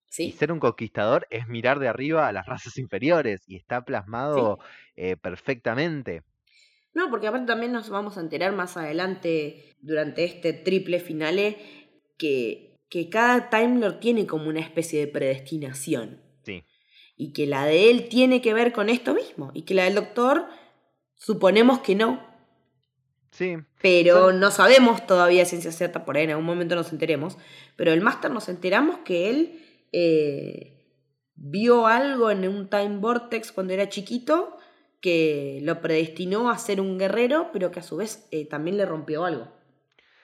¿Sí? 0.06 0.24
Y 0.24 0.32
ser 0.32 0.52
un 0.52 0.60
conquistador 0.60 1.26
es 1.30 1.48
mirar 1.48 1.78
de 1.78 1.88
arriba 1.88 2.28
a 2.28 2.32
las 2.32 2.46
razas 2.46 2.76
inferiores 2.78 3.42
y 3.46 3.56
está 3.56 3.82
plasmado 3.82 4.58
eh, 4.94 5.16
perfectamente. 5.16 6.22
No, 6.94 7.10
porque 7.10 7.26
aparte 7.26 7.46
también 7.46 7.72
nos 7.72 7.88
vamos 7.88 8.16
a 8.16 8.20
enterar 8.20 8.52
más 8.52 8.76
adelante 8.76 9.76
durante 9.80 10.24
este 10.24 10.52
triple 10.52 11.00
finale 11.00 11.56
que 12.18 12.72
que 12.92 13.08
cada 13.08 13.48
Time 13.48 13.80
Lord 13.80 14.00
tiene 14.00 14.26
como 14.26 14.50
una 14.50 14.60
especie 14.60 15.00
de 15.00 15.06
predestinación. 15.06 16.20
Sí. 16.44 16.62
Y 17.16 17.32
que 17.32 17.46
la 17.46 17.64
de 17.64 17.88
él 17.90 18.10
tiene 18.10 18.42
que 18.42 18.52
ver 18.52 18.74
con 18.74 18.90
esto 18.90 19.14
mismo. 19.14 19.50
Y 19.54 19.62
que 19.62 19.72
la 19.72 19.84
del 19.84 19.94
Doctor, 19.94 20.44
suponemos 21.14 21.78
que 21.78 21.94
no. 21.94 22.22
Sí. 23.30 23.56
Pero 23.80 24.34
no 24.34 24.50
sabemos 24.50 25.06
todavía 25.06 25.46
ciencia 25.46 25.72
cierta, 25.72 26.04
por 26.04 26.18
ahí 26.18 26.24
en 26.24 26.32
algún 26.32 26.44
momento 26.44 26.74
nos 26.74 26.92
enteremos. 26.92 27.38
Pero 27.76 27.94
el 27.94 28.02
Master 28.02 28.30
nos 28.30 28.50
enteramos 28.50 28.98
que 29.06 29.30
él 29.30 29.62
eh, 29.92 30.84
vio 31.34 31.86
algo 31.86 32.30
en 32.30 32.46
un 32.46 32.68
Time 32.68 32.98
Vortex 32.98 33.52
cuando 33.52 33.72
era 33.72 33.88
chiquito 33.88 34.58
que 35.02 35.58
lo 35.62 35.82
predestinó 35.82 36.48
a 36.48 36.56
ser 36.56 36.80
un 36.80 36.96
guerrero, 36.96 37.50
pero 37.52 37.70
que 37.70 37.80
a 37.80 37.82
su 37.82 37.96
vez 37.96 38.26
eh, 38.30 38.46
también 38.48 38.78
le 38.78 38.86
rompió 38.86 39.24
algo. 39.26 39.52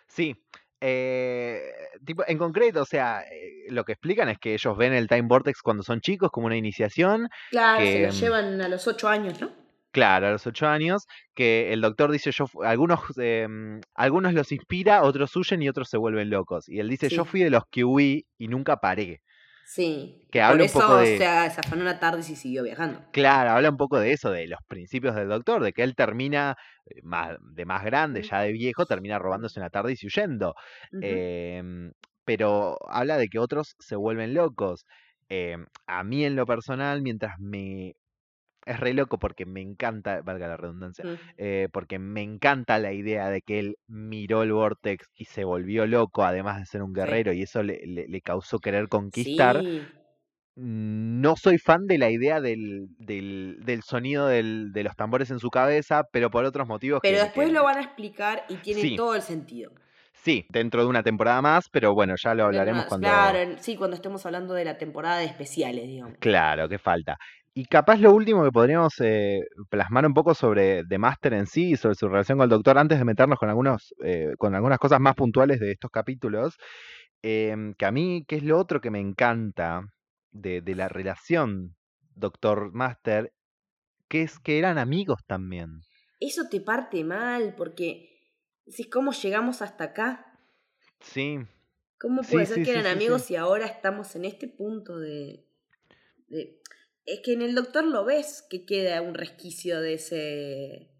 Sí, 0.06 0.34
eh, 0.80 1.60
tipo, 2.04 2.22
en 2.26 2.38
concreto, 2.38 2.82
o 2.82 2.86
sea, 2.86 3.22
eh, 3.22 3.66
lo 3.68 3.84
que 3.84 3.92
explican 3.92 4.28
es 4.28 4.38
que 4.38 4.54
ellos 4.54 4.76
ven 4.76 4.92
el 4.92 5.08
Time 5.08 5.26
Vortex 5.26 5.60
cuando 5.60 5.82
son 5.82 6.00
chicos 6.00 6.30
como 6.30 6.46
una 6.46 6.56
iniciación. 6.56 7.28
Claro, 7.50 7.84
se 7.84 8.02
lo 8.02 8.08
mm 8.08 8.12
llevan 8.12 8.60
a 8.60 8.68
los 8.68 8.86
ocho 8.86 9.08
años, 9.08 9.40
¿no? 9.40 9.50
Claro, 9.90 10.28
a 10.28 10.30
los 10.30 10.46
ocho 10.46 10.68
años, 10.68 11.06
que 11.34 11.72
el 11.72 11.80
doctor 11.80 12.12
dice, 12.12 12.30
yo, 12.30 12.46
algunos, 12.62 13.00
em, 13.16 13.80
algunos 13.94 14.34
los 14.34 14.52
inspira, 14.52 15.02
otros 15.02 15.34
huyen 15.34 15.62
y 15.62 15.68
otros 15.68 15.88
se 15.88 15.96
vuelven 15.96 16.30
locos. 16.30 16.68
Y 16.68 16.78
él 16.78 16.88
dice, 16.88 17.08
yo 17.08 17.24
fui 17.24 17.42
de 17.42 17.50
los 17.50 17.64
que 17.70 17.84
huí 17.84 18.26
y 18.36 18.48
nunca 18.48 18.76
paré. 18.76 19.22
Sí. 19.68 20.24
Que 20.30 20.40
habla 20.40 20.60
Por 20.60 20.64
eso, 20.64 20.78
un 20.78 20.84
poco 20.84 20.96
de... 20.96 21.18
se 21.18 21.26
afanó 21.26 21.82
una 21.82 22.00
tarde 22.00 22.20
y 22.20 22.34
siguió 22.34 22.62
viajando. 22.62 23.04
Claro, 23.12 23.50
habla 23.50 23.68
un 23.68 23.76
poco 23.76 24.00
de 24.00 24.12
eso, 24.12 24.30
de 24.30 24.46
los 24.46 24.60
principios 24.66 25.14
del 25.14 25.28
doctor, 25.28 25.62
de 25.62 25.74
que 25.74 25.82
él 25.82 25.94
termina 25.94 26.56
eh, 26.86 27.00
más, 27.02 27.36
de 27.42 27.66
más 27.66 27.84
grande, 27.84 28.22
ya 28.22 28.40
de 28.40 28.52
viejo, 28.52 28.86
termina 28.86 29.18
robándose 29.18 29.60
una 29.60 29.68
tarde 29.68 29.94
y 30.00 30.06
huyendo. 30.06 30.54
Em, 31.02 31.92
pero 32.24 32.78
habla 32.88 33.18
de 33.18 33.28
que 33.28 33.38
otros 33.38 33.76
se 33.78 33.94
vuelven 33.94 34.32
locos. 34.32 34.86
Em, 35.28 35.66
a 35.86 36.02
mí 36.02 36.24
en 36.24 36.34
lo 36.34 36.46
personal, 36.46 37.02
mientras 37.02 37.38
me 37.38 37.92
es 38.68 38.80
re 38.80 38.92
loco 38.92 39.18
porque 39.18 39.46
me 39.46 39.60
encanta, 39.60 40.20
valga 40.22 40.46
la 40.46 40.56
redundancia, 40.56 41.04
mm. 41.04 41.16
eh, 41.38 41.68
porque 41.72 41.98
me 41.98 42.22
encanta 42.22 42.78
la 42.78 42.92
idea 42.92 43.30
de 43.30 43.40
que 43.42 43.58
él 43.58 43.76
miró 43.86 44.42
el 44.42 44.52
Vortex 44.52 45.08
y 45.14 45.24
se 45.24 45.44
volvió 45.44 45.86
loco, 45.86 46.24
además 46.24 46.58
de 46.58 46.66
ser 46.66 46.82
un 46.82 46.92
guerrero, 46.92 47.32
y 47.32 47.42
eso 47.42 47.62
le, 47.62 47.80
le, 47.86 48.20
causó 48.20 48.58
querer 48.58 48.88
conquistar. 48.88 49.62
No 50.54 51.36
soy 51.36 51.58
fan 51.58 51.86
de 51.86 51.98
la 51.98 52.10
idea 52.10 52.40
del, 52.40 52.88
del, 52.98 53.58
del 53.64 53.82
sonido 53.82 54.26
del, 54.26 54.72
de 54.72 54.82
los 54.82 54.96
tambores 54.96 55.30
en 55.30 55.38
su 55.38 55.50
cabeza, 55.50 56.02
pero 56.12 56.30
por 56.30 56.44
otros 56.44 56.66
motivos. 56.66 57.00
Pero 57.02 57.22
después 57.22 57.52
lo 57.52 57.62
van 57.64 57.78
a 57.78 57.82
explicar 57.82 58.44
y 58.48 58.56
tiene 58.56 58.96
todo 58.96 59.14
el 59.14 59.22
sentido. 59.22 59.72
Sí, 60.12 60.44
dentro 60.48 60.82
de 60.82 60.88
una 60.88 61.04
temporada 61.04 61.40
más, 61.40 61.68
pero 61.70 61.94
bueno, 61.94 62.14
ya 62.20 62.34
lo 62.34 62.46
hablaremos 62.46 62.86
cuando. 62.86 63.06
Claro, 63.06 63.56
sí, 63.60 63.76
cuando 63.76 63.94
estemos 63.94 64.26
hablando 64.26 64.52
de 64.52 64.64
la 64.64 64.76
temporada 64.76 65.18
de 65.18 65.26
especiales, 65.26 65.86
digamos. 65.86 66.16
Claro, 66.18 66.68
que 66.68 66.78
falta. 66.78 67.16
Y 67.54 67.64
capaz 67.64 67.98
lo 67.98 68.12
último 68.12 68.44
que 68.44 68.52
podríamos 68.52 68.94
eh, 69.00 69.40
plasmar 69.68 70.06
un 70.06 70.14
poco 70.14 70.34
sobre 70.34 70.84
The 70.84 70.98
Master 70.98 71.34
en 71.34 71.46
sí 71.46 71.72
y 71.72 71.76
sobre 71.76 71.94
su 71.96 72.08
relación 72.08 72.38
con 72.38 72.44
el 72.44 72.50
Doctor, 72.50 72.78
antes 72.78 72.98
de 72.98 73.04
meternos 73.04 73.38
con, 73.38 73.48
algunos, 73.48 73.94
eh, 74.04 74.34
con 74.38 74.54
algunas 74.54 74.78
cosas 74.78 75.00
más 75.00 75.14
puntuales 75.14 75.58
de 75.58 75.72
estos 75.72 75.90
capítulos, 75.90 76.56
em, 77.22 77.74
que 77.74 77.86
a 77.86 77.90
mí, 77.90 78.24
¿qué 78.28 78.36
es 78.36 78.44
lo 78.44 78.58
otro 78.58 78.80
que 78.80 78.90
me 78.90 79.00
encanta 79.00 79.82
de, 80.30 80.60
de 80.60 80.74
la 80.74 80.88
relación 80.88 81.74
Doctor-Master? 82.14 83.32
Que 84.08 84.22
es 84.22 84.38
que 84.38 84.58
eran 84.58 84.78
amigos 84.78 85.20
también. 85.26 85.80
Eso 86.20 86.48
te 86.48 86.60
parte 86.60 87.02
mal, 87.04 87.54
porque 87.56 88.08
decís, 88.66 88.88
¿cómo 88.88 89.12
llegamos 89.12 89.62
hasta 89.62 89.84
acá? 89.84 90.38
Sí. 91.00 91.38
¿Cómo 92.00 92.22
puede 92.22 92.46
ser 92.46 92.64
que 92.64 92.70
eran 92.70 92.86
amigos 92.86 93.30
y 93.30 93.36
ahora 93.36 93.66
estamos 93.66 94.14
en 94.14 94.24
este 94.24 94.46
punto 94.46 94.98
de, 94.98 95.44
de 96.28 96.57
es 97.08 97.20
que 97.20 97.32
en 97.32 97.42
el 97.42 97.54
doctor 97.54 97.84
lo 97.84 98.04
ves 98.04 98.46
que 98.48 98.64
queda 98.66 99.00
un 99.00 99.14
resquicio 99.14 99.80
de 99.80 99.94
ese... 99.94 100.90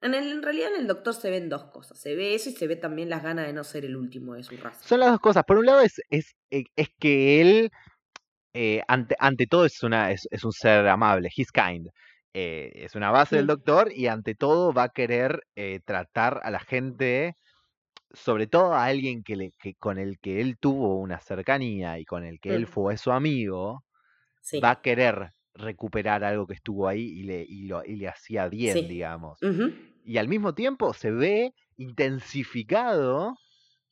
En, 0.00 0.12
en 0.14 0.42
realidad 0.42 0.74
en 0.74 0.80
el 0.80 0.86
doctor 0.88 1.14
se 1.14 1.30
ven 1.30 1.48
dos 1.48 1.64
cosas. 1.66 2.00
Se 2.00 2.14
ve 2.16 2.34
eso 2.34 2.50
y 2.50 2.52
se 2.52 2.66
ve 2.66 2.76
también 2.76 3.08
las 3.08 3.22
ganas 3.22 3.46
de 3.46 3.52
no 3.52 3.62
ser 3.62 3.84
el 3.84 3.96
último 3.96 4.34
de 4.34 4.42
su 4.42 4.56
raza. 4.56 4.82
Son 4.82 5.00
las 5.00 5.10
dos 5.10 5.20
cosas. 5.20 5.44
Por 5.44 5.58
un 5.58 5.66
lado 5.66 5.80
es, 5.80 6.00
es, 6.10 6.34
eh, 6.50 6.64
es 6.74 6.88
que 6.98 7.40
él, 7.40 7.70
eh, 8.54 8.82
ante, 8.88 9.14
ante 9.20 9.46
todo, 9.46 9.64
es, 9.64 9.82
una, 9.84 10.10
es, 10.10 10.26
un 10.44 10.52
ser 10.52 10.86
amable. 10.88 11.30
He's 11.34 11.52
kind. 11.52 11.88
Eh, 12.34 12.72
es 12.74 12.94
una 12.96 13.10
base 13.10 13.36
del 13.36 13.46
doctor 13.46 13.90
y 13.92 14.08
ante 14.08 14.34
todo 14.34 14.72
va 14.72 14.84
a 14.84 14.88
querer 14.90 15.46
tratar 15.84 16.40
a 16.42 16.50
la 16.50 16.60
gente, 16.60 17.34
sobre 18.12 18.48
todo 18.48 18.74
a 18.74 18.84
alguien 18.84 19.22
que, 19.22 19.36
le, 19.36 19.52
que 19.58 19.74
con 19.76 19.98
el 19.98 20.18
que 20.18 20.40
él 20.40 20.58
tuvo 20.58 20.98
una 20.98 21.20
cercanía 21.20 21.98
y 21.98 22.04
con 22.04 22.24
el 22.24 22.40
que 22.40 22.54
él 22.54 22.64
mm. 22.64 22.68
fue 22.68 22.96
su 22.98 23.12
amigo, 23.12 23.84
va 24.62 24.72
a 24.72 24.82
querer 24.82 25.32
recuperar 25.56 26.24
algo 26.24 26.46
que 26.46 26.54
estuvo 26.54 26.88
ahí 26.88 27.02
y 27.02 27.22
le, 27.22 27.42
y 27.42 27.62
lo, 27.66 27.84
y 27.84 27.96
le 27.96 28.08
hacía 28.08 28.48
bien, 28.48 28.88
digamos. 28.88 29.38
Y 30.04 30.18
al 30.18 30.28
mismo 30.28 30.54
tiempo 30.54 30.92
se 30.92 31.10
ve 31.10 31.54
intensificado. 31.76 33.36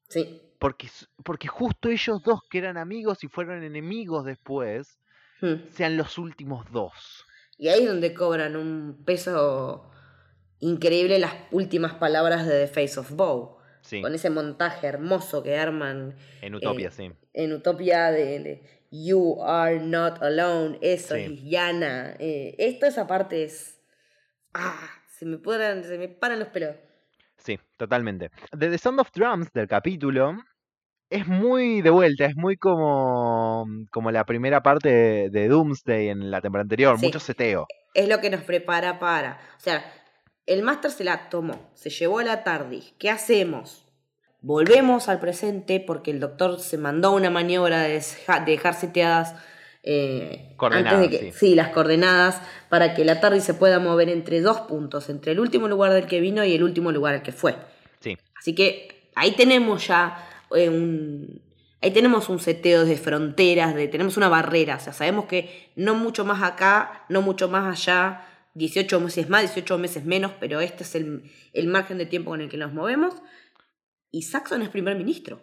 Sí. 0.08 0.40
Porque, 0.58 0.88
porque 1.24 1.48
justo 1.48 1.88
ellos 1.90 2.22
dos 2.22 2.40
que 2.48 2.58
eran 2.58 2.76
amigos 2.76 3.24
y 3.24 3.28
fueron 3.28 3.62
enemigos 3.62 4.24
después, 4.24 4.98
hmm. 5.40 5.68
sean 5.70 5.96
los 5.96 6.18
últimos 6.18 6.70
dos. 6.70 7.24
Y 7.58 7.68
ahí 7.68 7.82
es 7.82 7.88
donde 7.88 8.14
cobran 8.14 8.56
un 8.56 9.04
peso 9.04 9.90
increíble 10.60 11.18
las 11.18 11.34
últimas 11.50 11.94
palabras 11.94 12.46
de 12.46 12.66
The 12.66 12.68
Face 12.68 12.98
of 12.98 13.12
Bow. 13.12 13.58
con 14.00 14.14
ese 14.14 14.30
montaje 14.30 14.86
hermoso 14.86 15.42
que 15.42 15.56
arman. 15.56 16.16
En 16.40 16.54
Utopia, 16.54 16.90
sí. 16.90 17.10
En 17.34 17.52
Utopia 17.52 18.10
de, 18.10 18.62
You 19.02 19.42
Are 19.42 19.80
Not 19.80 20.22
Alone, 20.22 20.78
eso, 20.80 21.16
sí. 21.16 21.48
Yana. 21.50 22.14
Eh, 22.18 22.54
esto, 22.58 22.86
esa 22.86 23.06
parte 23.06 23.44
es. 23.44 23.80
¡Ah! 24.52 24.88
Se 25.08 25.26
me, 25.26 25.38
se 25.82 25.98
me 25.98 26.08
paran 26.08 26.38
los 26.38 26.48
pelos. 26.48 26.76
Sí, 27.36 27.58
totalmente. 27.76 28.30
De 28.52 28.70
The 28.70 28.78
Sound 28.78 29.00
of 29.00 29.10
Drums 29.12 29.52
del 29.52 29.66
capítulo 29.66 30.36
es 31.10 31.26
muy 31.26 31.82
de 31.82 31.90
vuelta, 31.90 32.24
es 32.26 32.36
muy 32.36 32.56
como, 32.56 33.66
como 33.90 34.10
la 34.10 34.24
primera 34.24 34.62
parte 34.62 35.28
de, 35.30 35.48
Doomsday 35.48 36.08
en 36.08 36.30
la 36.30 36.40
temporada 36.40 36.62
anterior, 36.62 37.00
mucho 37.00 37.20
seteo. 37.20 37.66
Es 37.94 38.08
lo 38.08 38.20
que 38.20 38.30
nos 38.30 38.42
prepara 38.42 38.98
para. 38.98 39.38
O 39.56 39.60
sea, 39.60 39.84
el 40.46 40.62
máster 40.62 40.90
se 40.90 41.04
la 41.04 41.28
tomó, 41.28 41.70
se 41.74 41.90
llevó 41.90 42.18
a 42.20 42.24
la 42.24 42.44
TARDIS. 42.44 42.94
¿Qué 42.98 43.10
hacemos? 43.10 43.83
Volvemos 44.44 45.08
al 45.08 45.20
presente 45.20 45.80
porque 45.80 46.10
el 46.10 46.20
doctor 46.20 46.60
se 46.60 46.76
mandó 46.76 47.12
una 47.12 47.30
maniobra 47.30 47.80
de, 47.80 48.04
dejar 48.44 48.74
seteadas 48.74 49.34
eh, 49.82 50.52
coordenadas, 50.56 51.08
sí. 51.32 51.54
las 51.54 51.70
coordenadas 51.70 52.42
para 52.68 52.92
que 52.92 53.06
la 53.06 53.22
TARDIS 53.22 53.42
se 53.42 53.54
pueda 53.54 53.78
mover 53.78 54.10
entre 54.10 54.42
dos 54.42 54.60
puntos, 54.60 55.08
entre 55.08 55.32
el 55.32 55.40
último 55.40 55.66
lugar 55.66 55.94
del 55.94 56.04
que 56.06 56.20
vino 56.20 56.44
y 56.44 56.52
el 56.52 56.62
último 56.62 56.92
lugar 56.92 57.14
al 57.14 57.22
que 57.22 57.32
fue. 57.32 57.54
Sí. 58.00 58.18
Así 58.38 58.54
que 58.54 59.08
ahí 59.14 59.30
tenemos 59.30 59.86
ya 59.86 60.28
eh, 60.54 60.68
un, 60.68 61.40
ahí 61.80 61.90
tenemos 61.92 62.28
un 62.28 62.38
seteo 62.38 62.84
de 62.84 62.98
fronteras, 62.98 63.74
de, 63.74 63.88
tenemos 63.88 64.18
una 64.18 64.28
barrera, 64.28 64.76
o 64.76 64.80
sea, 64.80 64.92
sabemos 64.92 65.24
que 65.24 65.70
no 65.74 65.94
mucho 65.94 66.26
más 66.26 66.42
acá, 66.42 67.06
no 67.08 67.22
mucho 67.22 67.48
más 67.48 67.80
allá, 67.80 68.26
18 68.52 69.00
meses 69.00 69.30
más, 69.30 69.40
18 69.40 69.78
meses 69.78 70.04
menos, 70.04 70.32
pero 70.38 70.60
este 70.60 70.82
es 70.82 70.94
el, 70.96 71.32
el 71.54 71.66
margen 71.66 71.96
de 71.96 72.04
tiempo 72.04 72.28
con 72.28 72.42
el 72.42 72.50
que 72.50 72.58
nos 72.58 72.74
movemos. 72.74 73.14
Y 74.14 74.22
Saxon 74.22 74.62
es 74.62 74.68
primer 74.68 74.96
ministro. 74.96 75.40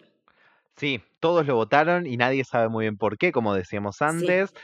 Sí, 0.78 1.02
todos 1.20 1.46
lo 1.46 1.56
votaron 1.56 2.06
y 2.06 2.16
nadie 2.16 2.42
sabe 2.42 2.70
muy 2.70 2.86
bien 2.86 2.96
por 2.96 3.18
qué, 3.18 3.30
como 3.30 3.52
decíamos 3.52 4.00
antes. 4.00 4.54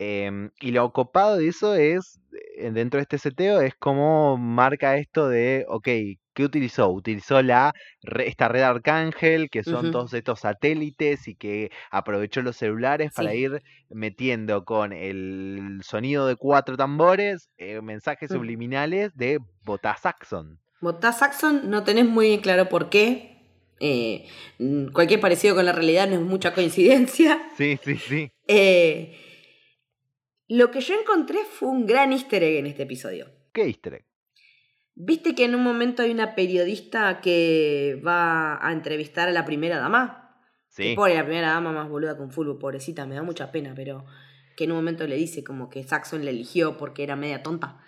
Em, 0.00 0.50
y 0.60 0.72
lo 0.72 0.92
copado 0.92 1.36
de 1.36 1.46
eso 1.46 1.76
es, 1.76 2.18
eh, 2.58 2.72
dentro 2.72 2.98
de 2.98 3.02
este 3.02 3.16
seteo, 3.16 3.60
es 3.60 3.76
cómo 3.76 4.36
marca 4.36 4.96
esto 4.96 5.28
de, 5.28 5.66
ok, 5.68 5.84
¿qué 6.34 6.44
utilizó? 6.44 6.90
Utilizó 6.90 7.42
la, 7.42 7.72
esta 8.02 8.48
red 8.48 8.62
Arcángel, 8.62 9.48
que 9.50 9.62
son 9.62 9.92
todos 9.92 10.14
estos 10.14 10.40
satélites 10.40 11.28
y 11.28 11.36
que 11.36 11.70
aprovechó 11.92 12.42
los 12.42 12.56
celulares 12.56 13.12
para 13.14 13.36
ir 13.36 13.62
metiendo 13.88 14.64
con 14.64 14.92
el 14.92 15.78
sonido 15.84 16.26
de 16.26 16.34
cuatro 16.34 16.76
tambores 16.76 17.50
eh, 17.56 17.80
mensajes 17.82 18.32
mm. 18.32 18.34
subliminales 18.34 19.14
de 19.14 19.38
Botasaxon. 19.62 20.58
Botasaxon 20.80 21.70
no 21.70 21.84
tenés 21.84 22.06
muy 22.06 22.40
claro 22.40 22.68
por 22.68 22.90
qué. 22.90 23.33
Eh, 23.80 24.26
cualquier 24.92 25.20
parecido 25.20 25.54
con 25.54 25.66
la 25.66 25.72
realidad 25.72 26.08
no 26.08 26.14
es 26.14 26.22
mucha 26.22 26.54
coincidencia. 26.54 27.40
Sí, 27.56 27.78
sí, 27.82 27.96
sí. 27.96 28.32
Eh, 28.48 29.16
lo 30.48 30.70
que 30.70 30.80
yo 30.80 30.94
encontré 30.98 31.38
fue 31.44 31.68
un 31.68 31.86
gran 31.86 32.12
easter 32.12 32.42
egg 32.42 32.56
en 32.56 32.66
este 32.66 32.82
episodio. 32.82 33.26
¿Qué 33.52 33.62
easter 33.62 33.94
egg? 33.94 34.06
¿Viste 34.96 35.34
que 35.34 35.44
en 35.44 35.54
un 35.54 35.62
momento 35.62 36.02
hay 36.02 36.10
una 36.10 36.34
periodista 36.34 37.20
que 37.20 38.00
va 38.06 38.64
a 38.64 38.72
entrevistar 38.72 39.28
a 39.28 39.32
la 39.32 39.44
primera 39.44 39.78
dama? 39.78 40.38
Sí. 40.68 40.96
Que 40.96 41.14
la 41.14 41.24
primera 41.24 41.48
dama 41.48 41.72
más 41.72 41.88
boluda 41.88 42.16
con 42.16 42.30
fútbol, 42.30 42.58
pobrecita, 42.58 43.06
me 43.06 43.14
da 43.14 43.22
mucha 43.22 43.50
pena, 43.50 43.72
pero 43.74 44.04
que 44.56 44.64
en 44.64 44.72
un 44.72 44.78
momento 44.78 45.06
le 45.06 45.16
dice 45.16 45.42
como 45.42 45.68
que 45.68 45.82
Saxon 45.82 46.24
le 46.24 46.30
eligió 46.30 46.76
porque 46.76 47.02
era 47.02 47.16
media 47.16 47.42
tonta. 47.42 47.80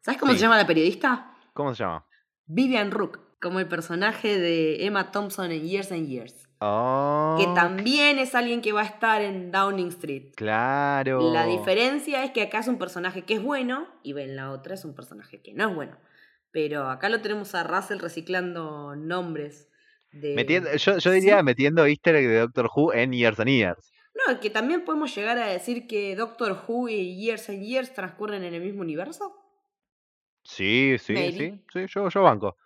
¿Sabes 0.00 0.20
cómo 0.20 0.32
se 0.32 0.38
llama 0.38 0.56
la 0.56 0.66
periodista? 0.66 1.34
¿Cómo 1.52 1.74
se 1.74 1.84
llama? 1.84 2.06
Vivian 2.46 2.90
Rook, 2.90 3.20
como 3.40 3.58
el 3.58 3.68
personaje 3.68 4.38
de 4.38 4.84
Emma 4.84 5.10
Thompson 5.10 5.50
en 5.50 5.66
Years 5.66 5.92
and 5.92 6.06
Years. 6.06 6.48
Oh. 6.60 7.36
Que 7.38 7.46
también 7.54 8.18
es 8.18 8.34
alguien 8.34 8.60
que 8.60 8.72
va 8.72 8.82
a 8.82 8.84
estar 8.84 9.22
en 9.22 9.50
Downing 9.50 9.88
Street. 9.88 10.32
Claro. 10.36 11.32
La 11.32 11.46
diferencia 11.46 12.22
es 12.22 12.32
que 12.32 12.42
acá 12.42 12.58
es 12.58 12.68
un 12.68 12.78
personaje 12.78 13.22
que 13.22 13.34
es 13.34 13.42
bueno 13.42 13.88
y 14.02 14.18
en 14.18 14.36
la 14.36 14.50
otra 14.50 14.74
es 14.74 14.84
un 14.84 14.94
personaje 14.94 15.40
que 15.40 15.54
no 15.54 15.70
es 15.70 15.74
bueno. 15.74 15.96
Pero 16.50 16.90
acá 16.90 17.08
lo 17.08 17.22
tenemos 17.22 17.54
a 17.54 17.64
Russell 17.64 17.98
reciclando 17.98 18.94
nombres. 18.94 19.68
De... 20.12 20.78
yo, 20.78 21.10
diría 21.12 21.42
metiendo 21.42 21.86
easter 21.86 22.16
egg 22.16 22.28
de 22.28 22.38
Doctor 22.40 22.68
Who 22.74 22.92
en 22.92 23.12
Years 23.12 23.40
and 23.40 23.48
Years. 23.48 23.92
No, 24.26 24.38
que 24.40 24.50
también 24.50 24.84
podemos 24.84 25.14
llegar 25.14 25.38
a 25.38 25.46
decir 25.46 25.86
que 25.86 26.14
Doctor 26.14 26.64
Who 26.66 26.88
y 26.88 27.16
Years 27.16 27.48
and 27.48 27.62
Years 27.62 27.94
transcurren 27.94 28.44
en 28.44 28.52
el 28.52 28.60
mismo 28.60 28.82
universo. 28.82 29.34
Sí, 30.42 30.96
sí, 30.98 31.14
sí, 31.32 31.62
sí, 31.72 31.86
yo, 31.88 32.08
yo 32.08 32.22
banco. 32.22 32.56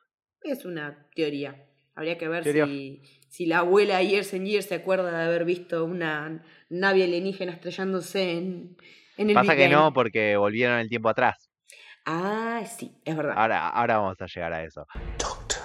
Es 0.45 0.65
una 0.65 1.09
teoría. 1.15 1.65
Habría 1.95 2.19
que 2.19 2.29
ver 2.29 2.45
si, 2.45 3.03
si 3.29 3.47
la 3.47 3.59
abuela 3.59 4.03
Years 4.03 4.35
and 4.35 4.47
Years 4.47 4.67
se 4.67 4.75
acuerda 4.75 5.11
de 5.11 5.25
haber 5.25 5.45
visto 5.45 5.85
una 5.85 6.45
nave 6.69 7.05
alienígena 7.05 7.53
estrellándose 7.53 8.33
en, 8.33 8.77
en 9.17 9.31
el 9.31 9.35
Pasa 9.35 9.57
que 9.57 9.69
no, 9.69 9.93
porque 9.93 10.37
volvieron 10.37 10.79
el 10.79 10.89
tiempo 10.89 11.09
atrás. 11.09 11.51
Ah, 12.05 12.63
sí, 12.67 12.93
es 13.05 13.17
verdad. 13.17 13.35
Ahora, 13.37 13.69
ahora 13.71 13.99
vamos 13.99 14.21
a 14.21 14.27
llegar 14.27 14.53
a 14.53 14.63
eso. 14.63 14.87
Doctor. 15.19 15.63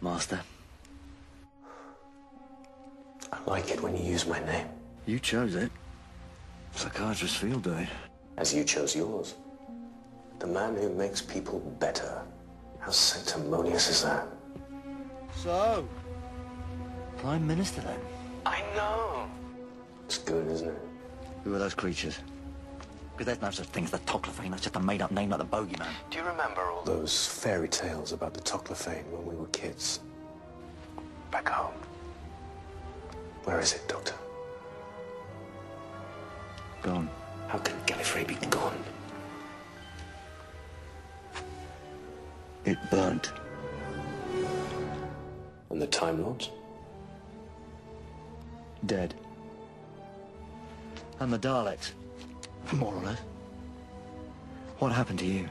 Master. 0.00 0.38
I 3.32 3.50
like 3.50 3.70
it 3.70 3.82
when 3.82 3.96
you 3.96 4.02
use 4.02 4.26
my 4.26 4.38
name. 4.40 4.68
You 5.06 5.18
chose 5.18 5.54
it. 5.56 5.72
Psychiatrists 6.72 7.36
feel 7.36 7.58
do 7.58 7.72
it. 7.72 7.88
As 8.36 8.54
you 8.54 8.64
chose 8.64 8.94
yours. 8.94 9.34
The 10.38 10.46
man 10.46 10.76
who 10.76 10.90
makes 10.90 11.20
people 11.20 11.60
better. 11.80 12.22
How 12.88 12.92
sanctimonious 12.92 13.90
is 13.90 14.02
that? 14.02 14.26
So, 15.36 15.86
Prime 17.18 17.46
Minister 17.46 17.82
then? 17.82 18.00
I 18.46 18.62
know. 18.74 19.28
It's 20.06 20.16
good, 20.16 20.50
isn't 20.50 20.68
it? 20.68 20.82
Who 21.44 21.54
are 21.54 21.58
those 21.58 21.74
creatures? 21.74 22.18
Because 23.12 23.26
there's 23.26 23.42
no 23.42 23.50
such 23.50 23.66
thing 23.66 23.84
as 23.84 23.90
the 23.90 23.98
Toclophane. 23.98 24.52
That's 24.52 24.62
just 24.62 24.76
a 24.76 24.80
made-up 24.80 25.10
name 25.10 25.28
like 25.28 25.38
the 25.38 25.44
Bogeyman. 25.44 25.86
Do 26.08 26.16
you 26.16 26.24
remember 26.24 26.62
all 26.62 26.82
those 26.82 27.26
fairy 27.26 27.68
tales 27.68 28.12
about 28.12 28.32
the 28.32 28.40
Toclophane 28.40 29.04
when 29.10 29.26
we 29.26 29.36
were 29.36 29.48
kids? 29.48 30.00
Back 31.30 31.50
home. 31.50 31.74
Where 33.44 33.60
is 33.60 33.74
it, 33.74 33.86
Doctor? 33.86 34.14
Gone. 36.80 37.10
How 37.48 37.58
can 37.58 37.76
Gallifrey 37.84 38.26
be 38.26 38.36
gone? 38.46 38.82
It 42.68 42.90
burnt. 42.90 43.32
And 45.70 45.80
the 45.80 45.86
Time 45.86 46.22
Lords? 46.22 46.50
Dead. 48.84 49.14
And 51.18 51.32
the 51.32 51.38
Daleks? 51.38 51.92
More 52.72 52.92
or 52.92 53.00
less. 53.00 53.20
What 54.80 54.92
happened 54.92 55.18
to 55.20 55.24
you? 55.24 55.48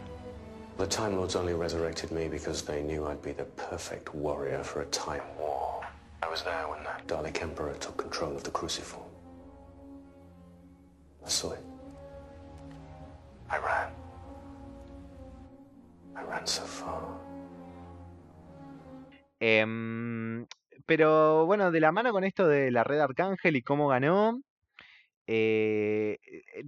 The 0.77 0.85
Time 0.85 1.15
Lords 1.15 1.35
only 1.35 1.55
resurrected 1.55 2.11
me 2.11 2.27
because 2.27 2.61
they 2.61 2.83
knew 2.83 3.07
I'd 3.07 3.23
be 3.23 3.31
the 3.31 3.45
perfect 3.45 4.13
warrior 4.13 4.63
for 4.63 4.81
a 4.81 4.85
time 4.85 5.23
war. 5.39 5.83
I 6.21 6.29
was 6.29 6.43
there 6.43 6.67
when 6.69 6.83
that 6.83 7.07
Dalek 7.07 7.41
Emperor 7.41 7.73
took 7.79 7.97
control 7.97 8.35
of 8.35 8.43
the 8.43 8.51
Cruciform. 8.51 9.09
I 11.25 11.29
saw 11.29 11.53
it. 11.53 11.63
I 13.49 13.57
ran. 13.57 13.89
I 16.17 16.25
ran 16.29 16.47
so 16.47 16.63
far. 16.63 17.01
Eh, 19.39 19.65
pero 20.87 21.45
bueno, 21.45 21.69
de 21.69 21.79
la 21.79 21.91
mano 21.91 22.11
con 22.11 22.23
esto 22.23 22.47
de 22.47 22.71
la 22.71 22.83
red 22.83 22.99
Arcángel 22.99 23.57
y 23.57 23.61
cómo 23.61 23.89
ganó, 23.89 24.41
eh, 25.27 26.17
eh, 26.23 26.63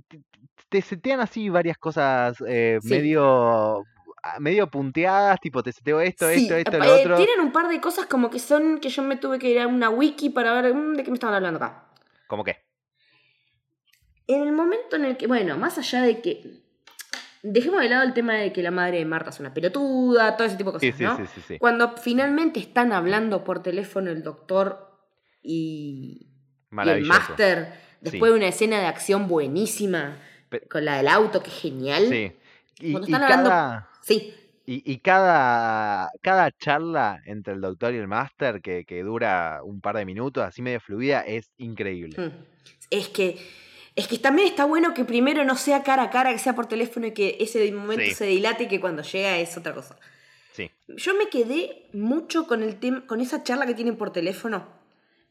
te 0.68 0.82
setean 0.82 1.22
así 1.22 1.48
varias 1.48 1.78
cosas 1.78 2.38
eh, 2.46 2.80
medio 2.84 3.86
ah, 4.22 4.40
medio 4.40 4.70
punteadas, 4.70 5.40
tipo 5.40 5.64
te 5.64 5.72
seteo 5.72 6.02
esto, 6.02 6.28
esto, 6.28 6.56
esto, 6.56 6.78
lo 6.78 6.96
otro. 6.96 7.16
Tienen 7.16 7.40
un 7.40 7.54
par 7.54 7.70
de 7.70 7.80
cosas 7.80 8.08
como 8.08 8.30
que 8.30 8.40
son 8.40 8.80
que 8.80 8.90
yo 8.90 9.02
me 9.02 9.16
tuve 9.16 9.40
que 9.40 9.50
ir 9.50 9.60
a 9.60 9.68
una 9.68 9.90
wiki 9.90 10.30
para 10.30 10.62
ver 10.62 10.74
mm, 10.74 10.96
de 10.96 11.04
qué 11.04 11.12
me 11.12 11.16
estaban 11.16 11.36
hablando 11.36 11.58
acá. 11.64 11.86
¿Cómo 12.28 12.44
qué? 12.44 12.58
En 14.28 14.44
el 14.44 14.52
momento 14.52 14.98
en 14.98 15.06
el 15.06 15.18
que, 15.18 15.26
bueno, 15.26 15.58
más 15.58 15.78
allá 15.78 16.02
de 16.02 16.22
que 16.22 16.62
dejemos 17.43 17.82
de 17.82 17.89
lado 17.89 18.04
el 18.04 18.13
tema 18.13 18.36
de 18.36 18.52
que 18.52 18.62
la 18.63 18.71
madre 18.71 18.99
de 18.99 19.06
Marta 19.06 19.30
es 19.30 19.39
una 19.39 19.54
pelotuda, 19.54 20.36
todo 20.38 20.47
ese 20.47 20.58
tipo 20.58 20.71
de 20.71 20.91
cosas, 20.91 21.19
¿no? 21.19 21.28
Sí, 21.47 21.58
Cuando 21.58 21.95
finalmente 21.97 22.60
están 22.60 22.91
hablando 22.91 23.43
por 23.43 23.62
teléfono 23.62 24.12
el 24.12 24.23
doctor 24.23 24.89
y, 25.41 26.28
y 26.71 26.89
el 26.89 27.06
máster 27.06 27.73
Después 28.02 28.32
de 28.32 28.38
una 28.38 28.47
escena 28.47 28.80
de 28.80 28.86
acción 28.86 29.28
buenísima 29.28 30.17
con 30.69 30.86
la 30.86 30.97
del 30.97 31.08
auto, 31.08 31.43
que 31.43 31.52
genial. 31.52 32.08
Sí. 32.08 32.32
Y, 32.80 33.12
cada, 33.12 33.89
sí. 34.02 34.34
Y, 34.65 34.97
cada, 34.99 36.10
cada 36.21 36.52
charla 36.52 37.21
entre 37.25 37.56
el 37.56 37.62
doctor 37.62 37.93
y 37.93 37.97
el 37.97 38.08
máster, 38.08 38.62
que, 38.62 39.04
dura 39.04 39.62
un 39.63 39.82
par 39.82 39.97
de 39.97 40.06
minutos, 40.06 40.43
así 40.43 40.62
medio 40.62 40.80
fluida, 40.80 41.21
es 41.21 41.52
increíble. 41.58 42.15
Hmm. 42.17 42.32
Es 42.89 43.10
que. 43.10 43.38
Es 44.00 44.08
que 44.08 44.18
también 44.18 44.48
está 44.48 44.64
bueno 44.64 44.94
que 44.94 45.04
primero 45.04 45.44
no 45.44 45.58
sea 45.58 45.84
cara 45.84 46.04
a 46.04 46.10
cara, 46.10 46.32
que 46.32 46.40
sea 46.40 46.56
por 46.56 46.68
teléfono 46.68 47.08
y 47.08 47.12
que 47.12 47.36
ese 47.42 47.70
momento 47.74 48.16
se 48.16 48.28
dilate 48.28 48.64
y 48.64 48.68
que 48.70 48.80
cuando 48.80 49.04
llega 49.04 49.38
es 49.40 49.58
otra 49.58 49.74
cosa. 49.74 50.00
Sí. 50.54 50.72
Yo 50.88 51.16
me 51.16 51.28
quedé 51.28 51.90
mucho 51.92 52.48
con 52.48 52.64
el 52.64 52.80
tema, 52.80 53.06
con 53.06 53.20
esa 53.20 53.44
charla 53.44 53.66
que 53.66 53.74
tienen 53.74 53.98
por 53.98 54.14
teléfono. 54.14 54.70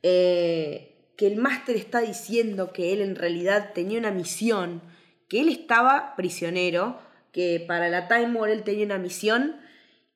Eh, 0.03 1.13
que 1.17 1.27
el 1.27 1.37
máster 1.37 1.77
está 1.77 2.03
diciendo 2.03 2.75
que 2.75 2.93
él 2.93 3.01
en 3.01 3.17
realidad 3.17 3.73
tenía 3.73 3.99
una 3.99 4.11
misión, 4.11 4.83
que 5.31 5.41
él 5.41 5.49
estaba 5.49 6.15
prisionero, 6.15 7.01
que 7.33 7.65
para 7.67 7.89
la 7.89 8.07
Time 8.07 8.39
War 8.39 8.51
él 8.51 8.65
tenía 8.65 8.85
una 8.85 8.99
misión 8.99 9.57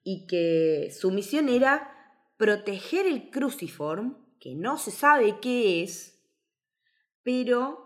y 0.05 0.27
que 0.27 0.93
su 0.95 1.11
misión 1.11 1.49
era 1.49 1.89
proteger 2.37 3.07
el 3.07 3.31
cruciform, 3.31 4.19
que 4.39 4.55
no 4.55 4.77
se 4.77 4.91
sabe 4.91 5.39
qué 5.41 5.83
es, 5.83 6.21
pero 7.23 7.82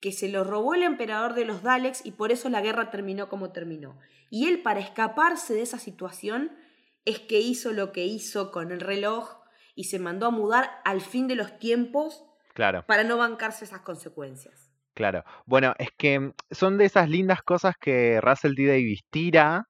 que 0.00 0.12
se 0.12 0.28
lo 0.28 0.44
robó 0.44 0.74
el 0.74 0.82
emperador 0.82 1.34
de 1.34 1.44
los 1.44 1.62
Daleks 1.62 2.04
y 2.04 2.12
por 2.12 2.32
eso 2.32 2.48
la 2.48 2.60
guerra 2.60 2.90
terminó 2.90 3.28
como 3.28 3.52
terminó. 3.52 3.98
Y 4.30 4.46
él 4.46 4.62
para 4.62 4.80
escaparse 4.80 5.54
de 5.54 5.62
esa 5.62 5.78
situación 5.78 6.56
es 7.04 7.18
que 7.20 7.40
hizo 7.40 7.72
lo 7.72 7.92
que 7.92 8.04
hizo 8.04 8.50
con 8.50 8.70
el 8.70 8.80
reloj 8.80 9.38
y 9.74 9.84
se 9.84 9.98
mandó 9.98 10.26
a 10.26 10.30
mudar 10.30 10.70
al 10.84 11.00
fin 11.00 11.26
de 11.28 11.36
los 11.36 11.58
tiempos 11.58 12.24
claro. 12.54 12.84
para 12.86 13.04
no 13.04 13.16
bancarse 13.16 13.64
esas 13.64 13.80
consecuencias. 13.80 14.70
Claro. 14.94 15.24
Bueno, 15.46 15.74
es 15.78 15.90
que 15.96 16.32
son 16.50 16.76
de 16.76 16.84
esas 16.84 17.08
lindas 17.08 17.42
cosas 17.42 17.74
que 17.80 18.20
Russell 18.20 18.54
T. 18.54 18.66
Davis 18.66 19.00
tira 19.10 19.64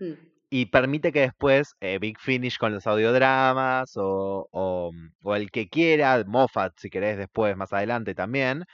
Hmm. 0.00 0.14
y 0.48 0.66
permite 0.66 1.12
que 1.12 1.20
después 1.20 1.74
eh, 1.80 1.98
Big 2.00 2.18
Finish 2.18 2.56
con 2.58 2.72
los 2.72 2.86
audiodramas 2.86 3.96
o, 3.96 4.48
o, 4.50 4.90
o 5.22 5.34
el 5.36 5.50
que 5.50 5.68
quiera, 5.68 6.24
Moffat 6.26 6.72
si 6.78 6.90
querés 6.90 7.18
después, 7.18 7.56
más 7.56 7.72
adelante 7.72 8.14
también, 8.14 8.64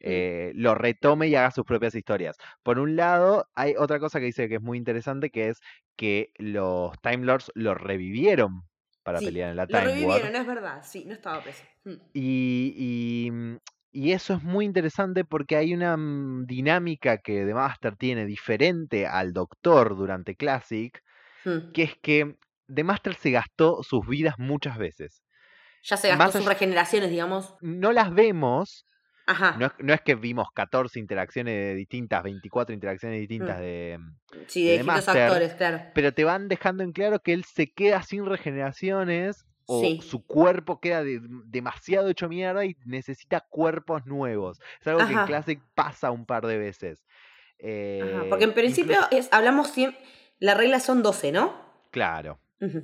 eh, 0.00 0.52
lo 0.54 0.74
retome 0.74 1.28
y 1.28 1.34
haga 1.36 1.50
sus 1.50 1.64
propias 1.64 1.94
historias. 1.94 2.36
Por 2.62 2.78
un 2.78 2.96
lado, 2.96 3.46
hay 3.54 3.74
otra 3.78 3.98
cosa 4.00 4.18
que 4.20 4.26
dice 4.26 4.48
que 4.48 4.56
es 4.56 4.62
muy 4.62 4.78
interesante, 4.78 5.30
que 5.30 5.48
es 5.50 5.60
que 5.96 6.30
los 6.38 6.92
Time 7.02 7.24
Lords 7.26 7.50
lo 7.54 7.74
revivieron 7.74 8.62
para 9.02 9.20
Sí, 9.20 9.24
pelear 9.24 9.50
en 9.50 9.56
la 9.56 9.66
Lo 9.66 9.80
Time 9.80 9.90
War. 9.96 10.22
revivieron, 10.22 10.34
es 10.36 10.46
verdad, 10.46 10.82
sí, 10.84 11.04
no 11.06 11.14
estaba 11.14 11.42
preso. 11.42 11.64
Y, 12.12 13.26
y, 13.26 13.30
mm, 13.30 13.56
y 13.92 14.12
eso 14.12 14.34
es 14.34 14.42
muy 14.42 14.64
interesante 14.64 15.24
porque 15.24 15.56
hay 15.56 15.74
una 15.74 15.96
mm, 15.96 16.46
dinámica 16.46 17.18
que 17.18 17.44
The 17.44 17.54
Master 17.54 17.96
tiene 17.96 18.24
diferente 18.26 19.06
al 19.06 19.32
Doctor 19.32 19.96
durante 19.96 20.36
Classic, 20.36 21.00
que 21.72 21.84
es 21.84 21.96
que 22.02 22.36
The 22.74 22.84
Master 22.84 23.14
se 23.16 23.32
gastó 23.32 23.82
sus 23.84 24.06
vidas 24.08 24.36
muchas 24.38 24.78
veces. 24.78 25.22
Ya 25.84 25.96
se 25.96 26.08
gastó 26.08 26.32
Más 26.32 26.38
sus 26.38 26.46
regeneraciones, 26.46 27.10
digamos. 27.10 27.54
No 27.60 27.92
las 27.92 28.12
vemos, 28.14 28.86
Ajá. 29.26 29.56
no 29.58 29.66
es, 29.66 29.72
no 29.78 29.94
es 29.94 30.00
que 30.02 30.14
vimos 30.14 30.48
14 30.54 30.98
interacciones 30.98 31.76
distintas, 31.76 32.22
24 32.22 32.74
interacciones 32.74 33.20
distintas 33.20 33.58
Mm. 33.58 33.60
de... 33.62 33.98
sí, 34.48 34.62
de 34.64 34.70
de 34.72 34.78
distintos 34.78 34.86
Master, 35.06 35.22
actores, 35.22 35.54
claro. 35.54 35.80
Pero 35.94 36.12
te 36.12 36.24
van 36.24 36.48
dejando 36.48 36.82
en 36.82 36.92
claro 36.92 37.20
que 37.20 37.32
él 37.32 37.44
se 37.44 37.72
queda 37.72 38.02
sin 38.02 38.26
regeneraciones 38.26 39.44
o 39.66 39.80
Sí. 39.80 40.00
su 40.02 40.24
cuerpo 40.26 40.78
queda 40.80 41.02
de- 41.02 41.20
demasiado 41.46 42.08
hecho 42.10 42.28
mierda 42.28 42.66
y 42.66 42.76
necesita 42.84 43.40
cuerpos 43.48 44.04
nuevos. 44.06 44.60
Es 44.80 44.86
algo 44.86 45.00
que 45.06 45.12
en 45.12 45.18
Ajá. 45.18 45.26
Classic 45.26 45.60
pasa 45.74 46.10
un 46.10 46.26
par 46.26 46.46
de 46.46 46.58
veces. 46.58 47.02
Ajá, 47.02 47.66
Eh, 47.66 48.26
Porque 48.28 48.44
en 48.44 48.52
principio 48.52 48.92
incluso- 48.96 49.08
es, 49.12 49.28
hablamos 49.32 49.68
siempre. 49.70 49.98
La 50.38 50.52
regla 50.54 50.80
son 50.80 51.02
12, 51.02 51.32
¿no? 51.32 51.54
claro. 51.90 52.38
Ujú. 52.60 52.82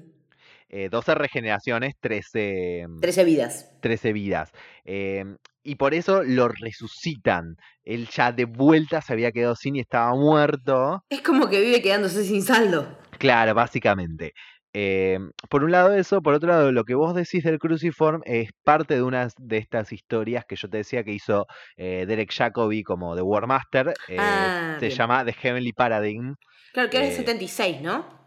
eh, 0.73 0.89
12 0.89 1.15
regeneraciones, 1.17 1.95
13, 2.01 2.87
13 3.01 3.25
vidas. 3.25 3.71
13 3.81 4.13
vidas. 4.13 4.53
Eh, 4.85 5.25
y 5.63 5.75
por 5.77 5.95
eso 5.95 6.23
lo 6.23 6.49
resucitan. 6.49 7.57
Él 7.85 8.09
ya 8.09 8.33
de 8.33 8.45
vuelta 8.45 9.01
se 9.01 9.13
había 9.13 9.33
quedado 9.33 9.55
sin 9.57 9.77
y 9.77 9.81
estaba 9.81 10.15
muerto. 10.15 11.03
Es 11.09 11.23
como 11.23 11.49
que 11.49 11.61
vive 11.61 11.83
quedándose 11.83 12.25
sin 12.25 12.43
saldo. 12.43 12.99
Claro, 13.19 13.55
básicamente. 13.55 14.33
Eh, 14.73 15.19
por 15.49 15.65
un 15.65 15.73
lado 15.73 15.93
eso, 15.95 16.23
por 16.23 16.33
otro 16.35 16.49
lado 16.49 16.71
lo 16.71 16.85
que 16.85 16.95
vos 16.95 17.13
decís 17.13 17.43
del 17.43 17.59
Cruciform 17.59 18.21
es 18.25 18.51
parte 18.63 18.95
de 18.95 19.03
una 19.03 19.29
de 19.37 19.57
estas 19.59 19.93
historias 19.93 20.45
que 20.49 20.55
yo 20.55 20.69
te 20.69 20.77
decía 20.77 21.03
que 21.03 21.13
hizo 21.13 21.47
eh, 21.77 22.05
Derek 22.07 22.33
Jacobi 22.33 22.85
como 22.85 23.17
The 23.17 23.23
War 23.23 23.49
Master. 23.49 23.89
eh, 24.09 24.17
Ah, 24.19 24.77
se 24.79 24.87
bien. 24.87 24.97
llama 24.99 25.25
The 25.25 25.33
Heavenly 25.33 25.73
Paradigm. 25.73 26.37
Claro, 26.73 26.89
que 26.89 26.99
era 26.99 27.07
el 27.07 27.13
Eh, 27.13 27.17
76, 27.17 27.81
¿no? 27.83 28.20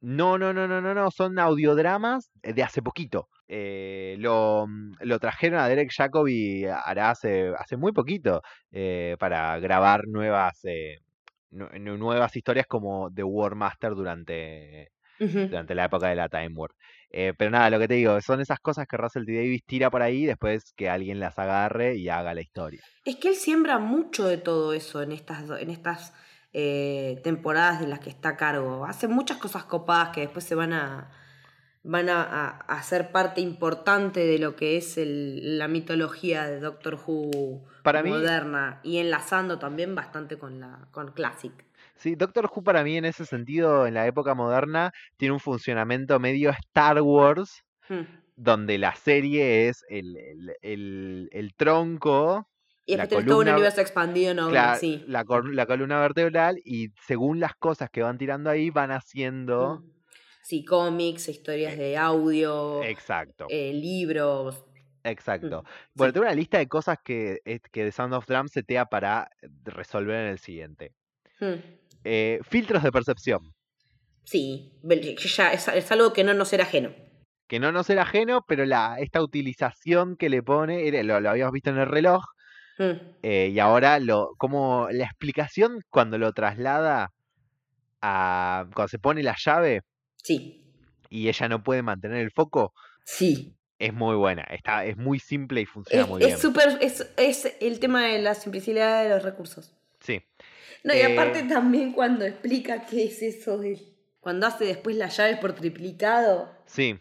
No, 0.00 0.38
no, 0.38 0.52
no, 0.54 0.66
no, 0.66 0.80
no, 0.80 0.94
no, 0.94 1.10
son 1.10 1.38
audiodramas 1.38 2.30
de 2.42 2.62
hace 2.62 2.80
poquito. 2.82 3.28
Eh, 3.48 4.16
lo, 4.18 4.66
mm, 4.66 4.92
lo 5.00 5.18
trajeron 5.18 5.60
a 5.60 5.68
Derek 5.68 5.92
Jacobi 5.94 6.64
hará 6.64 7.10
hace, 7.10 7.52
hace 7.58 7.76
muy 7.76 7.92
poquito 7.92 8.42
eh, 8.70 9.16
para 9.18 9.58
grabar 9.58 10.06
nuevas, 10.06 10.58
eh, 10.64 10.98
nu- 11.50 11.68
nu- 11.78 11.98
nuevas 11.98 12.34
historias 12.34 12.66
como 12.66 13.10
The 13.12 13.24
War 13.24 13.54
Master 13.56 13.94
durante, 13.94 14.92
durante 15.48 15.74
la 15.74 15.84
época 15.84 16.08
de 16.08 16.14
la 16.16 16.28
Time 16.28 16.52
War. 16.54 16.70
Eh, 17.10 17.34
pero 17.36 17.50
nada, 17.50 17.68
lo 17.70 17.78
que 17.78 17.88
te 17.88 17.94
digo, 17.94 18.20
son 18.20 18.40
esas 18.40 18.60
cosas 18.60 18.86
que 18.86 18.96
Russell 18.96 19.26
T. 19.26 19.32
Davis 19.34 19.64
tira 19.66 19.90
por 19.90 20.00
ahí 20.00 20.24
después 20.24 20.72
que 20.76 20.88
alguien 20.88 21.18
las 21.20 21.38
agarre 21.38 21.96
y 21.96 22.08
haga 22.08 22.32
la 22.34 22.40
historia. 22.40 22.80
Es 23.04 23.16
que 23.16 23.28
él 23.30 23.34
siembra 23.34 23.78
mucho 23.78 24.26
de 24.26 24.38
todo 24.38 24.72
eso 24.72 25.02
en 25.02 25.12
estas, 25.12 25.50
en 25.60 25.70
estas 25.70 26.14
eh, 26.52 27.20
temporadas 27.22 27.80
de 27.80 27.86
las 27.86 28.00
que 28.00 28.10
está 28.10 28.30
a 28.30 28.36
cargo. 28.36 28.84
Hace 28.86 29.08
muchas 29.08 29.38
cosas 29.38 29.64
copadas 29.64 30.10
que 30.10 30.22
después 30.22 30.44
se 30.44 30.54
van 30.54 30.72
a 30.72 31.10
van 31.82 32.10
a, 32.10 32.22
a- 32.22 32.48
a 32.58 32.82
ser 32.82 33.10
parte 33.10 33.40
importante 33.40 34.20
de 34.26 34.38
lo 34.38 34.54
que 34.54 34.76
es 34.76 34.98
el- 34.98 35.56
la 35.56 35.66
mitología 35.66 36.44
de 36.46 36.60
Doctor 36.60 36.98
Who 37.06 37.64
Para 37.82 38.02
mí- 38.02 38.10
moderna 38.10 38.80
y 38.82 38.98
enlazando 38.98 39.58
también 39.58 39.94
bastante 39.94 40.36
con 40.38 40.60
la 40.60 40.88
con 40.90 41.12
Classic. 41.12 41.52
Sí, 41.96 42.16
Doctor 42.16 42.50
Who 42.54 42.62
para 42.62 42.84
mí 42.84 42.98
en 42.98 43.06
ese 43.06 43.24
sentido, 43.24 43.86
en 43.86 43.94
la 43.94 44.06
época 44.06 44.34
moderna, 44.34 44.92
tiene 45.16 45.32
un 45.32 45.40
funcionamiento 45.40 46.18
medio 46.20 46.50
Star 46.50 47.00
Wars, 47.00 47.64
Hmm. 47.88 48.02
donde 48.36 48.76
la 48.76 48.94
serie 48.94 49.68
es 49.68 49.82
el, 49.88 50.16
el- 50.18 50.56
el- 50.60 51.28
el 51.32 51.54
tronco, 51.54 52.46
Y 52.92 52.96
La 52.96 53.04
después 53.04 53.20
tenés 53.20 53.26
todo 53.28 53.38
un 53.40 53.48
universo 53.48 53.80
expandido, 53.80 54.34
¿no? 54.34 54.50
cla- 54.50 54.76
sí. 54.78 55.04
la, 55.06 55.24
la 55.52 55.66
columna 55.66 56.00
vertebral, 56.00 56.60
y 56.64 56.88
según 57.06 57.38
las 57.40 57.54
cosas 57.54 57.88
que 57.90 58.02
van 58.02 58.18
tirando 58.18 58.50
ahí, 58.50 58.70
van 58.70 58.90
haciendo... 58.90 59.80
Mm. 59.82 59.90
Sí, 60.42 60.64
cómics, 60.64 61.28
historias 61.28 61.76
de 61.76 61.96
audio, 61.96 62.82
Exacto, 62.82 63.46
eh, 63.50 63.72
libros. 63.72 64.64
exacto. 65.04 65.62
Mm, 65.62 65.66
Bueno, 65.94 66.10
sí. 66.10 66.14
tengo 66.14 66.26
una 66.26 66.34
lista 66.34 66.58
de 66.58 66.66
cosas 66.66 66.98
que, 67.04 67.38
eh, 67.44 67.60
que 67.70 67.84
The 67.84 67.92
Sound 67.92 68.14
of 68.14 68.26
Drum 68.26 68.48
setea 68.48 68.86
para 68.86 69.30
resolver 69.64 70.16
en 70.24 70.26
el 70.32 70.38
siguiente. 70.38 70.92
Eh, 72.04 72.40
filtros 72.42 72.82
de 72.82 72.90
percepción. 72.90 73.40
Sí, 74.24 74.72
ya 75.36 75.52
es, 75.52 75.68
es 75.68 75.92
algo 75.92 76.12
que 76.12 76.24
no 76.24 76.34
nos 76.34 76.52
era 76.52 76.64
ajeno. 76.64 76.90
que 77.46 77.58
no 77.60 77.70
nos 77.72 77.88
era 77.90 78.02
ajeno, 78.02 78.44
pero 78.48 78.64
la, 78.64 78.96
esta 79.00 79.22
utilización 79.22 80.16
que 80.16 80.28
le 80.30 80.42
pone, 80.42 81.02
lo 81.02 81.16
habíamos 81.28 81.52
visto 81.52 81.70
en 81.70 81.78
el 81.78 81.86
reloj, 81.86 82.22
Hmm. 82.80 82.96
eh, 83.22 83.50
y 83.52 83.58
ahora 83.58 83.98
lo, 83.98 84.34
como 84.38 84.88
la 84.90 85.04
explicación 85.04 85.82
cuando 85.90 86.16
lo 86.16 86.32
traslada 86.32 87.10
a, 88.00 88.64
cuando 88.74 88.88
se 88.88 88.98
pone 88.98 89.22
la 89.22 89.36
llave 89.38 89.82
Sí, 90.22 90.64
y 91.10 91.28
ella 91.28 91.48
no 91.50 91.62
puede 91.62 91.82
mantener 91.82 92.22
el 92.22 92.30
foco, 92.30 92.72
sí. 93.04 93.54
es 93.78 93.92
muy 93.92 94.16
buena, 94.16 94.44
está, 94.44 94.86
es 94.86 94.96
muy 94.96 95.18
simple 95.18 95.60
y 95.60 95.66
funciona 95.66 96.04
Es 96.04 96.08
muy 96.08 96.18
bien. 96.20 96.30
es 96.32 96.40
súper, 96.40 96.78
es, 96.80 97.06
es 97.18 97.54
el 97.60 97.80
tema 97.80 98.06
de 98.06 98.18
la 98.20 98.34
simplicidad 98.34 99.02
de 99.02 99.10
los 99.10 99.22
recursos. 99.22 99.74
Sí, 100.00 100.22
No, 100.82 100.94
y 100.94 101.00
Eh, 101.00 101.12
aparte 101.12 101.42
también 101.42 101.92
cuando 101.92 102.24
explica 102.24 102.86
qué 102.86 103.04
es 103.04 103.20
eso 103.20 103.58
de... 103.58 103.78
Cuando 104.20 104.46
hace 104.46 104.64
después 104.64 104.96
las 104.96 105.16
llaves 105.18 105.38
por 105.38 105.52
triplicado. 105.54 106.50
sí, 106.64 106.98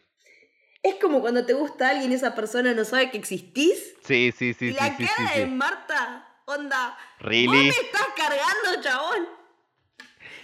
Es 0.82 0.96
como 0.96 1.22
cuando 1.22 1.46
te 1.46 1.54
gusta 1.54 1.90
alguien 1.90 2.12
y 2.12 2.16
esa 2.16 2.36
persona 2.36 2.74
no 2.74 2.86
sabe 2.86 3.12
que 3.12 3.18
existís. 3.18 3.96
sí, 4.04 4.32
sí, 4.32 4.54
sí, 4.54 4.70
y 4.70 4.74
la 4.74 4.96
sí, 4.96 5.06
cara 5.08 5.32
sí, 5.34 5.40
de 5.40 5.46
sí. 5.46 5.52
Marta, 5.52 6.42
onda, 6.46 6.98
¿vos 7.18 7.20
Really? 7.20 7.68
me 7.68 7.86
estás 7.86 8.08
cargando, 8.16 8.82
chabón? 8.82 9.28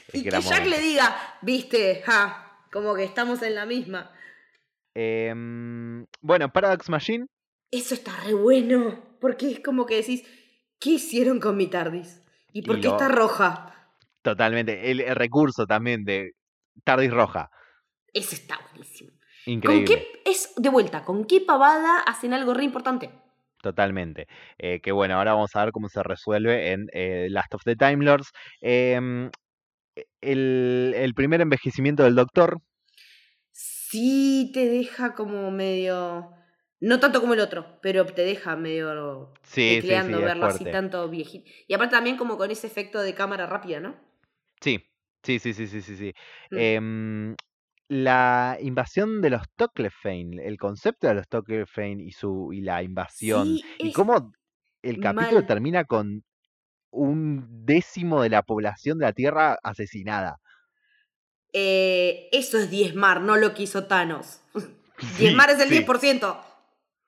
Es 0.09 0.13
Y 0.13 0.23
que 0.23 0.29
Jack 0.29 0.43
momento. 0.43 0.69
le 0.69 0.79
diga, 0.81 1.37
viste, 1.41 2.01
ja, 2.05 2.59
como 2.71 2.95
que 2.95 3.03
estamos 3.03 3.41
en 3.43 3.55
la 3.55 3.65
misma. 3.65 4.11
Em, 4.93 6.05
bueno, 6.21 6.51
Paradox 6.51 6.89
Machine, 6.89 7.27
Eso 7.71 7.93
está 7.93 8.11
re 8.23 8.33
bueno, 8.33 9.17
porque 9.19 9.51
es 9.51 9.59
como 9.59 9.85
que 9.85 9.95
decís, 9.97 10.23
¿qué 10.79 10.91
hicieron 10.91 11.39
con 11.39 11.57
mi 11.57 11.67
TARDIS? 11.67 12.21
¿Y 12.53 12.61
por 12.61 12.77
Y 12.77 12.81
qué 12.81 12.87
lo- 12.87 12.93
está 12.93 13.07
roja? 13.09 13.71
totalmente. 14.21 14.91
El, 14.91 15.01
el 15.01 15.15
recurso 15.15 15.65
también 15.67 16.03
de 16.05 16.33
Tardis 16.83 17.11
Roja, 17.11 17.49
Eso 18.13 18.33
está 18.35 18.57
buenísimo. 18.71 19.11
¿Con 19.45 19.53
increíble. 19.53 19.85
qué, 19.85 20.21
es, 20.29 20.53
de 20.55 20.69
vuelta, 20.69 21.05
¿con 21.05 21.25
qué 21.25 21.39
pavada 21.39 21.99
hacen 21.99 22.33
algo 22.33 22.53
re 22.53 22.63
importante? 22.63 23.11
Totalmente. 23.61 24.27
Eh, 24.57 24.79
que 24.81 24.91
bueno, 24.91 25.15
ahora 25.15 25.33
vamos 25.33 25.55
a 25.55 25.63
ver 25.63 25.71
cómo 25.71 25.89
se 25.89 26.03
resuelve 26.03 26.71
en 26.71 26.87
eh, 26.93 27.27
Last 27.29 27.53
of 27.55 27.63
the 27.63 27.75
Time 27.75 28.03
Lords. 28.05 28.31
Em, 28.61 29.31
el, 30.21 30.93
el 30.95 31.13
primer 31.13 31.41
envejecimiento 31.41 32.03
del 32.03 32.15
Doctor. 32.15 32.59
Sí 33.51 34.51
te 34.53 34.67
deja 34.67 35.13
como 35.13 35.49
medio... 35.51 36.31
No 36.81 36.99
tanto 36.99 37.21
como 37.21 37.33
el 37.33 37.39
otro, 37.39 37.79
pero 37.81 38.05
te 38.05 38.23
deja 38.23 38.55
medio 38.55 39.33
Sí, 39.41 39.79
sí, 39.81 39.87
sí, 39.87 39.87
verlo 39.87 40.45
así 40.45 40.65
tanto 40.65 41.09
viejito. 41.09 41.49
Y 41.67 41.73
aparte 41.73 41.95
también 41.95 42.17
como 42.17 42.37
con 42.37 42.51
ese 42.51 42.67
efecto 42.67 43.01
de 43.01 43.15
cámara 43.15 43.47
rápida, 43.47 43.79
¿no? 43.79 43.95
Sí, 44.61 44.85
sí, 45.23 45.39
sí, 45.39 45.53
sí, 45.53 45.67
sí, 45.67 45.81
sí. 45.81 46.13
Mm. 46.51 46.57
Em, 46.59 47.35
la 47.87 48.57
invasión 48.61 49.21
de 49.21 49.29
los 49.31 49.43
Toclefane, 49.55 50.45
el 50.47 50.57
concepto 50.57 51.07
de 51.07 51.15
los 51.15 51.27
Toclefane 51.27 52.03
y 52.03 52.11
su 52.11 52.51
y 52.53 52.61
la 52.61 52.81
invasión 52.83 53.45
Sí, 53.45 53.63
y 53.79 53.91
cómo 53.91 54.31
el 54.81 54.99
capítulo 54.99 55.41
mal. 55.41 55.47
termina 55.47 55.85
con 55.85 56.23
un 56.91 57.65
décimo 57.65 58.21
de 58.23 58.29
la 58.29 58.43
población 58.43 58.99
de 58.99 59.05
la 59.05 59.13
Tierra 59.13 59.57
asesinada. 59.63 60.37
Eh, 61.53 62.29
eso 62.31 62.57
es 62.57 62.69
diezmar, 62.69 63.21
no 63.21 63.37
lo 63.37 63.53
que 63.53 63.63
hizo 63.63 63.85
Thanos. 63.87 64.41
Sí, 65.17 65.23
diezmar 65.23 65.49
es 65.49 65.59
el 65.59 65.69
sí, 65.69 65.75
10%, 65.85 66.41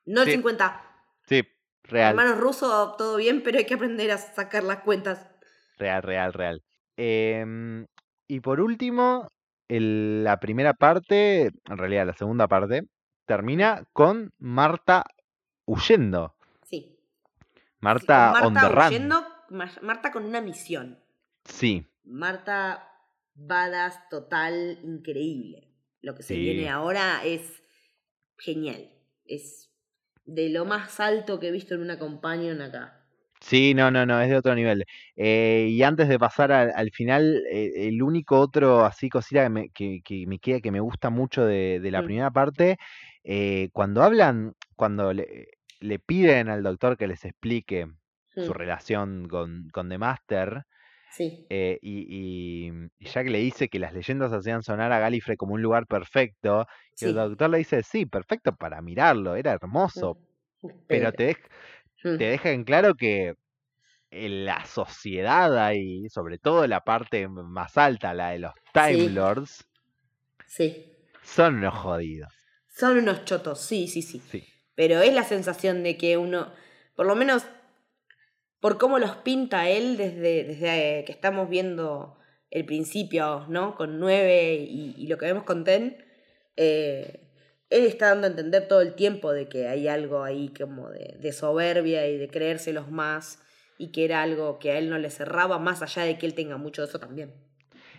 no 0.06 0.22
el 0.22 0.28
Sí. 0.28 0.32
50%. 0.32 0.82
Sí, 1.28 1.44
real, 1.84 2.10
Hermanos 2.10 2.38
rusos, 2.38 2.98
todo 2.98 3.18
bien, 3.18 3.44
pero 3.44 3.58
hay 3.60 3.66
que 3.66 3.74
aprender 3.76 4.12
a 4.12 4.18
sacar 4.18 4.64
las 4.64 4.80
cuentas. 4.80 5.26
real, 5.78 6.02
real, 6.04 6.34
real. 6.34 6.64
Em, 6.98 7.86
y 8.28 8.40
por 8.40 8.60
último, 8.62 9.28
el- 9.68 10.24
la 10.24 10.40
primera 10.40 10.74
parte, 10.74 11.46
en 11.66 11.78
realidad 11.78 12.06
la 12.08 12.14
segunda 12.14 12.48
parte, 12.48 12.84
termina 13.26 13.84
con 13.94 14.34
Marta 14.38 15.06
huyendo. 15.66 16.36
Sí. 16.64 16.98
Marta, 17.80 18.34
Con 18.36 18.48
on 18.48 18.54
the 18.54 18.60
Marta 18.62 18.76
run. 18.76 18.88
huyendo, 18.88 19.28
Ma- 19.50 19.72
Marta 19.82 20.12
con 20.12 20.26
una 20.26 20.42
misión. 20.42 21.00
Sí, 21.46 21.86
Marta 22.04 22.90
badass 23.36 24.10
total, 24.10 24.80
increíble. 24.84 25.70
Lo 26.02 26.16
que 26.16 26.24
se 26.24 26.34
Sí. 26.36 26.40
viene 26.40 26.70
ahora 26.70 27.24
es 27.24 27.64
genial. 28.38 28.90
Es 29.26 29.70
de 30.26 30.50
lo 30.50 30.66
más 30.66 31.00
alto 31.00 31.40
que 31.40 31.48
he 31.50 31.52
visto 31.52 31.76
en 31.76 31.82
una 31.82 32.00
companion 32.00 32.62
acá. 32.62 32.97
Sí, 33.48 33.74
no, 33.74 33.90
no, 33.92 34.06
no, 34.06 34.20
es 34.22 34.30
de 34.30 34.36
otro 34.38 34.56
nivel. 34.56 34.84
Eh, 35.16 35.68
y 35.72 35.82
antes 35.84 36.10
de 36.10 36.20
pasar 36.20 36.52
al, 36.52 36.72
al 36.76 36.92
final, 36.92 37.44
eh, 37.50 37.88
el 37.88 38.02
único 38.04 38.40
otro 38.40 38.84
así 38.84 39.10
cosita 39.10 39.44
que 39.44 39.50
me, 39.50 39.70
que, 39.70 40.02
que 40.04 40.26
me 40.28 40.40
queda, 40.40 40.60
que 40.60 40.72
me 40.72 40.82
gusta 40.82 41.10
mucho 41.10 41.46
de, 41.46 41.80
de 41.80 41.92
la 41.92 42.04
Mm. 42.04 42.04
primera 42.04 42.30
parte, 42.32 42.78
eh, 43.24 43.70
cuando 43.72 44.04
hablan, 44.04 44.54
cuando 44.76 45.14
le, 45.14 45.48
le 45.80 46.00
piden 46.00 46.50
al 46.50 46.62
doctor 46.64 46.98
que 46.98 47.08
les 47.08 47.24
explique 47.24 47.88
su 48.36 48.52
Mm, 48.52 48.54
relación 48.54 49.28
con, 49.30 49.70
con 49.72 49.88
The 49.90 49.98
Master, 49.98 50.64
Sí. 51.10 51.50
eh, 51.50 51.80
y, 51.82 52.68
y, 52.70 52.72
y 53.00 53.06
ya 53.10 53.24
que 53.24 53.30
le 53.30 53.40
dice 53.40 53.70
que 53.70 53.80
las 53.80 53.94
leyendas 53.94 54.34
hacían 54.34 54.64
sonar 54.64 54.92
a 54.92 55.00
Gallifrey 55.00 55.38
como 55.38 55.54
un 55.56 55.62
lugar 55.62 55.88
perfecto, 55.88 56.68
y 57.00 57.06
el 57.06 57.16
doctor 57.16 57.50
le 57.50 57.60
dice, 57.60 57.84
sí, 57.84 58.06
perfecto 58.06 58.54
para 58.56 58.82
mirarlo, 58.82 59.36
era 59.36 59.54
hermoso, 59.54 60.20
Mm. 60.66 60.78
pero 60.88 61.14
te, 61.14 61.32
dej- 61.32 61.50
Mm, 62.04 62.18
te 62.18 62.26
deja 62.26 62.52
en 62.52 62.64
claro 62.64 62.96
que 62.96 63.34
la 64.12 64.66
sociedad 64.66 65.58
ahí, 65.58 66.08
sobre 66.10 66.38
todo 66.38 66.66
la 66.68 66.82
parte 66.84 67.28
más 67.28 67.78
alta, 67.78 68.14
la 68.14 68.30
de 68.32 68.40
los 68.40 68.54
Time 68.74 68.96
Sí. 68.96 69.10
Lords, 69.10 69.68
Sí. 70.46 70.92
son 71.24 71.56
unos 71.56 71.76
jodidos. 71.76 72.34
Son 72.70 72.98
unos 72.98 73.26
chotos, 73.26 73.60
sí, 73.62 73.88
sí, 73.88 74.02
sí. 74.02 74.20
Sí. 74.32 74.44
Pero 74.76 75.02
es 75.02 75.14
la 75.14 75.24
sensación 75.24 75.84
de 75.84 75.98
que 75.98 76.18
uno, 76.18 76.52
por 76.96 77.06
lo 77.06 77.16
menos 77.16 77.46
por 78.60 78.78
cómo 78.78 78.98
los 79.00 79.18
pinta 79.18 79.70
él 79.70 79.98
desde, 79.98 80.44
desde 80.44 81.04
que 81.06 81.12
estamos 81.12 81.50
viendo 81.50 82.18
el 82.50 82.66
principio, 82.66 83.46
¿no? 83.50 83.76
Con 83.76 84.00
9 84.00 84.54
y, 84.56 84.96
y 84.98 85.08
lo 85.08 85.18
que 85.18 85.26
vemos 85.26 85.44
con 85.44 85.64
Ten, 85.64 85.98
eh, 86.56 87.27
él 87.70 87.86
está 87.86 88.10
dando 88.10 88.28
a 88.28 88.30
entender 88.32 88.68
todo 88.68 88.82
el 88.82 88.96
tiempo 88.96 89.32
de 89.34 89.48
que 89.50 89.68
hay 89.68 89.88
algo 89.88 90.24
ahí 90.24 90.50
como 90.58 90.90
de, 90.90 91.18
de 91.20 91.32
soberbia 91.34 92.08
y 92.08 92.18
de 92.18 92.28
creérselos 92.30 92.90
más 92.92 93.40
y 93.78 93.92
que 93.92 94.06
era 94.06 94.22
algo 94.24 94.60
que 94.60 94.72
a 94.72 94.78
él 94.78 94.90
no 94.90 94.98
le 94.98 95.10
cerraba, 95.10 95.60
más 95.60 95.82
allá 95.82 96.04
de 96.04 96.18
que 96.18 96.26
él 96.26 96.34
tenga 96.34 96.58
mucho 96.58 96.82
de 96.82 96.88
eso 96.90 97.00
también. 97.00 97.34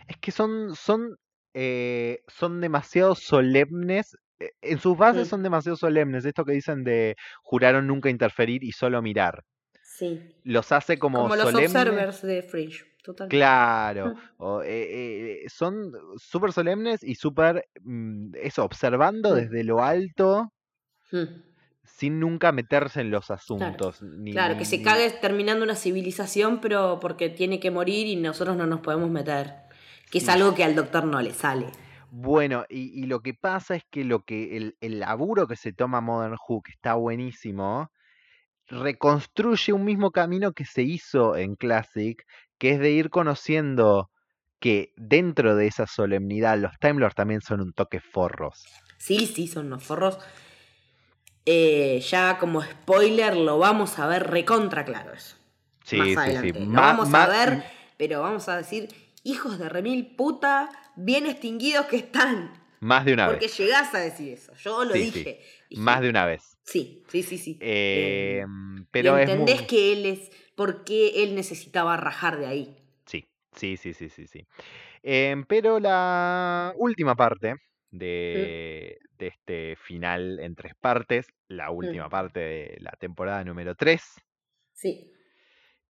Es 0.07 0.17
que 0.19 0.31
son, 0.33 0.75
son, 0.75 1.17
eh, 1.55 2.21
son 2.29 2.61
demasiado 2.61 3.15
solemnes. 3.15 4.17
eh, 4.41 4.53
En 4.63 4.79
sus 4.81 4.97
bases 4.97 5.27
Mm. 5.27 5.31
son 5.31 5.43
demasiado 5.43 5.77
solemnes. 5.77 6.25
Esto 6.25 6.45
que 6.45 6.53
dicen 6.53 6.85
de 6.85 7.17
juraron 7.43 7.87
nunca 7.87 8.09
interferir 8.11 8.63
y 8.65 8.73
solo 8.73 9.03
mirar. 9.03 9.45
Sí. 9.83 10.21
Los 10.45 10.73
hace 10.73 10.99
como, 10.99 11.19
Como, 11.23 11.37
los 11.37 11.51
solemnes. 11.51 11.75
observers 11.75 12.23
de 12.23 12.43
Fringe, 12.43 12.85
Claro, 13.29 14.15
Mm. 14.15 14.19
o, 14.39 14.63
eh, 14.63 15.43
eh, 15.45 15.49
son 15.49 15.93
súper 16.17 16.53
solemnes 16.53 17.03
y 17.03 17.15
súper, 17.15 17.67
mm, 17.83 18.33
eso, 18.35 18.65
observando 18.65 19.31
Mm. 19.33 19.35
desde 19.37 19.65
lo 19.65 19.83
alto 19.83 20.53
Mm. 21.13 21.25
sin 21.85 22.21
nunca 22.21 22.53
meterse 22.53 23.01
en 23.01 23.11
los 23.11 23.31
asuntos. 23.31 24.03
ni- 24.03 24.33
Claro, 24.33 24.55
ni- 24.55 24.59
que 24.61 24.65
se 24.65 24.79
ni- 24.79 24.85
cague 24.85 25.11
terminando 25.11 25.65
una 25.65 25.75
civilización, 25.75 26.61
pero 26.61 26.99
porque 27.01 27.29
tiene 27.31 27.59
que 27.61 27.71
morir 27.71 28.07
y 28.07 28.17
nosotros 28.17 28.57
no 28.57 28.67
nos 28.67 28.81
podemos 28.81 29.11
meter. 29.11 29.55
Que 30.11 30.19
es 30.19 30.29
algo 30.29 30.55
que 30.55 30.65
al 30.65 30.75
doctor 30.75 31.05
no 31.05 31.21
le 31.21 31.33
sale. 31.33 31.67
Bueno, 32.11 32.65
y, 32.71 32.99
y 33.03 33.07
lo 33.07 33.21
que 33.21 33.35
pasa 33.35 33.75
es 33.77 33.85
que 33.91 34.05
lo 34.05 34.21
que 34.25 34.57
el, 34.57 34.77
el 34.81 35.01
laburo 35.01 35.47
que 35.47 35.57
se 35.57 35.73
toma 35.75 36.01
Modern 36.01 36.37
Who, 36.49 36.63
que 36.63 36.73
está 36.73 36.95
buenísimo, 36.95 37.91
reconstruye 38.67 39.73
un 39.73 39.85
mismo 39.85 40.11
camino 40.11 40.53
que 40.53 40.65
se 40.65 40.83
hizo 40.83 41.37
en 41.37 41.57
Classic, 41.57 42.23
que 42.59 42.71
es 42.73 42.79
de 42.81 42.91
ir 42.91 43.11
conociendo 43.11 44.11
que 44.61 44.93
dentro 44.97 45.55
de 45.57 45.67
esa 45.69 45.87
solemnidad 45.87 46.59
los 46.59 46.73
Time 46.81 47.01
Lords 47.01 47.15
también 47.15 47.41
son 47.41 47.61
un 47.61 47.73
toque 47.73 48.01
forros. 48.01 48.65
Sí, 48.99 49.27
sí, 49.27 49.47
son 49.47 49.67
unos 49.67 49.85
forros. 49.85 50.19
Eh, 51.47 52.01
ya 52.07 52.37
como 52.39 52.63
spoiler 52.63 53.37
lo 53.37 53.59
vamos 53.59 53.99
a 53.99 54.07
ver 54.07 54.29
recontra 54.29 54.85
claro 54.85 55.13
eso. 55.15 55.37
Sí, 55.85 55.97
más 55.97 56.09
sí, 56.09 56.15
adelante. 56.19 56.53
sí. 56.59 56.65
Lo 56.67 56.73
Ma- 56.73 56.81
vamos 56.83 57.09
ma- 57.09 57.25
a 57.25 57.29
ver, 57.29 57.65
pero 57.97 58.21
vamos 58.21 58.49
a 58.49 58.57
decir, 58.59 58.89
hijos 59.25 59.59
de 59.59 59.69
remil 59.69 60.15
puta, 60.15 60.69
bien 60.97 61.27
extinguidos 61.27 61.87
que 61.87 61.97
están. 61.97 62.53
Más 62.81 63.05
de 63.07 63.15
una 63.15 63.27
Porque 63.29 63.47
vez. 63.47 63.57
llegás 63.57 63.95
a 63.95 63.99
decir 63.99 64.33
eso. 64.35 64.53
Yo 64.57 64.85
lo 64.85 64.93
Sí, 64.93 65.05
sí. 65.11 65.19
dije. 65.19 65.41
Dije, 65.71 65.83
Más 65.83 66.01
de 66.01 66.11
una 66.11 66.27
vez. 66.27 66.59
Sí, 66.65 67.03
sí, 67.09 67.23
sí, 67.23 67.39
sí. 67.39 67.59
Eh, 67.61 68.43
Eh, 68.43 68.47
pero 68.91 69.17
es 69.17 69.29
entendés 69.29 69.57
muy... 69.61 69.67
que 69.67 69.93
él 69.93 70.07
es. 70.07 70.31
¿Por 70.59 70.83
qué 70.83 71.23
él 71.23 71.37
necesitaba 71.37 71.97
rajar 71.97 72.37
de 72.37 72.47
ahí? 72.47 72.77
Sí, 73.07 73.25
sí, 73.55 73.77
sí, 73.77 73.95
sí, 73.95 74.09
sí, 74.09 74.27
sí. 74.27 74.45
Em, 75.05 75.45
pero 75.45 75.79
la 75.79 76.73
última 76.77 77.15
parte 77.15 77.55
de, 77.93 78.99
de 79.19 79.27
este 79.29 79.77
final 79.77 80.41
en 80.41 80.57
tres 80.57 80.75
partes, 80.81 81.29
la 81.49 81.71
última 81.71 82.09
parte 82.09 82.41
de 82.41 82.77
la 82.81 82.91
temporada 82.99 83.45
número 83.45 83.77
3, 83.77 84.03
Sí. 84.73 85.13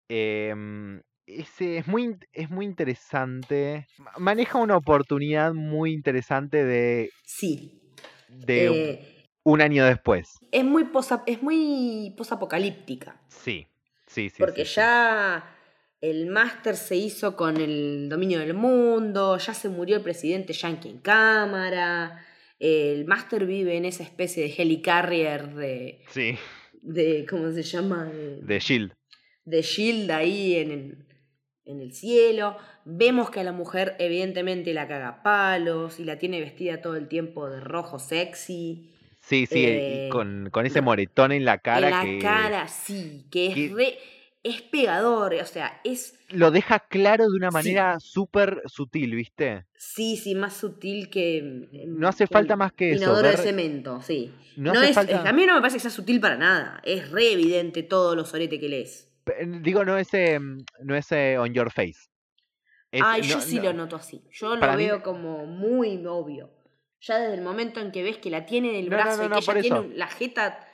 em, 0.08 1.00
ese 1.26 1.78
es 1.78 1.86
muy, 1.86 2.16
es 2.32 2.50
muy 2.50 2.66
interesante. 2.66 3.86
Ma- 3.98 4.12
Maneja 4.18 4.58
una 4.58 4.76
oportunidad 4.76 5.54
muy 5.54 5.92
interesante 5.92 6.62
de, 6.62 7.10
Sí. 7.24 7.80
de 8.28 8.66
Eh, 8.66 9.24
un 9.44 9.60
año 9.62 9.84
después. 9.86 10.28
es 10.52 10.64
muy 10.64 10.84
posa, 10.84 11.22
es 11.26 11.42
muy 11.42 12.14
posapocalíptica. 12.18 13.20
Sí, 13.28 13.66
sí, 14.09 14.28
sí. 14.30 14.36
porque 14.38 14.64
sí, 14.64 14.70
sí. 14.70 14.74
ya 14.76 15.54
el 16.00 16.26
máster 16.26 16.76
se 16.76 16.96
hizo 16.96 17.36
con 17.36 17.56
el 17.61 18.09
dominio 18.09 18.40
del 18.40 18.54
mundo, 18.54 19.36
ya 19.38 19.54
se 19.54 19.68
murió 19.68 19.96
el 19.96 20.02
presidente 20.02 20.52
yankee 20.52 20.88
en 20.90 20.98
cámara. 20.98 22.24
El 22.59 23.04
máster 23.04 23.46
vive 23.46 23.76
en 23.76 23.84
esa 23.84 24.02
especie 24.02 24.42
de 24.44 24.54
helicarrier 24.62 25.54
de, 25.54 26.02
Sí, 26.11 26.36
de 26.82 27.24
¿cómo 27.28 27.50
se 27.52 27.62
llama? 27.62 28.04
De, 28.06 28.40
de 28.42 28.59
Shield. 28.59 28.92
de 29.44 29.62
Shield 29.62 30.11
ahí 30.11 30.56
en 30.56 30.70
el, 30.72 31.06
en 31.64 31.80
el 31.80 31.92
cielo. 31.92 32.56
Vemos 32.84 33.30
que 33.30 33.40
a 33.40 33.44
la 33.44 33.52
mujer 33.52 33.94
evidentemente 33.98 34.72
la 34.74 34.88
caga 34.88 35.22
palos 35.22 36.00
y 36.00 36.04
la 36.04 36.18
tiene 36.18 36.40
vestida 36.40 36.80
todo 36.80 36.96
el 36.96 37.06
tiempo 37.09 37.48
de 37.48 37.61
rojo 37.61 37.98
sexy. 38.00 38.92
Sí, 39.29 39.47
sí, 39.47 39.59
y 39.59 39.64
Eh, 39.66 40.09
con, 40.11 40.49
con 40.51 40.64
ese 40.64 40.81
moretón 40.81 41.33
en 41.33 41.45
la 41.45 41.59
cara 41.59 41.89
en 41.89 41.93
la 41.95 42.03
que 42.05 42.18
cara, 42.18 42.68
sí, 42.68 43.26
que 43.31 43.47
es 43.49 43.55
que- 43.55 43.72
re- 43.74 43.99
es 44.43 44.62
pegador, 44.62 45.35
o 45.35 45.45
sea, 45.45 45.81
es 45.85 46.14
lo 46.31 46.51
deja 46.51 46.79
claro 46.79 47.24
de 47.29 47.37
una 47.37 47.51
Sí. 47.51 47.55
manera 47.55 48.01
súper 48.01 48.62
sutil, 48.66 49.14
¿viste? 49.14 49.66
sí, 49.76 50.16
sí, 50.16 50.35
más 50.35 50.57
sutil 50.57 51.11
que 51.11 51.68
No 51.87 52.09
hace 52.09 52.24
que 52.26 52.33
falta 52.33 52.57
más 52.57 52.72
que 52.72 52.93
eso, 52.93 53.05
Inodoro 53.05 53.29
de 53.29 53.37
cemento, 53.37 54.01
sí. 54.01 54.33
No 54.57 54.72
No, 54.72 54.81
hace 54.81 54.91
es, 54.91 54.95
falta- 54.95 55.29
a 55.29 55.33
mí 55.33 55.45
no 55.47 55.55
me 55.55 55.61
parece 55.61 55.76
que 55.76 55.81
sea 55.83 55.91
sutil 55.91 56.20
para 56.20 56.37
nada. 56.37 56.81
Es 56.85 57.11
re 57.11 57.33
evidente 57.33 57.83
todo 57.83 58.14
lo 58.16 58.24
sorete 58.24 58.59
que 58.59 58.68
lees. 58.68 59.11
Digo, 59.61 59.85
no 59.85 59.99
ese, 59.99 60.39
mm, 60.41 60.64
no 60.85 60.97
ese 60.97 61.37
on 61.39 61.53
your 61.53 61.70
face. 61.70 62.09
Es- 62.91 63.03
Ay, 63.05 63.22
yo 63.22 63.37
no- 63.37 63.43
sí 63.43 63.57
no- 63.57 63.64
lo 63.64 63.72
noto 63.74 63.97
así. 63.97 64.22
Yo 64.33 64.57
lo 64.57 64.72
mí- 64.76 64.85
veo 64.87 65.03
como 65.03 65.45
muy 65.47 66.05
obvio. 66.07 66.51
Ya 67.01 67.18
desde 67.18 67.34
el 67.34 67.42
momento 67.42 67.80
en 67.80 67.92
que 67.92 68.03
ves 68.03 68.18
que 68.18 68.30
la 68.30 68.44
tiene 68.46 68.70
en 68.70 68.76
el 68.84 68.90
No, 68.90 68.96
brazo 68.96 69.28
no, 69.28 69.38
y 69.38 69.40
que 69.40 69.51
ella 69.53 69.61
tiene 69.61 69.76
eso. 69.78 69.86
un- 69.86 69.99
la 69.99 70.07
jeta 70.09 70.66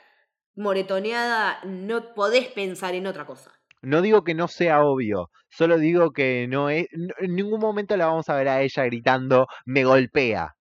moretoneada, 0.55 1.59
no 1.65 2.13
podés 2.13 2.47
pensar 2.47 2.95
en 2.95 3.07
otra 3.07 3.25
cosa. 3.25 3.51
No 3.81 4.01
digo 4.01 4.23
que 4.23 4.33
no 4.33 4.47
sea 4.47 4.83
obvio, 4.83 5.29
solo 5.49 5.77
digo 5.77 6.11
que 6.11 6.47
no 6.47 6.69
es. 6.69 6.87
en 7.19 7.35
ningún 7.35 7.59
momento 7.59 7.95
la 7.97 8.07
vamos 8.07 8.29
a 8.29 8.35
ver 8.35 8.47
a 8.47 8.61
ella 8.61 8.83
gritando, 8.85 9.47
me 9.65 9.83
golpea. 9.83 10.55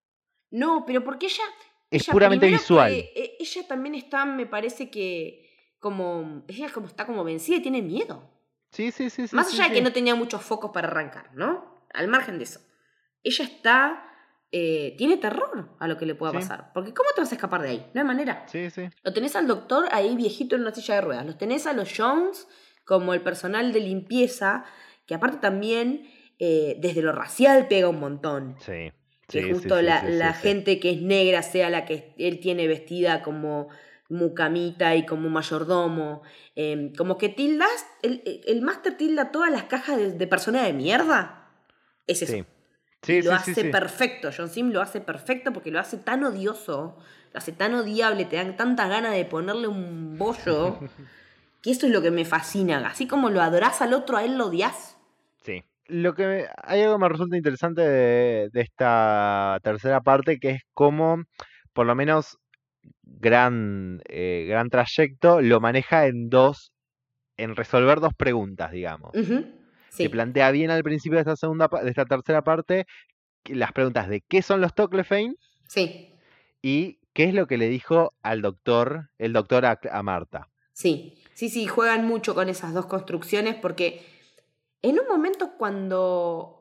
No, 0.51 0.85
pero 0.87 1.03
porque 1.03 1.27
ella. 1.27 1.45
Es 1.91 2.03
ella 2.03 2.13
puramente 2.13 2.47
visual. 2.47 2.91
que, 2.91 3.13
eh, 3.17 3.37
ella 3.39 3.67
también 3.67 3.95
está, 3.95 4.25
me 4.27 4.47
parece 4.47 4.91
que. 4.91 5.41
Como. 5.79 6.45
Ella 6.49 6.71
como 6.73 6.87
está 6.87 7.07
como 7.07 7.25
vencida 7.25 7.57
y 7.57 7.63
tiene 7.63 7.83
miedo. 7.83 8.31
Sí, 8.71 8.91
sí, 8.91 9.09
sí. 9.11 9.29
sí 9.29 9.37
Más 9.37 9.51
sí, 9.51 9.57
allá 9.57 9.65
de 9.65 9.69
sí. 9.71 9.75
que 9.77 9.83
no 9.83 9.93
tenía 9.93 10.15
muchos 10.15 10.43
focos 10.43 10.71
para 10.73 10.89
arrancar, 10.89 11.31
¿no? 11.35 11.87
Al 11.93 12.09
margen 12.09 12.39
de 12.39 12.45
eso. 12.45 12.61
Ella 13.23 13.45
está 13.45 14.11
eh, 14.57 14.95
tiene 14.97 15.17
terror 15.17 15.69
a 15.81 15.89
lo 15.89 15.99
que 15.99 16.07
le 16.07 16.15
pueda 16.15 16.33
pasar. 16.33 16.71
Porque 16.73 16.95
¿cómo 16.95 17.11
te 17.13 17.21
vas 17.21 17.33
a 17.33 17.35
escapar 17.35 17.61
de 17.61 17.71
ahí? 17.71 17.91
No 17.93 18.01
hay 18.01 18.07
manera. 18.07 18.47
Sí, 18.47 18.71
sí. 18.71 18.83
Lo 19.03 19.13
tenés 19.13 19.35
al 19.35 19.49
doctor 19.49 19.89
ahí 19.91 20.15
viejito 20.15 20.55
en 20.55 20.63
una 20.63 20.73
silla 20.73 20.95
de 20.95 21.01
ruedas. 21.01 21.27
Los 21.27 21.39
tenés 21.39 21.67
a 21.67 21.73
los 21.73 21.93
Jones 21.93 22.47
como 22.85 23.15
el 23.15 23.21
personal 23.21 23.73
de 23.73 23.81
limpieza, 23.81 24.65
que 25.07 25.17
aparte 25.17 25.39
también 25.39 26.09
eh, 26.39 26.77
desde 26.79 27.03
lo 27.03 27.11
racial 27.11 27.67
pega 27.67 27.89
un 27.89 27.99
montón. 27.99 28.55
Sí. 28.61 28.93
Que 29.27 29.53
justo 29.53 29.83
la, 29.83 30.33
gente 30.35 30.79
que 30.79 30.91
es 30.93 31.03
negra 31.03 31.43
sea 31.43 31.69
la 31.69 31.85
que 31.85 32.15
él 32.17 32.39
tiene 32.39 32.69
vestida 32.69 33.23
como 33.25 33.71
mucamita 34.09 34.95
y 34.95 35.05
como 35.05 35.31
mayordomo. 35.31 36.23
Em, 36.55 36.95
como 36.95 37.19
que 37.19 37.29
tildas, 37.29 37.89
el, 38.03 38.23
el 38.47 38.63
máster 38.63 38.97
tilda 38.97 39.33
todas 39.33 39.51
las 39.51 39.65
cajas 39.65 39.97
de, 39.97 40.13
de 40.13 40.27
persona 40.29 40.63
de 40.63 40.73
mierda. 40.73 41.51
Es 42.07 42.23
eso 42.23 42.47
lo 43.07 43.33
hace 43.33 43.65
perfecto, 43.67 44.31
John 44.37 44.49
Sim 44.49 44.71
lo 44.71 44.81
hace 44.81 45.01
perfecto 45.01 45.53
porque 45.53 45.71
lo 45.71 45.81
hace 45.81 45.97
tan 45.99 46.25
odioso, 46.25 46.97
lo 47.33 47.39
hace 47.39 47.53
tan 47.53 47.75
odiable, 47.75 48.25
te 48.25 48.37
dan 48.37 48.57
tantas 48.57 48.89
ganas 48.89 49.15
de 49.15 49.25
ponerle 49.25 49.69
un 49.69 50.17
bollo, 50.19 50.79
que 51.63 51.71
eso 51.71 51.87
es 51.87 51.93
lo 51.93 52.03
que 52.03 52.11
me 52.11 52.25
fascina. 52.25 52.87
Así 52.87 53.07
como 53.07 53.31
lo 53.31 53.43
adorás 53.43 53.83
al 53.83 53.95
otro, 53.95 54.17
a 54.17 54.25
él 54.25 54.39
lo 54.39 54.47
odias. 54.47 54.97
Sí. 55.43 55.65
Lo 55.87 56.15
que 56.15 56.47
hay 56.63 56.83
algo 56.83 56.95
que 56.95 57.03
me 57.03 57.09
resulta 57.09 57.37
interesante 57.37 57.83
de, 57.83 58.51
esta 58.55 59.59
tercera 59.63 60.01
parte, 60.01 60.39
que 60.39 60.51
es 60.51 60.63
cómo, 60.73 61.25
por 61.73 61.87
lo 61.87 61.95
menos, 61.95 62.39
gran, 63.03 64.01
eh, 64.09 64.47
gran 64.49 64.71
trayecto 64.71 65.43
lo 65.43 65.61
maneja 65.61 66.07
en 66.07 66.31
dos, 66.31 66.73
en 67.37 67.57
resolver 67.57 68.01
dos 68.01 68.15
preguntas, 68.15 68.73
digamos. 68.73 69.13
Se 69.95 70.11
plantea 70.11 70.51
bien 70.51 70.71
al 70.71 70.83
principio 70.83 71.17
de 71.17 71.23
esta 71.23 71.37
segunda 71.37 71.69
de 71.69 71.89
esta 71.89 72.05
tercera 72.05 72.43
parte 72.43 72.87
las 73.45 73.73
preguntas 73.73 74.09
de 74.09 74.23
qué 74.23 74.43
son 74.43 74.61
los 74.61 74.75
Toclefane. 74.75 75.37
Sí. 75.69 76.11
Y 76.63 76.99
qué 77.13 77.25
es 77.25 77.35
lo 77.35 77.47
que 77.47 77.59
le 77.59 77.69
dijo 77.69 78.15
al 78.23 78.43
doctor, 78.43 79.11
el 79.19 79.33
doctor 79.33 79.67
a, 79.67 80.03
Marta. 80.03 80.51
Sí, 80.73 81.19
sí, 81.35 81.49
sí, 81.49 81.67
juegan 81.67 82.07
mucho 82.07 82.35
con 82.35 82.49
esas 82.49 82.75
dos 82.75 82.87
construcciones 82.87 83.55
porque 83.55 84.05
en 84.83 84.99
un 84.99 85.07
momento 85.09 85.53
cuando 85.57 86.61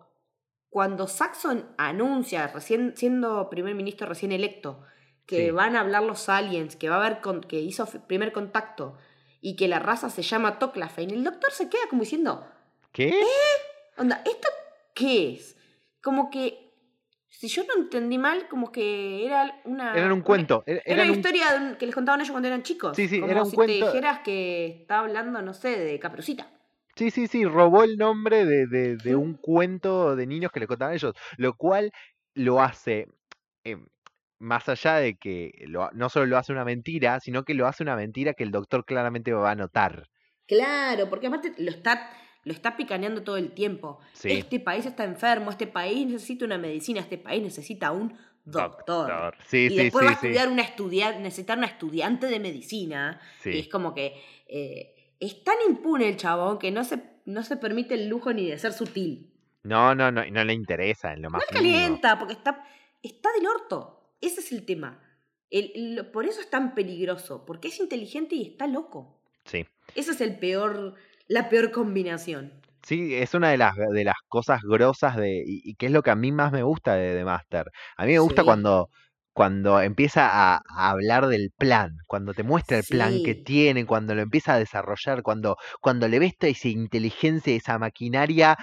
cuando 0.69 1.07
Saxon 1.07 1.67
anuncia, 1.77 2.47
recién 2.47 2.93
siendo 2.97 3.49
primer 3.49 3.75
ministro 3.75 4.07
recién 4.07 4.31
electo, 4.31 4.81
que 5.27 5.51
van 5.51 5.75
a 5.75 5.81
hablar 5.81 6.03
los 6.03 6.27
aliens, 6.29 6.75
que 6.75 6.89
va 6.89 6.95
a 6.95 7.05
haber 7.05 7.21
con, 7.21 7.41
que 7.41 7.61
hizo 7.61 7.85
primer 8.07 8.33
contacto 8.33 8.97
y 9.39 9.55
que 9.55 9.67
la 9.67 9.79
raza 9.79 10.09
se 10.09 10.23
llama 10.23 10.57
Toclafane, 10.57 11.13
el 11.13 11.23
doctor 11.23 11.51
se 11.51 11.69
queda 11.69 11.83
como 11.89 12.01
diciendo, 12.01 12.45
¿Qué? 12.93 13.09
¿Eh? 13.09 13.25
Onda, 13.97 14.21
¿esto 14.23 14.47
qué 14.93 15.33
es? 15.33 15.57
Como 16.01 16.29
que, 16.29 16.71
si 17.27 17.47
yo 17.47 17.63
no 17.63 17.81
entendí 17.81 18.19
mal, 18.19 18.47
como 18.47 18.71
que 18.71 19.25
era 19.25 19.61
una... 19.65 19.97
Era 19.97 20.13
un 20.13 20.21
cuento. 20.21 20.63
Era, 20.67 21.03
una 21.03 21.11
historia 21.11 21.75
que 21.79 21.87
les 21.87 21.95
contaban 21.95 22.21
ellos 22.21 22.31
cuando 22.31 22.47
eran 22.47 22.61
chicos. 22.61 22.95
Sí, 22.95 23.07
sí, 23.07 23.19
como 23.19 23.31
era 23.31 23.43
un 23.43 23.49
si 23.49 23.55
cuento. 23.55 23.73
te 23.73 23.85
dijeras 23.85 24.19
que 24.19 24.67
está 24.81 24.99
hablando, 24.99 25.41
no 25.41 25.53
sé, 25.55 25.77
de 25.77 25.99
Caperucita. 25.99 26.47
Sí, 26.95 27.09
sí, 27.09 27.25
sí, 27.25 27.43
robó 27.45 27.83
el 27.83 27.97
nombre 27.97 28.45
de, 28.45 28.67
de, 28.67 28.95
de 28.97 29.15
un 29.15 29.33
cuento 29.33 30.15
de 30.15 30.27
niños 30.27 30.51
que 30.51 30.59
le 30.59 30.67
contaban 30.67 30.93
ellos, 30.93 31.15
lo 31.37 31.55
cual 31.55 31.91
lo 32.35 32.61
hace, 32.61 33.07
em, 33.63 33.87
más 34.37 34.69
allá 34.69 34.97
de 34.97 35.15
que 35.15 35.51
lo, 35.67 35.89
no 35.93 36.09
solo 36.09 36.27
lo 36.27 36.37
hace 36.37 36.51
una 36.51 36.65
mentira, 36.65 37.19
sino 37.19 37.43
que 37.43 37.55
lo 37.55 37.65
hace 37.65 37.81
una 37.81 37.95
mentira 37.95 38.35
que 38.35 38.43
el 38.43 38.51
doctor 38.51 38.85
claramente 38.85 39.33
va 39.33 39.49
a 39.49 39.55
notar. 39.55 40.09
Claro, 40.45 41.09
porque 41.09 41.27
aparte 41.27 41.53
lo 41.57 41.71
está 41.71 42.11
lo 42.43 42.53
está 42.53 42.75
picaneando 42.75 43.23
todo 43.23 43.37
el 43.37 43.51
tiempo. 43.51 43.99
Este 44.23 44.59
país 44.59 44.85
está 44.85 45.03
enfermo, 45.03 45.51
este 45.51 45.67
país 45.67 46.07
necesita 46.07 46.45
una 46.45 46.57
medicina, 46.57 46.99
este 46.99 47.17
país 47.17 47.41
necesita 47.41 47.91
un 47.91 48.17
doctor. 48.45 49.35
y 49.51 49.75
después 49.75 50.05
va 50.05 50.11
a 50.11 50.13
estudiar 50.13 50.49
una 50.49 50.61
estudiante, 50.61 51.19
necesitar 51.19 51.57
una 51.57 51.67
estudiante 51.67 52.27
de 52.27 52.39
medicina. 52.39 53.21
Y 53.45 53.59
es 53.59 53.67
como 53.67 53.93
que 53.93 54.21
eh, 54.47 55.15
es 55.19 55.43
tan 55.43 55.55
impune 55.67 56.09
el 56.09 56.17
chabón 56.17 56.59
que 56.59 56.71
no 56.71 56.83
se, 56.83 57.01
no 57.25 57.43
se 57.43 57.57
permite 57.57 57.93
el 57.93 58.09
lujo 58.09 58.33
ni 58.33 58.49
de 58.49 58.57
ser 58.57 58.73
sutil. 58.73 59.31
No, 59.63 59.95
no, 59.95 60.11
no, 60.11 60.25
no 60.29 60.43
le 60.43 60.53
interesa 60.53 61.13
en 61.13 61.21
lo 61.21 61.29
más. 61.29 61.41
No 61.41 61.45
le 61.49 61.53
calienta, 61.53 62.19
porque 62.19 62.33
está, 62.33 62.65
está 63.01 63.31
del 63.31 63.47
orto. 63.47 64.15
Ese 64.19 64.41
es 64.41 64.51
el 64.51 64.65
tema. 64.65 64.99
por 66.11 66.25
eso 66.25 66.41
es 66.41 66.49
tan 66.49 66.75
peligroso, 66.75 67.45
porque 67.45 67.69
es 67.69 67.79
inteligente 67.79 68.35
y 68.35 68.43
está 68.43 68.67
loco. 68.67 69.21
Sí. 69.45 69.65
Ese 69.95 70.11
es 70.11 70.21
el 70.21 70.37
peor 70.37 70.95
la 71.33 71.49
peor 71.49 71.71
combinación. 71.71 72.51
Sí, 72.83 73.15
es 73.15 73.33
una 73.33 73.49
de 73.49 73.57
las, 73.57 73.75
de 73.75 74.03
las 74.03 74.17
cosas 74.27 74.61
grosas 74.61 75.15
de, 75.15 75.41
y, 75.45 75.73
que 75.75 75.87
es 75.87 75.91
lo 75.91 76.03
que 76.03 76.11
a 76.11 76.15
mí 76.15 76.31
más 76.31 76.51
me 76.51 76.61
gusta 76.61 76.93
de 76.93 77.15
The 77.15 77.25
Master. 77.25 77.71
A 77.97 78.05
mí 78.05 78.11
me 78.11 78.19
gusta 78.19 78.43
cuando, 78.43 78.89
cuando 79.33 79.81
empieza 79.81 80.29
a, 80.29 80.61
hablar 80.75 81.27
del 81.27 81.51
plan, 81.57 81.97
cuando 82.07 82.33
te 82.33 82.43
muestra 82.43 82.77
el 82.77 82.83
plan 82.83 83.23
que 83.23 83.33
tiene, 83.33 83.85
cuando 83.85 84.13
lo 84.13 84.21
empieza 84.21 84.53
a 84.53 84.59
desarrollar, 84.59 85.23
cuando, 85.23 85.57
cuando 85.81 86.07
le 86.07 86.19
ves 86.19 86.37
toda 86.37 86.51
esa 86.51 86.67
inteligencia, 86.67 87.55
esa 87.55 87.79
maquinaria 87.79 88.55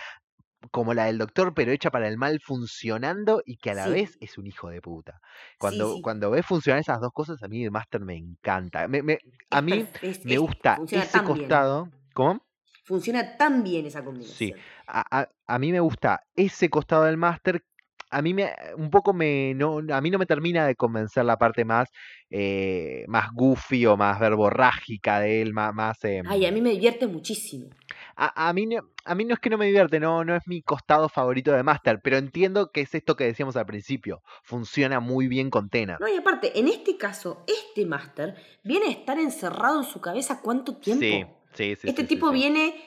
como 0.70 0.94
la 0.94 1.06
del 1.06 1.18
doctor, 1.18 1.54
pero 1.54 1.72
hecha 1.72 1.90
para 1.90 2.06
el 2.06 2.18
mal 2.18 2.38
funcionando 2.40 3.42
y 3.44 3.56
que 3.56 3.70
a 3.70 3.74
la 3.74 3.88
vez 3.88 4.16
es 4.20 4.38
un 4.38 4.46
hijo 4.46 4.68
de 4.68 4.80
puta. 4.80 5.18
Cuando, 5.58 5.96
cuando 6.02 6.30
ves 6.30 6.46
funcionar 6.46 6.82
esas 6.82 7.00
dos 7.00 7.10
cosas, 7.12 7.42
a 7.42 7.48
mí 7.48 7.64
The 7.64 7.70
Master 7.70 8.02
me 8.02 8.16
encanta. 8.16 8.86
Me, 8.86 9.02
me, 9.02 9.18
a 9.50 9.60
mí 9.60 9.86
me 10.24 10.38
gusta 10.38 10.78
ese 10.86 11.22
costado. 11.24 11.88
¿Cómo? 12.12 12.42
Funciona 12.90 13.36
tan 13.36 13.62
bien 13.62 13.86
esa 13.86 14.04
combinación. 14.04 14.36
Sí, 14.36 14.52
a, 14.88 15.28
a, 15.46 15.58
mí 15.60 15.70
me 15.70 15.78
gusta 15.78 16.24
ese 16.34 16.68
costado 16.68 17.04
del 17.04 17.16
máster. 17.16 17.62
A 18.10 18.20
mí 18.20 18.34
me, 18.34 18.52
un 18.76 18.90
poco 18.90 19.12
me, 19.12 19.54
no, 19.54 19.78
a 19.92 20.00
mí 20.00 20.10
no 20.10 20.18
me 20.18 20.26
termina 20.26 20.66
de 20.66 20.74
convencer 20.74 21.24
la 21.24 21.36
parte 21.36 21.64
más, 21.64 21.88
eh, 22.30 23.04
más 23.06 23.28
goofy 23.32 23.86
o 23.86 23.96
más 23.96 24.18
verborrágica 24.18 25.20
de 25.20 25.40
él, 25.40 25.52
más, 25.52 25.72
más 25.72 26.02
em 26.02 26.26
Ay, 26.28 26.46
a 26.46 26.50
mí 26.50 26.60
me 26.60 26.70
divierte 26.70 27.06
muchísimo. 27.06 27.68
A, 28.16 28.48
a, 28.48 28.52
mí, 28.52 28.68
a 29.04 29.14
mí 29.14 29.24
no 29.24 29.34
es 29.34 29.38
que 29.38 29.50
no 29.50 29.56
me 29.56 29.66
divierte, 29.66 30.00
no, 30.00 30.24
no 30.24 30.34
es 30.34 30.42
mi 30.48 30.60
costado 30.60 31.08
favorito 31.08 31.52
de 31.52 31.62
Master, 31.62 32.00
pero 32.02 32.16
entiendo 32.16 32.72
que 32.72 32.80
es 32.80 32.92
esto 32.92 33.14
que 33.14 33.22
decíamos 33.22 33.54
al 33.54 33.66
principio. 33.66 34.20
Funciona 34.42 34.98
muy 34.98 35.28
bien 35.28 35.48
con 35.48 35.68
Tena. 35.68 35.96
No, 36.00 36.08
y 36.08 36.16
aparte, 36.16 36.58
en 36.58 36.66
este 36.66 36.96
caso, 36.96 37.44
este 37.46 37.86
Master 37.86 38.34
viene 38.64 38.86
a 38.86 38.90
estar 38.90 39.16
encerrado 39.20 39.78
en 39.78 39.86
su 39.86 40.00
cabeza 40.00 40.40
cuánto 40.42 40.74
tiempo. 40.74 41.04
Sí 41.04 41.24
este 41.58 42.04
tipo 42.04 42.30
viene 42.30 42.84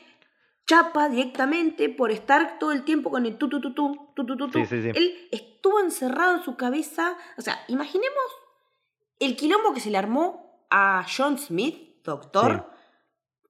chapa 0.66 1.10
directamente 1.10 1.90
por 1.90 2.12
estar 2.12 2.58
todo 2.60 2.72
el 2.72 2.84
tiempo 2.84 3.12
con 3.12 3.26
el 3.26 3.38
tu 3.38 3.50
tu 3.50 3.60
tu 3.60 3.74
tu 3.74 4.10
tu 4.16 4.26
tu 4.26 4.50
tu. 4.50 4.60
Él 4.60 5.28
estuvo 5.32 5.80
encerrado 5.80 6.38
en 6.38 6.44
su 6.44 6.56
cabeza. 6.56 7.18
O 7.38 7.42
sea, 7.42 7.64
imaginemos 7.68 8.24
el 9.20 9.36
quilombo 9.36 9.74
que 9.74 9.80
se 9.80 9.90
le 9.90 9.98
armó 9.98 10.66
a 10.70 11.06
John 11.06 11.38
Smith, 11.38 12.04
doctor, 12.04 12.70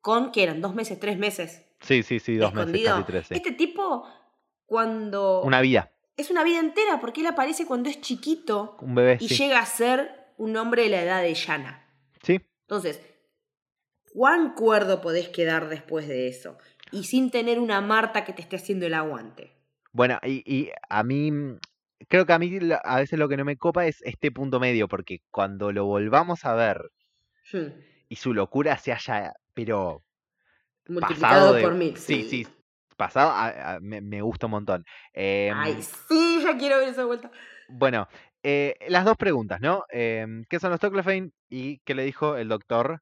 con 0.01 0.32
que 0.32 0.43
eran 0.43 0.61
dos 0.61 0.76
meses, 0.76 0.99
tres 0.99 1.18
meses. 1.18 1.66
Sí, 1.80 2.03
sí, 2.03 2.20
sí, 2.20 2.38
dos 2.38 2.53
meses, 2.53 2.84
casi 2.84 3.03
tres. 3.03 3.32
Este 3.32 3.51
tipo, 3.51 4.07
cuando. 4.66 5.41
Una 5.43 5.61
vida. 5.61 5.91
Es 6.16 6.30
una 6.30 6.43
vida 6.43 6.59
entera, 6.59 6.99
porque 6.99 7.22
él 7.22 7.28
aparece 7.28 7.66
cuando 7.66 7.89
es 7.89 7.99
chiquito. 8.01 8.78
Un 8.82 8.95
bebé. 8.95 9.18
Y 9.20 9.28
llega 9.28 9.59
a 9.59 9.66
ser 9.66 10.34
un 10.38 10.55
hombre 10.57 10.84
de 10.84 10.89
la 10.89 11.01
edad 11.01 11.22
de 11.22 11.34
Yana. 11.34 11.88
Sí. 12.22 12.39
Entonces, 12.61 13.01
¿Cuán 14.14 14.53
cuerdo 14.53 15.01
podés 15.01 15.30
quedar 15.30 15.70
después 15.70 16.07
de 16.07 16.28
eso? 16.28 16.59
Y 16.91 17.05
sin 17.05 17.32
tener 17.32 17.59
una 17.59 17.82
Marta 17.82 18.24
que 18.24 18.34
te 18.34 18.43
esté 18.43 18.57
haciendo 18.57 18.86
el 18.86 18.93
aguante. 18.93 19.51
Bueno, 19.91 20.20
y, 20.24 20.70
a 20.88 21.03
mí, 21.03 21.32
mm, 21.32 21.57
creo 22.07 22.28
que 22.28 22.34
a 22.34 22.38
mí 22.38 22.59
a 22.84 22.97
veces 22.97 23.18
lo 23.18 23.28
que 23.28 23.38
no 23.38 23.43
me 23.43 23.57
copa 23.57 23.88
es 23.88 24.03
este 24.03 24.32
punto 24.32 24.59
medio, 24.59 24.88
porque 24.88 25.22
cuando 25.32 25.72
lo 25.72 25.86
volvamos 25.86 26.45
a 26.45 26.53
ver 26.53 26.91
hmm. 27.51 27.72
y 28.07 28.16
su 28.18 28.36
locura 28.36 28.78
se 28.78 28.91
haya, 28.91 29.34
pero... 29.55 30.03
Multiplicado 30.88 31.59
por 31.59 31.74
mil. 31.74 31.97
Sí, 31.97 32.24
sí, 32.30 32.47
pasado, 32.95 33.34
me, 33.82 34.22
gusta 34.22 34.45
un 34.45 34.51
montón. 34.51 34.86
Ay, 35.16 35.72
em, 35.72 35.82
sí, 35.82 36.41
ya 36.43 36.55
quiero 36.55 36.78
ver 36.78 36.89
esa 36.89 37.05
vuelta. 37.05 37.32
Bueno, 37.68 38.07
eh, 38.43 38.76
las 38.89 39.05
dos 39.05 39.18
preguntas, 39.18 39.59
¿no? 39.59 39.86
Em, 39.89 40.43
¿Qué 40.49 40.59
son 40.59 40.70
los 40.70 40.80
Toclefane 40.80 41.32
y 41.49 41.80
qué 41.80 41.95
le 41.95 42.03
dijo 42.03 42.38
el 42.38 42.49
doctor 42.49 43.01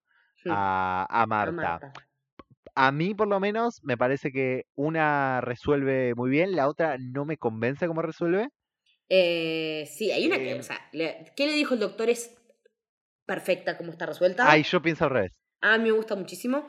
a, 0.50 1.26
Marta. 1.28 1.94
a 2.76 2.92
mí, 2.92 3.14
por 3.14 3.28
lo 3.28 3.40
menos, 3.40 3.84
me 3.84 3.98
parece 3.98 4.32
que 4.32 4.66
una 4.76 5.42
resuelve 5.42 6.16
muy 6.16 6.30
bien, 6.30 6.56
la 6.56 6.68
otra 6.68 6.98
no 7.00 7.26
me 7.26 7.38
convence 7.38 7.88
cómo 7.88 8.02
resuelve. 8.02 8.50
Eh, 9.10 9.90
sí, 9.92 10.10
hay 10.12 10.26
una 10.26 10.38
que, 10.38 10.54
o 10.54 10.56
em 10.56 10.64
sea, 10.64 10.80
¿qué 10.92 11.46
le 11.46 11.54
dijo 11.54 11.74
el 11.74 11.82
doctor? 11.82 12.10
Es 12.10 12.34
perfecta 13.26 13.78
como 13.78 13.92
está 13.92 14.06
resuelta. 14.06 14.50
Ay, 14.50 14.64
yo 14.64 14.82
pienso 14.82 15.04
al 15.04 15.12
revés. 15.12 15.40
A 15.62 15.78
mí 15.78 15.86
me 15.86 15.92
gusta 15.92 16.16
muchísimo. 16.16 16.68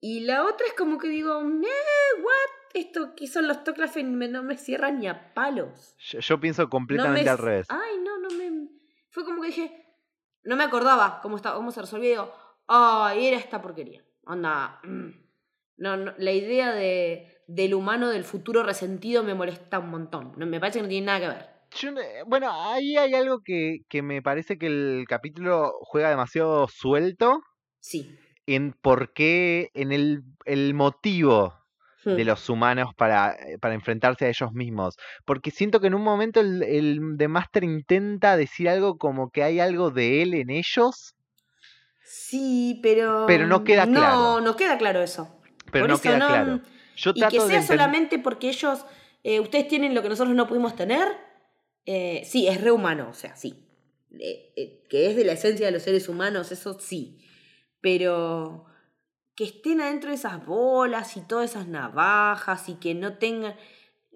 Y 0.00 0.20
la 0.20 0.44
otra 0.44 0.66
es 0.66 0.74
como 0.74 0.98
que 0.98 1.08
digo, 1.08 1.40
eh, 1.40 2.22
what? 2.22 2.50
Esto 2.74 3.14
que 3.14 3.28
son 3.28 3.46
los 3.46 3.62
Toclafen 3.62 4.18
no 4.18 4.42
me 4.42 4.56
cierran 4.58 4.98
ni 4.98 5.06
a 5.06 5.32
palos. 5.32 5.94
Yo, 5.98 6.40
pienso 6.40 6.68
completamente 6.68 7.30
al 7.30 7.38
revés. 7.38 7.68
Ay, 7.70 7.98
no, 8.02 8.18
no 8.18 8.28
me. 8.30 8.68
Fue 9.10 9.24
como 9.24 9.40
que 9.40 9.48
dije. 9.48 9.80
No 10.42 10.56
me 10.56 10.64
acordaba 10.64 11.20
cómo, 11.22 11.36
estaba, 11.36 11.56
cómo 11.56 11.70
se 11.70 11.80
resolvió 11.80 12.30
ay, 12.66 13.26
era 13.26 13.36
esta 13.36 13.60
porquería. 13.60 14.04
Onda, 14.26 14.80
mm. 14.84 15.10
no, 15.78 15.96
no, 15.96 16.14
la 16.16 16.32
idea 16.32 16.72
de, 16.72 17.42
del 17.46 17.74
humano 17.74 18.08
del 18.08 18.24
futuro 18.24 18.62
resentido 18.62 19.22
me 19.22 19.34
molesta 19.34 19.78
un 19.78 19.90
montón. 19.90 20.32
No, 20.36 20.46
me 20.46 20.60
parece 20.60 20.78
que 20.78 20.82
no 20.84 20.88
tiene 20.88 21.06
nada 21.06 21.20
que 21.20 21.28
ver. 21.28 22.24
bueno, 22.26 22.50
ahí 22.50 22.96
hay 22.96 23.14
algo 23.14 23.40
que, 23.44 23.78
que 23.88 24.02
me 24.02 24.22
parece 24.22 24.58
que 24.58 24.66
el 24.66 25.04
capítulo 25.08 25.72
juega 25.80 26.10
demasiado 26.10 26.68
suelto. 26.68 27.40
Sí. 27.80 28.18
En 28.46 28.72
por 28.72 29.12
qué, 29.12 29.70
en 29.74 29.92
el, 29.92 30.22
el 30.44 30.74
motivo 30.74 31.54
de 32.04 32.24
Hmm. 32.24 32.26
los 32.26 32.48
humanos 32.48 32.94
para, 32.96 33.32
eh, 33.32 33.58
para 33.58 33.74
enfrentarse 33.74 34.26
a 34.26 34.28
ellos 34.28 34.52
mismos. 34.52 34.96
Porque 35.24 35.50
siento 35.50 35.80
que 35.80 35.86
en 35.88 35.94
un 35.94 36.02
momento 36.02 36.40
el, 36.40 36.62
el 36.62 37.00
The 37.18 37.28
Master 37.28 37.64
intenta 37.64 38.36
decir 38.36 38.68
algo 38.68 38.98
como 38.98 39.30
que 39.30 39.42
hay 39.42 39.60
algo 39.60 39.90
de 39.90 40.22
él 40.22 40.34
en 40.34 40.50
ellos, 40.50 41.14
Sí, 42.04 42.78
pero. 42.82 43.24
Pero 43.26 43.46
no 43.46 43.64
queda 43.64 43.86
No, 43.86 43.98
claro. 44.00 44.40
no 44.40 44.56
queda 44.56 44.78
claro 44.78 45.02
eso. 45.02 45.34
pero 45.72 45.84
Por 45.84 45.88
no 45.88 45.94
eso 45.94 46.02
queda 46.02 46.18
no- 46.18 46.28
claro. 46.28 46.60
Yo 46.96 47.10
Y 47.14 47.20
que 47.26 47.40
de 47.40 47.46
sea 47.48 47.62
solamente 47.62 48.18
porque 48.18 48.48
ellos. 48.48 48.84
eh, 49.24 49.40
ustedes 49.40 49.66
tienen 49.68 49.94
lo 49.94 50.02
que 50.02 50.08
nosotros 50.10 50.34
no 50.36 50.46
pudimos 50.46 50.76
tener. 50.76 51.08
eh, 51.86 52.22
sí, 52.24 52.46
es 52.48 52.60
rehumano, 52.62 53.08
o 53.10 53.14
sea, 53.14 53.36
sí. 53.36 53.66
Eh, 54.18 54.84
que 54.88 55.10
es 55.10 55.16
de 55.16 55.24
la 55.24 55.32
esencia 55.32 55.66
de 55.66 55.72
los 55.72 55.82
seres 55.82 56.08
humanos, 56.08 56.50
eso 56.52 56.78
sí. 56.80 57.18
Pero 57.80 58.64
que 59.34 59.44
estén 59.44 59.80
adentro 59.80 60.10
de 60.10 60.16
esas 60.16 60.46
bolas 60.46 61.16
y 61.16 61.20
todas 61.20 61.50
esas 61.50 61.66
navajas 61.68 62.68
y 62.68 62.74
que 62.76 62.94
no 62.94 63.18
tengan. 63.18 63.54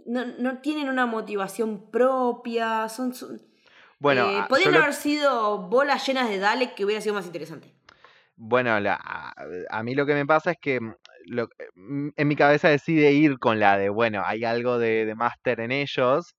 No, 0.07 0.25
no 0.39 0.59
tienen 0.59 0.89
una 0.89 1.05
motivación 1.07 1.91
propia. 1.91 2.89
Son. 2.89 3.15
son- 3.15 3.43
Bueno, 3.99 4.31
eh, 4.31 4.39
a- 4.41 4.49
podrían 4.49 4.73
lo- 4.73 4.79
haber 4.81 4.95
sido 4.95 5.59
bolas 5.69 6.07
llenas 6.07 6.29
de 6.31 6.39
Dalek 6.39 6.75
que 6.75 6.85
hubiera 6.85 7.01
sido 7.03 7.15
más 7.15 7.27
interesante. 7.27 7.75
Bueno, 8.41 8.79
la- 8.81 8.99
a, 9.03 9.33
a 9.71 9.83
mí 9.83 9.95
lo 9.95 10.07
que 10.07 10.15
me 10.15 10.25
pasa 10.27 10.53
es 10.53 10.59
que 10.61 10.81
mm, 10.81 10.95
lo- 11.27 11.49
mm, 11.75 12.11
en 12.17 12.29
mi 12.29 12.37
cabeza 12.37 12.69
decide 12.69 13.13
ir 13.13 13.39
con 13.39 13.59
la 13.61 13.77
de, 13.79 13.89
bueno, 13.89 14.23
hay 14.25 14.45
algo 14.45 14.79
de, 14.79 15.05
de 15.07 15.15
Master 15.15 15.61
en 15.61 15.73
ellos, 15.73 16.35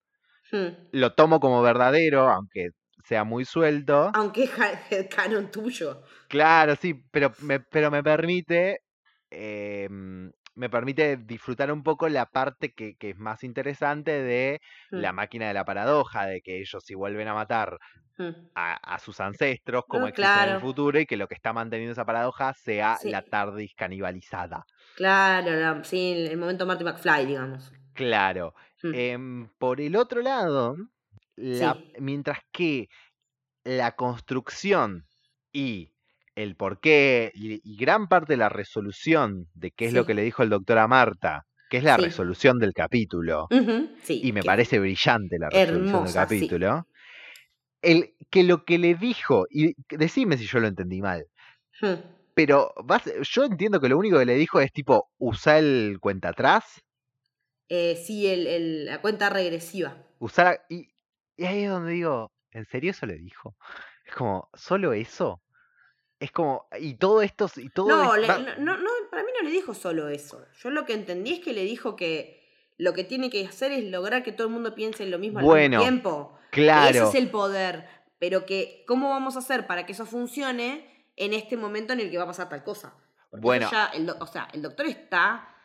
Hmm. 0.52 0.74
lo 0.92 1.14
tomo 1.16 1.40
como 1.40 1.62
verdadero, 1.62 2.30
aunque 2.30 2.70
sea 3.06 3.24
muy 3.24 3.46
suelto. 3.46 4.12
Aunque 4.14 4.44
es 4.92 5.08
canon 5.08 5.50
tuyo. 5.52 6.04
Claro, 6.28 6.76
sí, 6.76 6.94
pero 7.12 7.34
me, 7.42 7.60
pero 7.60 7.90
me 7.90 8.04
permite, 8.04 8.82
eh, 9.32 9.88
mm, 9.90 10.30
me 10.56 10.70
permite 10.70 11.18
disfrutar 11.18 11.72
un 11.72 11.84
poco 11.84 12.10
la 12.10 12.26
parte 12.26 12.74
que, 12.74 12.96
que 12.96 13.12
es 13.12 13.18
más 13.18 13.44
interesante 13.44 14.12
de 14.24 14.60
la 14.92 15.12
Hmm. 15.12 15.16
máquina 15.16 15.48
de 15.48 15.54
la 15.54 15.66
paradoja, 15.66 16.26
de 16.26 16.42
que 16.42 16.60
ellos 16.60 16.84
si 16.86 16.96
vuelven 16.96 17.28
a 17.28 17.34
matar 17.34 17.78
Hmm. 18.18 18.50
a, 18.54 18.74
a 18.96 19.00
sus 19.00 19.20
ancestros, 19.22 19.86
como 19.88 20.08
Ah, 20.08 20.10
existen 20.10 20.44
en 20.50 20.56
el 20.56 20.60
futuro, 20.60 21.00
y 21.00 21.06
que 21.06 21.16
lo 21.16 21.28
que 21.30 21.36
está 21.36 21.54
manteniendo 21.54 21.94
esa 21.94 22.04
paradoja 22.04 22.54
sea 22.54 22.98
Sí. 22.98 23.10
la 23.10 23.22
TARDIS 23.22 23.74
canibalizada. 23.76 24.66
Claro, 24.98 25.52
la- 25.52 25.84
sí, 25.86 26.28
el 26.30 26.38
momento 26.38 26.66
Marty 26.66 26.84
McFly, 26.84 27.26
digamos. 27.26 27.72
Claro. 27.94 28.54
Hmm. 28.84 28.92
Em, 28.94 29.50
por 29.58 29.80
el 29.80 29.96
otro 29.96 30.22
lado, 30.22 30.76
la- 31.38 31.76
Sí. 31.76 31.94
mientras 32.00 32.40
que 32.52 32.90
la 33.64 33.96
construcción 33.96 35.06
y 35.54 35.94
el 36.44 36.56
porqué 36.56 37.32
y, 37.36 37.62
y 37.64 37.76
gran 37.78 38.08
parte 38.08 38.34
de 38.34 38.38
la 38.38 38.50
resolución 38.50 39.48
de 39.54 39.72
qué 39.72 39.86
es 39.86 39.94
lo 39.94 40.06
que 40.06 40.14
le 40.14 40.24
dijo 40.24 40.44
el 40.44 40.50
doctor 40.50 40.78
a 40.78 40.88
Marta, 40.88 41.44
que 41.70 41.78
es 41.78 41.84
la 41.84 41.98
Sí. 41.98 42.04
resolución 42.04 42.60
del 42.60 42.74
capítulo, 42.74 43.48
sí, 44.04 44.22
y 44.24 44.32
me 44.32 44.44
parece 44.44 44.80
brillante 44.80 45.38
la 45.40 45.50
resolución 45.50 46.06
hermosa, 46.06 46.20
del 46.20 46.28
capítulo, 46.28 46.88
el, 47.82 48.14
que 48.30 48.44
lo 48.44 48.64
que 48.66 48.78
le 48.78 48.96
dijo, 48.96 49.46
y 49.50 49.74
decime 49.90 50.38
si 50.38 50.46
yo 50.46 50.60
lo 50.60 50.68
entendí 50.68 51.02
mal, 51.02 51.26
Hmm. 51.82 51.96
pero 52.34 52.72
vas- 52.86 53.10
yo 53.22 53.44
entiendo 53.46 53.80
que 53.80 53.90
lo 53.90 53.98
único 53.98 54.18
que 54.20 54.26
le 54.26 54.36
dijo 54.36 54.60
es 54.62 54.72
tipo, 54.72 55.10
usar 55.18 55.58
el 55.58 55.98
cuenta 56.00 56.30
atrás, 56.30 56.64
Eh, 57.70 57.96
sí, 57.96 58.28
el, 58.28 58.48
el- 58.48 58.86
la 58.86 59.02
cuenta 59.02 59.30
regresiva. 59.30 59.96
usar 60.20 60.62
y, 60.70 60.88
y 61.38 61.46
ahí 61.46 61.64
es 61.64 61.70
donde 61.70 61.92
digo, 61.94 62.32
¿en 62.52 62.66
serio 62.66 62.92
eso 62.92 63.06
le 63.06 63.16
dijo? 63.16 63.56
Es 64.06 64.14
como, 64.16 64.50
¿solo 64.54 64.94
eso? 64.94 65.42
Es 66.20 66.32
como, 66.32 66.68
y 66.80 66.96
todo 66.96 67.22
esto, 67.22 67.50
y 67.56 67.70
todo 67.70 67.88
No, 67.88 68.16
es- 68.16 68.22
le- 68.22 68.28
no, 68.28 68.56
no, 68.58 68.78
no, 68.78 68.90
para 69.10 69.24
mí 69.24 69.30
no 69.38 69.48
le 69.48 69.52
dijo 69.52 69.74
solo 69.74 70.10
eso. 70.10 70.46
Yo 70.62 70.70
lo 70.70 70.86
que 70.86 70.94
entendí 70.94 71.34
es 71.34 71.40
que 71.40 71.54
le 71.54 71.64
dijo 71.64 71.96
que 71.96 72.38
lo 72.78 72.94
que 72.94 73.04
tiene 73.04 73.30
que 73.30 73.46
hacer 73.46 73.72
es 73.72 73.84
lograr 73.86 74.24
que 74.24 74.32
todo 74.32 74.48
el 74.48 74.54
mundo 74.54 74.76
piense 74.76 75.04
en 75.04 75.12
lo 75.12 75.20
mismo 75.20 75.40
al 75.40 75.46
Bueno, 75.46 75.78
mismo 75.80 75.84
tiempo. 75.84 76.40
Claro, 76.52 76.90
ese 76.90 77.04
es 77.10 77.16
el 77.16 77.30
poder. 77.30 77.86
Pero 78.20 78.46
que, 78.46 78.84
¿cómo 78.88 79.10
vamos 79.10 79.36
a 79.38 79.40
hacer 79.40 79.66
para 79.68 79.86
que 79.86 79.94
eso 79.94 80.06
funcione 80.06 81.06
en 81.16 81.34
este 81.34 81.56
momento 81.56 81.94
en 81.94 82.02
el 82.02 82.10
que 82.12 82.18
va 82.18 82.24
a 82.24 82.28
pasar 82.28 82.50
tal 82.50 82.64
cosa? 82.64 82.94
Porque 83.32 83.44
Bueno. 83.44 83.70
ya, 83.72 83.86
el 83.94 84.10
o 84.10 84.26
sea, 84.28 84.48
el 84.54 84.62
doctor 84.62 84.88
está 84.88 85.56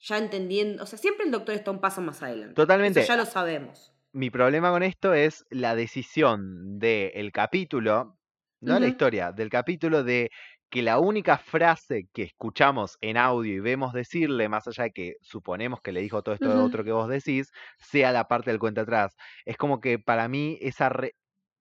ya 0.00 0.18
entendiendo. 0.18 0.82
O 0.82 0.86
sea, 0.86 0.98
siempre 0.98 1.24
el 1.26 1.32
doctor 1.32 1.54
está 1.56 1.70
un 1.72 1.80
paso 1.80 2.00
más 2.02 2.22
adelante. 2.22 2.54
Totalmente. 2.54 3.00
Eso 3.00 3.08
ya 3.08 3.16
lo 3.16 3.26
sabemos. 3.26 3.92
mi 4.12 4.30
problema 4.30 4.70
con 4.70 4.82
esto 4.82 5.12
es 5.14 5.44
la 5.50 5.74
decisión 5.76 6.78
del 6.78 7.30
capítulo, 7.32 8.17
no 8.60 8.78
la 8.78 8.86
historia, 8.88 9.32
del 9.32 9.50
capítulo 9.50 10.02
de 10.04 10.30
que 10.70 10.82
la 10.82 10.98
única 10.98 11.38
frase 11.38 12.08
que 12.12 12.22
escuchamos 12.24 12.98
en 13.00 13.16
audio 13.16 13.54
y 13.54 13.60
vemos 13.60 13.92
decirle, 13.94 14.48
más 14.48 14.66
allá 14.68 14.84
de 14.84 14.92
que 14.92 15.14
suponemos 15.22 15.80
que 15.82 15.92
le 15.92 16.00
dijo 16.02 16.22
todo 16.22 16.34
esto 16.34 16.50
Ujú. 16.50 16.60
otro 16.60 16.84
que 16.84 16.92
vos 16.92 17.08
decís, 17.08 17.50
sea 17.78 18.12
la 18.12 18.28
parte 18.28 18.50
del 18.50 18.58
cuenta 18.60 18.82
atrás. 18.82 19.14
Es 19.46 19.56
como 19.56 19.80
que 19.80 19.98
para 19.98 20.28
mí 20.28 20.58
esa 20.60 20.88
re- 20.90 21.14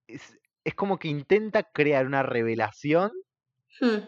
es, 0.07 0.37
es 0.65 0.75
como 0.75 0.99
que 0.99 1.09
intenta 1.09 1.63
crear 1.63 2.05
una 2.07 2.23
revelación 2.23 3.11
Hmm. 3.81 3.99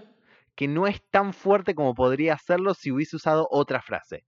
que 0.55 0.67
no 0.67 0.85
es 0.85 1.01
tan 1.09 1.33
fuerte 1.33 1.73
como 1.73 1.95
podría 1.95 2.33
hacerlo 2.35 2.73
si 2.75 2.91
hubiese 2.91 3.15
usado 3.15 3.47
otra 3.49 3.81
frase. 3.81 4.25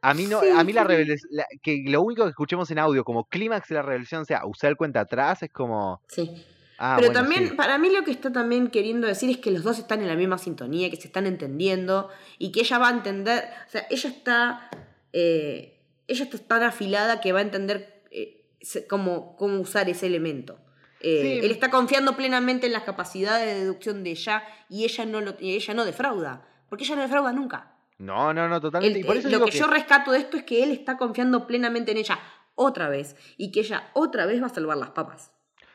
A 0.00 0.14
mí 0.14 0.26
no, 0.26 0.40
sí, 0.40 0.48
a 0.54 0.62
mí 0.62 0.72
la 0.72 0.84
revelación, 0.84 1.44
que 1.62 1.82
lo 1.86 2.02
único 2.02 2.22
que 2.24 2.30
escuchemos 2.30 2.70
en 2.70 2.78
audio 2.78 3.02
como 3.04 3.24
clímax 3.26 3.68
de 3.68 3.74
la 3.76 3.82
revelación 3.82 4.24
sea 4.26 4.46
usar 4.46 4.70
el 4.70 4.76
cuenta 4.76 5.00
atrás 5.00 5.42
es 5.42 5.50
como, 5.50 6.00
Sí. 6.08 6.44
Ah, 6.78 6.94
Pero 6.98 7.08
bueno, 7.12 7.20
también, 7.20 7.48
sí. 7.50 7.54
para 7.54 7.78
mí 7.78 7.90
lo 7.90 8.04
que 8.04 8.10
está 8.10 8.32
también 8.32 8.68
queriendo 8.68 9.06
decir 9.06 9.30
es 9.30 9.38
que 9.38 9.50
los 9.50 9.62
dos 9.62 9.78
están 9.78 10.00
en 10.00 10.08
la 10.08 10.14
misma 10.16 10.38
sintonía, 10.38 10.90
que 10.90 10.96
se 10.96 11.08
están 11.08 11.26
entendiendo 11.26 12.08
y 12.38 12.52
que 12.52 12.60
ella 12.60 12.78
va 12.78 12.88
a 12.88 12.92
entender, 12.92 13.44
o 13.66 13.70
sea, 13.70 13.86
ella 13.90 14.08
está, 14.10 14.70
eh, 15.12 15.80
ella 16.06 16.24
está 16.24 16.38
tan 16.38 16.62
afilada 16.62 17.20
que 17.20 17.32
va 17.32 17.40
a 17.40 17.42
entender 17.42 18.02
eh, 18.10 18.44
cómo, 18.88 19.36
cómo 19.36 19.58
usar 19.60 19.88
ese 19.88 20.06
elemento. 20.06 20.58
Eh, 21.00 21.38
Sí. 21.40 21.46
Él 21.46 21.50
está 21.52 21.70
confiando 21.70 22.16
plenamente 22.16 22.66
en 22.66 22.72
las 22.72 22.82
capacidades 22.82 23.46
de 23.46 23.60
deducción 23.60 24.02
de 24.02 24.10
ella 24.10 24.42
y 24.68 24.84
ella 24.84 25.04
no, 25.06 25.20
lo, 25.20 25.36
y 25.38 25.54
ella 25.54 25.74
no 25.74 25.84
defrauda, 25.84 26.44
porque 26.68 26.84
ella 26.84 26.96
no 26.96 27.02
defrauda 27.02 27.32
nunca. 27.32 27.74
No, 27.98 28.32
no, 28.34 28.48
no, 28.48 28.56
El- 28.56 28.62
totalmente. 28.62 28.98
y 29.00 29.04
por 29.04 29.16
eh, 29.16 29.18
eso 29.20 29.28
lo 29.28 29.36
digo 29.38 29.46
que, 29.50 29.58
yo 29.58 29.66
rescato 29.68 30.10
de 30.12 30.18
esto 30.18 30.36
es 30.36 30.42
que 30.44 30.62
él 30.62 30.70
está 30.72 30.96
confiando 30.96 31.46
plenamente 31.46 31.92
en 31.92 31.98
ella 31.98 32.18
otra 32.56 32.88
vez 32.88 33.14
y 33.36 33.52
que 33.52 33.60
ella 33.60 33.90
otra 33.92 34.26
vez 34.26 34.42
va 34.42 34.46
a 34.46 34.50
salvar 34.50 34.76
las 34.76 34.90
papas. 34.90 35.30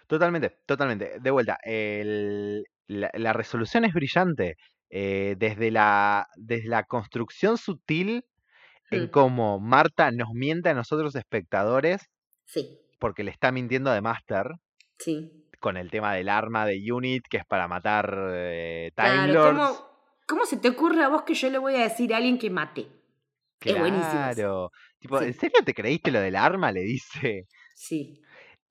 Totalmente, 0.08 0.58
totalmente. 0.66 1.20
De 1.20 1.32
vuelta, 1.32 1.58
el- 1.64 2.64
la, 2.88 3.10
la 3.14 3.34
resolución 3.34 3.86
es 3.86 3.94
brillante. 3.94 4.56
eh, 4.96 5.36
desde, 5.40 5.72
la, 5.72 6.28
desde 6.36 6.68
la 6.70 6.84
construcción 6.84 7.58
sutil 7.58 8.24
en 8.92 9.06
Hmm. 9.06 9.10
cómo 9.10 9.60
Marta 9.60 10.12
nos 10.12 10.30
miente 10.36 10.70
a 10.70 10.76
nosotros 10.76 11.16
espectadores 11.16 12.04
Sí, 12.46 12.78
porque 13.00 13.24
le 13.24 13.32
está 13.32 13.52
mintiendo 13.52 13.90
a 13.90 13.96
The 13.96 14.02
Master 14.02 14.52
sí. 15.00 15.32
con 15.60 15.78
el 15.78 15.90
tema 15.90 16.14
del 16.14 16.30
arma 16.30 16.68
de 16.68 16.80
Unit 16.92 17.24
que 17.28 17.38
es 17.38 17.46
para 17.46 17.68
matar 17.68 18.16
eh, 18.36 18.92
Time 18.96 19.10
Claro, 19.10 19.34
Lords. 19.34 19.58
¿cómo, 19.80 19.90
¿cómo 20.28 20.46
se 20.46 20.58
te 20.58 20.70
ocurre 20.70 21.04
a 21.04 21.08
vos 21.10 21.24
que 21.24 21.34
yo 21.34 21.50
le 21.50 21.58
voy 21.58 21.74
a 21.76 21.84
decir 21.90 22.14
a 22.14 22.18
alguien 22.18 22.38
que 22.38 22.52
mate? 22.52 22.86
Es 23.62 23.80
buenísimo 23.80 24.26
eso. 24.28 24.36
Claro. 24.36 24.70
Tipo, 25.00 25.20
Sí. 25.20 25.26
¿en 25.26 25.34
serio 25.34 25.60
te 25.66 25.74
creíste 25.74 26.12
lo 26.12 26.20
del 26.20 26.36
arma? 26.36 26.72
Le 26.72 26.82
dice. 26.82 27.48
Sí, 27.74 28.22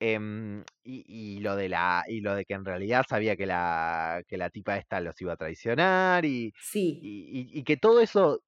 Em, 0.05 0.63
y, 0.83 1.05
y 1.07 1.39
lo 1.39 1.55
de 1.55 1.69
la 1.69 2.03
y 2.09 2.19
lo 2.19 2.35
de 2.35 2.43
que 2.43 2.55
en 2.55 2.65
realidad 2.65 3.05
sabía 3.07 3.37
que 3.37 3.45
la 3.45 4.21
que 4.27 4.35
la 4.37 4.49
tipa 4.49 4.75
esta 4.77 4.99
los 4.99 5.19
iba 5.21 5.31
a 5.31 5.37
traicionar 5.37 6.25
y, 6.25 6.53
sí, 6.59 6.99
y, 7.01 7.39
y- 7.39 7.59
y 7.59 7.63
que 7.63 7.77
todo 7.77 8.01
eso 8.01 8.41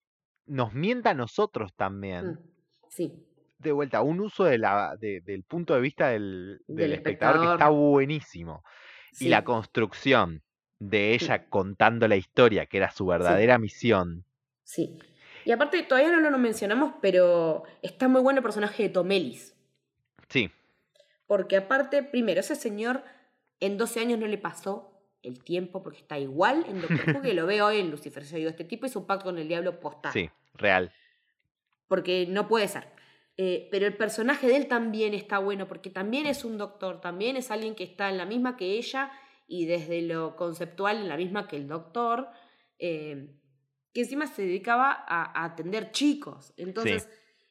nos 0.48 0.74
mienta 0.74 1.12
a 1.12 1.14
nosotros 1.14 1.74
también. 1.76 2.26
mm, 2.26 2.40
sí. 2.90 3.26
De 3.58 3.72
vuelta, 3.72 4.02
un 4.02 4.20
uso 4.20 4.44
de 4.44 4.58
la, 4.58 4.98
de- 5.00 5.22
del 5.22 5.44
punto 5.44 5.74
de 5.76 5.80
vista 5.80 6.10
del, 6.10 6.60
del 6.68 6.76
Del 6.78 6.94
espectador, 6.94 7.40
que 7.40 7.52
está 7.54 7.70
buenísimo. 7.70 8.62
Y 9.18 9.30
la 9.30 9.46
construcción 9.46 10.44
de 10.80 11.14
ella 11.14 11.48
contando 11.48 12.06
la 12.10 12.18
historia, 12.18 12.66
que 12.66 12.78
era 12.78 12.92
su 12.92 13.06
verdadera 13.06 13.58
misión. 13.58 14.26
Sí. 14.66 15.00
Y 15.46 15.52
aparte, 15.52 15.82
todavía 15.84 16.12
no 16.12 16.30
lo 16.30 16.38
mencionamos, 16.38 16.96
pero 17.02 17.64
está 17.82 18.10
muy 18.10 18.20
bueno 18.22 18.40
el 18.40 18.44
personaje 18.44 18.84
de 18.84 18.90
Tomelis. 18.90 19.56
Sí, 20.28 20.52
Porque 21.28 21.58
aparte, 21.58 22.04
primero, 22.04 22.40
ese 22.40 22.56
señor 22.56 23.04
en 23.60 23.78
12 23.78 24.00
años 24.00 24.20
no 24.20 24.28
le 24.28 24.38
pasó 24.38 24.92
el 25.24 25.44
tiempo 25.44 25.82
porque 25.82 26.00
está 26.00 26.20
igual 26.20 26.66
en 26.68 26.82
Doctor 26.82 27.16
Who 27.16 27.22
que 27.22 27.34
lo 27.34 27.46
veo 27.46 27.66
hoy 27.66 27.80
en 27.80 27.90
Lucifer. 27.90 28.24
Yo 28.24 28.38
digo, 28.38 28.50
este 28.50 28.64
tipo 28.64 28.86
hizo 28.86 29.00
un 29.00 29.08
pacto 29.08 29.26
con 29.26 29.38
el 29.38 29.48
diablo 29.48 29.80
postal. 29.80 30.14
sí, 30.14 30.30
real. 30.54 30.94
Porque 31.88 32.28
no 32.28 32.48
puede 32.48 32.68
ser. 32.68 32.88
Eh, 33.38 33.68
pero 33.72 33.86
el 33.86 33.98
personaje 33.98 34.48
de 34.48 34.56
él 34.56 34.68
también 34.68 35.14
está 35.14 35.40
bueno 35.40 35.68
porque 35.68 35.90
también 35.90 36.26
es 36.26 36.46
un 36.46 36.58
doctor, 36.58 37.02
también 37.02 37.36
es 37.36 37.52
alguien 37.52 37.76
que 37.76 37.84
está 37.84 38.10
en 38.10 38.18
la 38.18 38.26
misma 38.26 38.56
que 38.56 38.78
ella 38.78 39.12
y 39.46 39.66
desde 39.66 40.02
lo 40.02 40.36
conceptual 40.38 40.98
en 40.98 41.10
la 41.10 41.18
misma 41.18 41.48
que 41.48 41.58
el 41.58 41.68
doctor, 41.68 42.30
eh, 42.80 43.36
que 43.94 44.02
encima 44.02 44.28
se 44.28 44.44
dedicaba 44.44 44.92
a, 44.92 45.42
a 45.42 45.46
atender 45.46 45.92
chicos. 45.92 46.54
Entonces, 46.56 47.10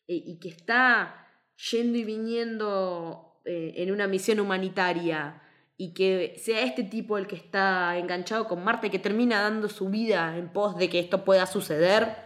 eh, 0.09 0.23
y 0.25 0.39
que 0.39 0.49
está 0.49 1.29
yendo 1.71 1.99
y 1.99 2.05
viniendo 2.05 3.24
eh, 3.45 3.75
en 3.77 3.91
una 3.93 4.07
misión 4.07 4.41
humanitaria 4.41 5.43
y 5.77 5.93
que 5.93 6.37
sea 6.39 6.63
este 6.63 6.85
tipo 6.85 7.19
el 7.19 7.27
que 7.27 7.37
está 7.37 7.99
enganchado 7.99 8.47
con 8.47 8.63
Marta 8.63 8.87
y 8.87 8.91
que 8.91 8.99
termina 8.99 9.43
dando 9.43 9.69
su 9.69 9.91
vida 9.91 10.37
en 10.39 10.49
pos 10.49 10.77
de 10.77 10.89
que 10.89 11.01
esto 11.01 11.25
pueda 11.25 11.47
suceder, 11.47 12.17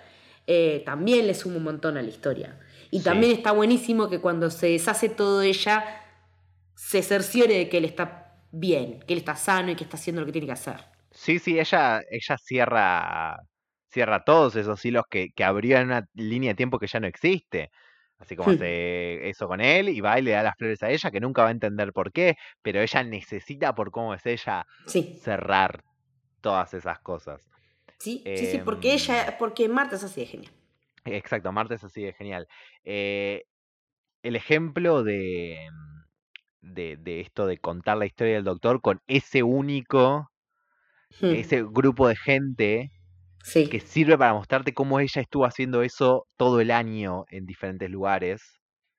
eh, 0.47 0.83
también 0.85 1.27
le 1.27 1.35
suma 1.35 1.57
un 1.57 1.65
montón 1.65 1.97
a 1.97 2.03
la 2.03 2.09
historia. 2.09 2.59
Y 2.91 3.01
también 3.01 3.33
está 3.33 3.53
buenísimo 3.53 4.09
que 4.09 4.21
cuando 4.21 4.51
se 4.51 4.69
deshace 4.69 5.09
todo 5.09 5.43
ella, 5.43 5.85
se 6.75 7.03
cerciore 7.03 7.55
de 7.55 7.69
que 7.69 7.79
él 7.79 7.85
está 7.85 8.35
bien, 8.51 9.01
que 9.01 9.15
él 9.15 9.19
está 9.19 9.37
sano 9.37 9.71
y 9.71 9.77
que 9.77 9.85
está 9.85 9.97
haciendo 9.97 10.21
lo 10.21 10.27
que 10.27 10.33
tiene 10.33 10.47
que 10.47 10.53
hacer. 10.53 10.77
Sí, 11.11 11.39
sí, 11.39 11.59
ella, 11.59 12.01
ella 12.11 12.39
cierra, 12.39 13.39
cierra 13.91 14.25
todos 14.25 14.57
esos 14.57 14.85
hilos 14.85 15.05
que, 15.11 15.31
que 15.35 15.45
abrió 15.45 15.79
en 15.79 15.87
una 15.87 16.07
línea 16.15 16.53
de 16.53 16.55
tiempo 16.55 16.79
que 16.79 16.87
ya 16.87 17.01
no 17.01 17.07
existe. 17.07 17.71
Así 18.19 18.35
como 18.35 18.51
hace 18.51 19.29
eso 19.29 19.47
con 19.47 19.61
él 19.61 19.89
y 19.89 20.01
va 20.01 20.19
y 20.19 20.23
le 20.23 20.33
da 20.33 20.43
las 20.43 20.57
flores 20.57 20.83
a 20.83 20.91
ella, 20.91 21.11
que 21.11 21.21
nunca 21.21 21.43
va 21.43 21.49
a 21.49 21.53
entender 21.53 21.93
por 21.93 22.13
qué, 22.13 22.37
pero 22.63 22.81
ella 22.81 23.05
necesita, 23.05 23.75
por 23.75 23.93
cómo 23.93 24.13
es 24.13 24.27
ella, 24.27 24.67
cerrar 24.87 25.85
todas 26.41 26.75
esas 26.75 26.99
cosas. 26.99 27.41
Sí, 27.99 28.23
sí, 28.25 28.47
sí, 28.47 28.61
porque 28.65 28.93
ella, 28.93 29.27
em 29.27 29.35
porque 29.39 29.69
Marta 29.69 29.97
es 29.97 30.05
así 30.05 30.21
de 30.21 30.27
genial. 30.27 30.53
Exacto, 31.05 31.53
Marta 31.53 31.75
es 31.75 31.85
así 31.85 32.03
de 32.03 32.13
genial. 32.13 32.49
Eh, 32.85 33.45
el 34.23 34.35
ejemplo 34.35 35.05
de, 35.05 35.69
de, 36.61 36.97
de, 36.97 37.21
esto 37.21 37.47
de 37.47 37.59
contar 37.59 37.97
la 37.99 38.07
historia 38.07 38.35
del 38.35 38.45
doctor 38.45 38.81
con 38.81 39.01
ese 39.07 39.45
único, 39.45 40.29
hmm. 41.21 41.27
ese 41.27 41.63
grupo 41.63 42.09
de 42.09 42.17
gente 42.17 42.91
que 43.43 43.81
sirve 43.81 44.19
para 44.19 44.35
mostrarte 44.35 44.75
cómo 44.75 45.01
ella 45.01 45.23
estuvo 45.23 45.45
haciendo 45.45 45.83
eso 45.83 46.27
todo 46.37 46.61
el 46.61 46.71
año 46.71 47.25
en 47.31 47.47
diferentes 47.47 47.91
lugares. 47.91 48.43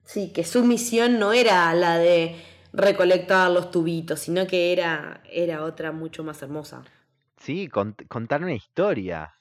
Sí, 0.04 0.32
que 0.34 0.44
su 0.44 0.64
misión 0.64 1.20
no 1.20 1.34
era 1.34 1.74
la 1.74 1.98
de 1.98 2.36
recolectar 2.74 3.52
los 3.52 3.72
tubitos, 3.72 4.20
sino 4.20 4.48
que 4.48 4.72
era, 4.74 5.22
era 5.32 5.64
otra 5.64 5.92
mucho 5.92 6.24
más 6.24 6.42
hermosa. 6.42 6.84
Sí, 7.38 7.68
contar 7.70 8.44
una 8.44 8.54
historia. 8.54 9.34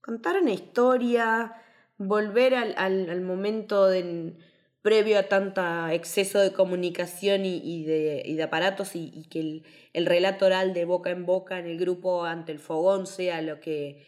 Contar 0.00 0.40
una 0.40 0.52
historia, 0.52 1.54
volver 1.96 2.54
al, 2.54 2.74
al, 2.76 3.20
momento 3.20 3.86
de, 3.86 4.34
previo 4.82 5.18
a 5.18 5.24
tanta 5.24 5.92
exceso 5.94 6.40
de 6.40 6.52
comunicación 6.52 7.44
y, 7.44 7.84
de, 7.84 8.22
y 8.24 8.34
de, 8.34 8.42
aparatos 8.42 8.94
y, 8.94 9.24
que 9.30 9.40
el, 9.40 9.64
el, 9.92 10.06
relato 10.06 10.46
oral 10.46 10.74
de 10.74 10.84
boca 10.84 11.10
en 11.10 11.26
boca 11.26 11.58
en 11.58 11.66
el 11.66 11.78
grupo 11.78 12.24
ante 12.24 12.52
el 12.52 12.58
fogón 12.58 13.06
sea 13.06 13.42
lo 13.42 13.60
que 13.60 14.06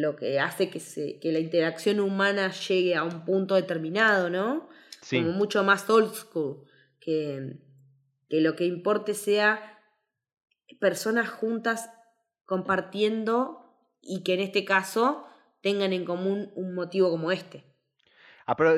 lo 0.00 0.16
que 0.16 0.40
hace 0.40 0.70
que, 0.70 0.80
se, 0.80 1.18
que 1.20 1.32
la 1.32 1.38
interacción 1.38 2.00
humana 2.00 2.50
llegue 2.50 2.94
a 2.94 3.04
un 3.04 3.24
punto 3.24 3.54
determinado, 3.54 4.30
¿no? 4.30 4.68
Como 5.10 5.32
mucho 5.32 5.62
más 5.64 5.88
old 5.90 6.14
school, 6.14 6.64
que, 6.98 7.58
que 8.28 8.40
lo 8.40 8.56
que 8.56 8.64
importe 8.64 9.14
sea 9.14 9.78
personas 10.80 11.28
juntas 11.28 11.90
compartiendo 12.46 13.64
y 14.00 14.22
que 14.22 14.34
en 14.34 14.40
este 14.40 14.64
caso 14.64 15.26
tengan 15.60 15.92
en 15.92 16.04
común 16.04 16.50
un 16.54 16.74
motivo 16.74 17.10
como 17.10 17.30
este. 17.30 17.64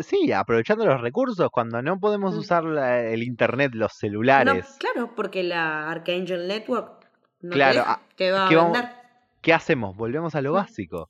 sí, 0.03 0.33
aprovechando 0.33 0.87
los 0.87 1.01
recursos, 1.01 1.49
cuando 1.51 1.83
no 1.83 1.99
podemos 1.99 2.35
mm. 2.35 2.39
usar 2.39 2.64
el 2.64 3.23
internet, 3.23 3.73
los 3.75 3.93
celulares. 3.93 4.77
claro, 4.79 5.14
porque 5.17 5.43
la 5.43 5.91
Archangel 5.91 6.47
Network 6.47 7.07
no 7.41 7.51
claro, 7.51 7.85
te, 8.17 8.31
va 8.31 8.47
a 8.47 8.51
vender. 8.51 9.05
¿Qué 9.47 9.53
hacemos? 9.53 9.97
Volvemos 9.97 10.34
a 10.34 10.42
lo 10.42 10.55
básico. 10.55 11.09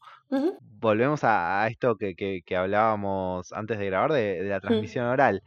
Volvemos 0.60 1.20
a, 1.24 1.66
esto 1.70 1.96
que, 1.96 2.14
que, 2.14 2.56
hablábamos 2.56 3.50
antes 3.54 3.78
de 3.78 3.86
grabar 3.86 4.12
de, 4.12 4.42
la 4.42 4.60
transmisión 4.60 5.06
oral. 5.06 5.42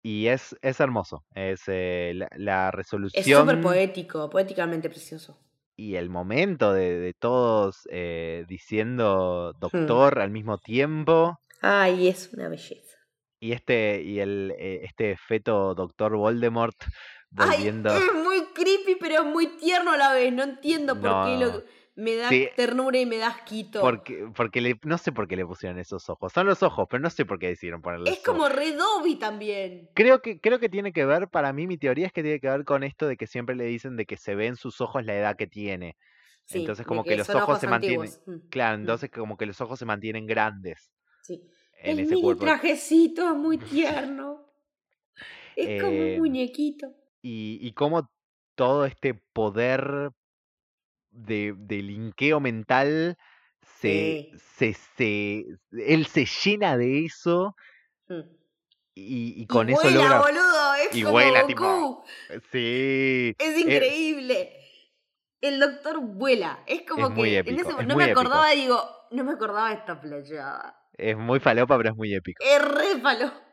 Y 0.00 0.28
es, 0.28 0.54
es 0.62 0.78
hermoso. 0.78 1.24
Es 1.34 1.62
eh, 1.66 2.14
la, 2.36 2.70
resolución. 2.70 3.20
Es 3.20 3.26
súper 3.26 3.60
poético, 3.60 4.30
poéticamente 4.30 4.88
precioso. 4.88 5.36
Y 5.74 5.96
el 5.96 6.10
momento 6.10 6.72
de, 6.72 7.12
todos 7.18 7.88
eh, 7.90 8.44
diciendo 8.46 9.52
doctor 9.58 10.20
al 10.20 10.30
mismo 10.30 10.58
tiempo. 10.58 11.40
Ay, 11.60 12.06
es 12.06 12.32
una 12.32 12.48
belleza. 12.48 12.98
Y 13.40 13.50
este, 13.50 14.00
y 14.00 14.20
el, 14.20 14.54
eh, 14.56 14.82
este 14.84 15.16
feto 15.16 15.74
doctor 15.74 16.14
Voldemort 16.14 16.76
volviendo. 17.34 17.90
Ay, 17.90 18.02
es 18.02 18.14
muy 18.14 18.44
creepy, 18.54 18.96
pero 19.00 19.24
muy 19.24 19.48
tierno 19.56 19.92
a 19.92 19.96
la 19.96 20.12
vez. 20.12 20.32
No 20.32 20.42
entiendo 20.42 20.98
por 21.00 21.26
qué 21.26 21.44
lo, 21.44 21.64
me 21.96 22.16
da 22.16 22.28
ternura 22.56 22.98
y 22.98 23.06
me 23.06 23.18
da 23.18 23.28
asquito. 23.28 23.80
Porque, 23.80 24.28
porque 24.34 24.60
le, 24.60 24.78
no 24.82 24.98
sé 24.98 25.12
por 25.12 25.28
qué 25.28 25.36
le 25.36 25.46
pusieron 25.46 25.78
esos 25.78 26.08
ojos. 26.08 26.32
Son 26.32 26.46
los 26.46 26.62
ojos, 26.62 26.86
pero 26.90 27.02
no 27.02 27.10
sé 27.10 27.24
por 27.24 27.38
qué 27.38 27.48
decidieron 27.48 27.82
ponerle 27.82 28.10
Es 28.10 28.20
como 28.20 28.48
Redobi 28.48 29.16
también. 29.16 29.90
Creo 29.94 30.20
que, 30.20 30.40
creo 30.40 30.58
que 30.58 30.68
tiene 30.68 30.92
que 30.92 31.04
ver, 31.04 31.28
para 31.28 31.52
mí, 31.52 31.66
mi 31.66 31.78
teoría 31.78 32.06
es 32.06 32.12
que 32.12 32.22
tiene 32.22 32.40
que 32.40 32.48
ver 32.48 32.64
con 32.64 32.82
esto 32.82 33.06
de 33.06 33.16
que 33.16 33.26
siempre 33.26 33.54
le 33.54 33.64
dicen 33.64 33.96
de 33.96 34.06
que 34.06 34.16
se 34.16 34.34
ve 34.34 34.46
en 34.46 34.56
sus 34.56 34.80
ojos 34.80 35.04
la 35.04 35.14
edad 35.14 35.36
que 35.36 35.46
tiene. 35.46 35.96
entonces 36.50 36.86
como 36.86 37.04
que, 37.04 37.16
los 37.16 37.30
ojos, 37.30 37.60
se 37.60 37.66
mantienen. 37.68 38.10
Mm, 38.26 38.48
claro, 38.48 38.78
mm. 38.78 38.80
entonces 38.80 39.10
como 39.10 39.36
que 39.36 39.46
los 39.46 39.60
ojos 39.60 39.78
se 39.78 39.84
mantienen 39.84 40.26
grandes. 40.26 40.92
Sí. 41.22 41.42
En 41.80 41.98
el 41.98 42.06
mini 42.06 42.34
trajecito 42.36 43.28
es 43.28 43.36
muy 43.36 43.58
tierno. 43.58 44.40
Es 45.56 45.80
como 45.80 45.96
un 45.96 46.06
em, 46.08 46.18
muñequito 46.18 46.92
y, 47.24 47.58
y 47.66 47.72
cómo 47.72 48.10
todo 48.54 48.84
este 48.84 49.14
poder 49.14 50.10
de, 51.10 51.54
de 51.56 51.76
linkeo 51.76 52.38
mental 52.38 53.16
se, 53.80 54.30
se, 54.36 54.74
se, 54.74 55.46
él 55.72 56.06
se 56.06 56.26
llena 56.26 56.76
de 56.76 57.06
eso 57.06 57.56
mm. 58.08 58.20
y, 58.94 59.42
y, 59.42 59.46
con 59.46 59.70
eso 59.70 59.80
vuela, 59.80 60.02
logra 60.02 60.20
boludo, 60.20 60.74
es 60.74 60.94
y 60.94 61.02
como 61.02 61.12
vuela, 61.12 61.42
Goku. 61.42 62.04
Tipo, 62.28 62.44
sí 62.52 63.34
es 63.38 63.58
increíble. 63.58 64.60
El 65.40 65.60
doctor 65.60 66.00
vuela 66.00 66.62
es 66.66 66.82
como 66.82 67.14
que 67.14 67.38
en 67.38 67.58
ese, 67.58 67.84
no 67.84 67.96
me 67.96 68.04
acordaba 68.04 68.50
digo 68.50 68.82
no 69.12 69.24
me 69.24 69.32
acordaba 69.32 69.70
de 69.70 69.76
esta 69.76 69.98
playada. 69.98 70.78
Es 70.92 71.16
muy 71.16 71.40
falopa 71.40 71.78
pero 71.78 71.88
es 71.88 71.96
muy 71.96 72.14
épico. 72.14 72.44
Es 72.44 72.62
re 72.62 73.00
falopa. 73.00 73.40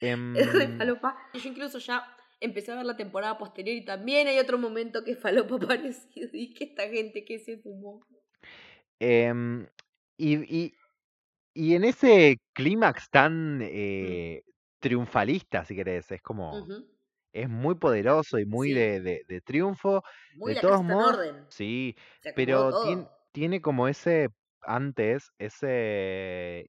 Es 0.00 0.16
re 0.54 0.64
em, 0.64 0.78
falopa. 0.78 1.18
Yo 1.34 1.46
incluso 1.46 1.78
ya 1.78 2.16
empecé 2.40 2.72
a 2.72 2.76
ver 2.76 2.86
la 2.86 2.96
temporada 2.96 3.38
posterior 3.38 3.76
y 3.76 3.84
también 3.84 4.26
hay 4.26 4.38
otro 4.38 4.58
momento 4.58 5.04
que 5.04 5.14
falopa 5.16 5.58
parecido 5.68 6.30
y 6.32 6.52
que 6.52 6.64
esta 6.64 6.88
gente 6.88 7.24
que 7.24 7.38
se 7.38 7.58
fumó. 7.58 8.04
Em, 8.98 9.66
y, 10.16 10.74
y, 11.54 11.74
en 11.74 11.84
ese 11.84 12.38
clímax 12.52 13.08
tan 13.10 13.58
mm. 13.58 13.62
eh, 13.62 14.42
triunfalista, 14.78 15.64
si 15.64 15.76
querés, 15.76 16.10
es 16.10 16.22
como... 16.22 16.66
Es 17.32 17.48
muy 17.48 17.76
poderoso 17.76 18.40
y 18.40 18.44
muy 18.44 18.72
de, 18.72 19.00
de, 19.00 19.40
triunfo. 19.42 20.02
de 20.34 20.56
todos 20.56 20.82
modos, 20.82 21.16
sí, 21.48 21.94
pero 22.34 22.82
tiene, 22.82 23.06
tiene, 23.30 23.60
como 23.60 23.86
ese 23.86 24.30
antes, 24.62 25.30
ese 25.38 26.68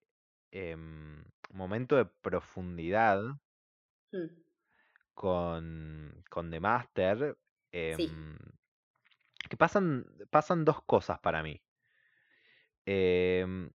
em, 0.52 1.24
momento 1.50 1.96
de 1.96 2.06
profundidad 2.06 3.24
mm 4.12 4.41
con, 5.22 6.24
con 6.32 6.50
The 6.50 6.60
Master, 6.60 7.38
em, 7.72 8.40
que 9.48 9.56
pasan, 9.56 10.04
pasan 10.32 10.66
dos 10.66 10.82
cosas 10.82 11.20
para 11.20 11.44
mí. 11.44 11.62
Em, 12.88 13.70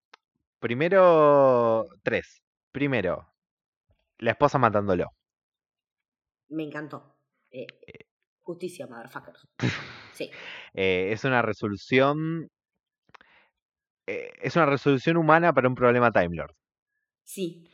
primero, 0.59 1.87
tres. 2.03 2.43
Primero, 2.73 3.33
la 4.19 4.33
esposa 4.33 4.59
matándolo. 4.59 5.13
Me 6.49 6.65
encantó. 6.65 7.17
Eh, 7.53 7.69
eh. 7.87 8.07
justicia, 8.43 8.89
motherfuckers. 8.89 9.47
Sí. 10.17 10.31
Eh, 10.73 11.13
es 11.13 11.25
una 11.25 11.43
resolución. 11.43 12.51
es 14.07 14.57
una 14.57 14.65
resolución 14.65 15.19
humana 15.19 15.53
para 15.53 15.69
un 15.69 15.75
problema 15.75 16.11
Time 16.11 16.35
Lord. 16.35 16.57
Sí. 17.23 17.71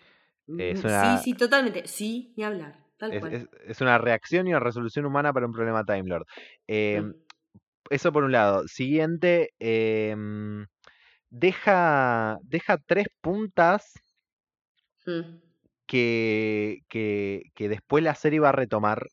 Mm, 0.48 0.58
sí, 0.58 1.18
sí, 1.22 1.34
totalmente. 1.34 1.86
Sí, 1.86 2.34
ni 2.36 2.42
hablar 2.42 2.81
es, 3.10 3.80
una 3.80 3.98
reacción 3.98 4.46
y 4.46 4.50
una 4.50 4.60
resolución 4.60 5.06
humana 5.06 5.32
para 5.32 5.46
un 5.46 5.52
problema 5.52 5.84
Time 5.84 6.04
Lord. 6.04 6.26
Em, 6.66 7.14
eso 7.90 8.12
por 8.12 8.24
un 8.24 8.32
lado. 8.32 8.66
Siguiente, 8.68 9.50
em, 9.58 10.66
deja, 11.30 12.38
deja 12.42 12.78
tres 12.86 13.06
puntas 13.20 13.92
mm. 15.06 15.36
que, 15.86 16.80
que, 16.88 17.42
que, 17.54 17.68
después 17.68 18.04
la 18.04 18.14
serie 18.14 18.40
va 18.40 18.50
a 18.50 18.52
retomar. 18.52 19.06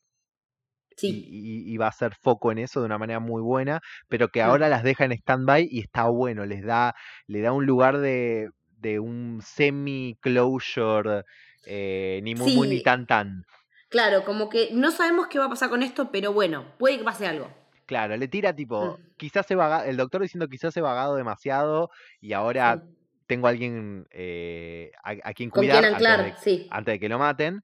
Y, 1.02 1.74
va 1.78 1.86
a 1.86 1.88
hacer 1.88 2.14
foco 2.14 2.52
en 2.52 2.58
eso 2.58 2.80
de 2.80 2.86
una 2.86 2.98
manera 2.98 3.20
muy 3.20 3.40
buena, 3.40 3.80
pero 4.08 4.28
que 4.28 4.42
ahora 4.42 4.68
las 4.68 4.82
deja 4.82 5.06
en 5.06 5.12
stand-by 5.12 5.66
y 5.70 5.80
está 5.80 6.04
bueno, 6.10 6.44
les 6.44 6.62
da, 6.62 6.94
le 7.26 7.40
da 7.40 7.52
un 7.52 7.64
lugar 7.64 7.96
de, 8.00 8.50
de 8.80 9.00
un 9.00 9.40
semi-closure, 9.42 11.22
eh, 11.64 12.20
ni 12.22 12.34
muy, 12.34 12.54
muy 12.54 12.68
ni 12.68 12.82
tan 12.82 13.06
tan. 13.06 13.44
Claro, 13.90 14.24
como 14.24 14.48
que 14.48 14.70
no 14.72 14.92
sabemos 14.92 15.26
qué 15.26 15.38
va 15.38 15.46
a 15.46 15.50
pasar 15.50 15.68
con 15.68 15.82
esto, 15.82 16.10
pero 16.10 16.32
bueno, 16.32 16.64
puede 16.78 16.98
que 16.98 17.04
pase 17.04 17.26
algo. 17.26 17.52
Claro, 17.86 18.16
le 18.16 18.28
tira 18.28 18.54
tipo, 18.54 18.96
mm. 18.96 19.16
quizás 19.16 19.46
se 19.46 19.56
vaga, 19.56 19.84
el 19.86 19.96
doctor 19.96 20.22
diciendo 20.22 20.48
quizás 20.48 20.76
he 20.76 20.80
vagado 20.80 21.16
demasiado 21.16 21.90
y 22.20 22.32
ahora 22.32 22.84
tengo 23.26 23.48
a 23.48 23.50
alguien 23.50 24.06
eh, 24.12 24.92
a, 25.02 25.34
quien 25.34 25.50
cuidar 25.50 25.84
antes, 25.84 26.00
de, 26.44 26.68
antes, 26.70 26.92
de, 26.92 27.00
que 27.00 27.08
lo 27.08 27.18
maten. 27.18 27.62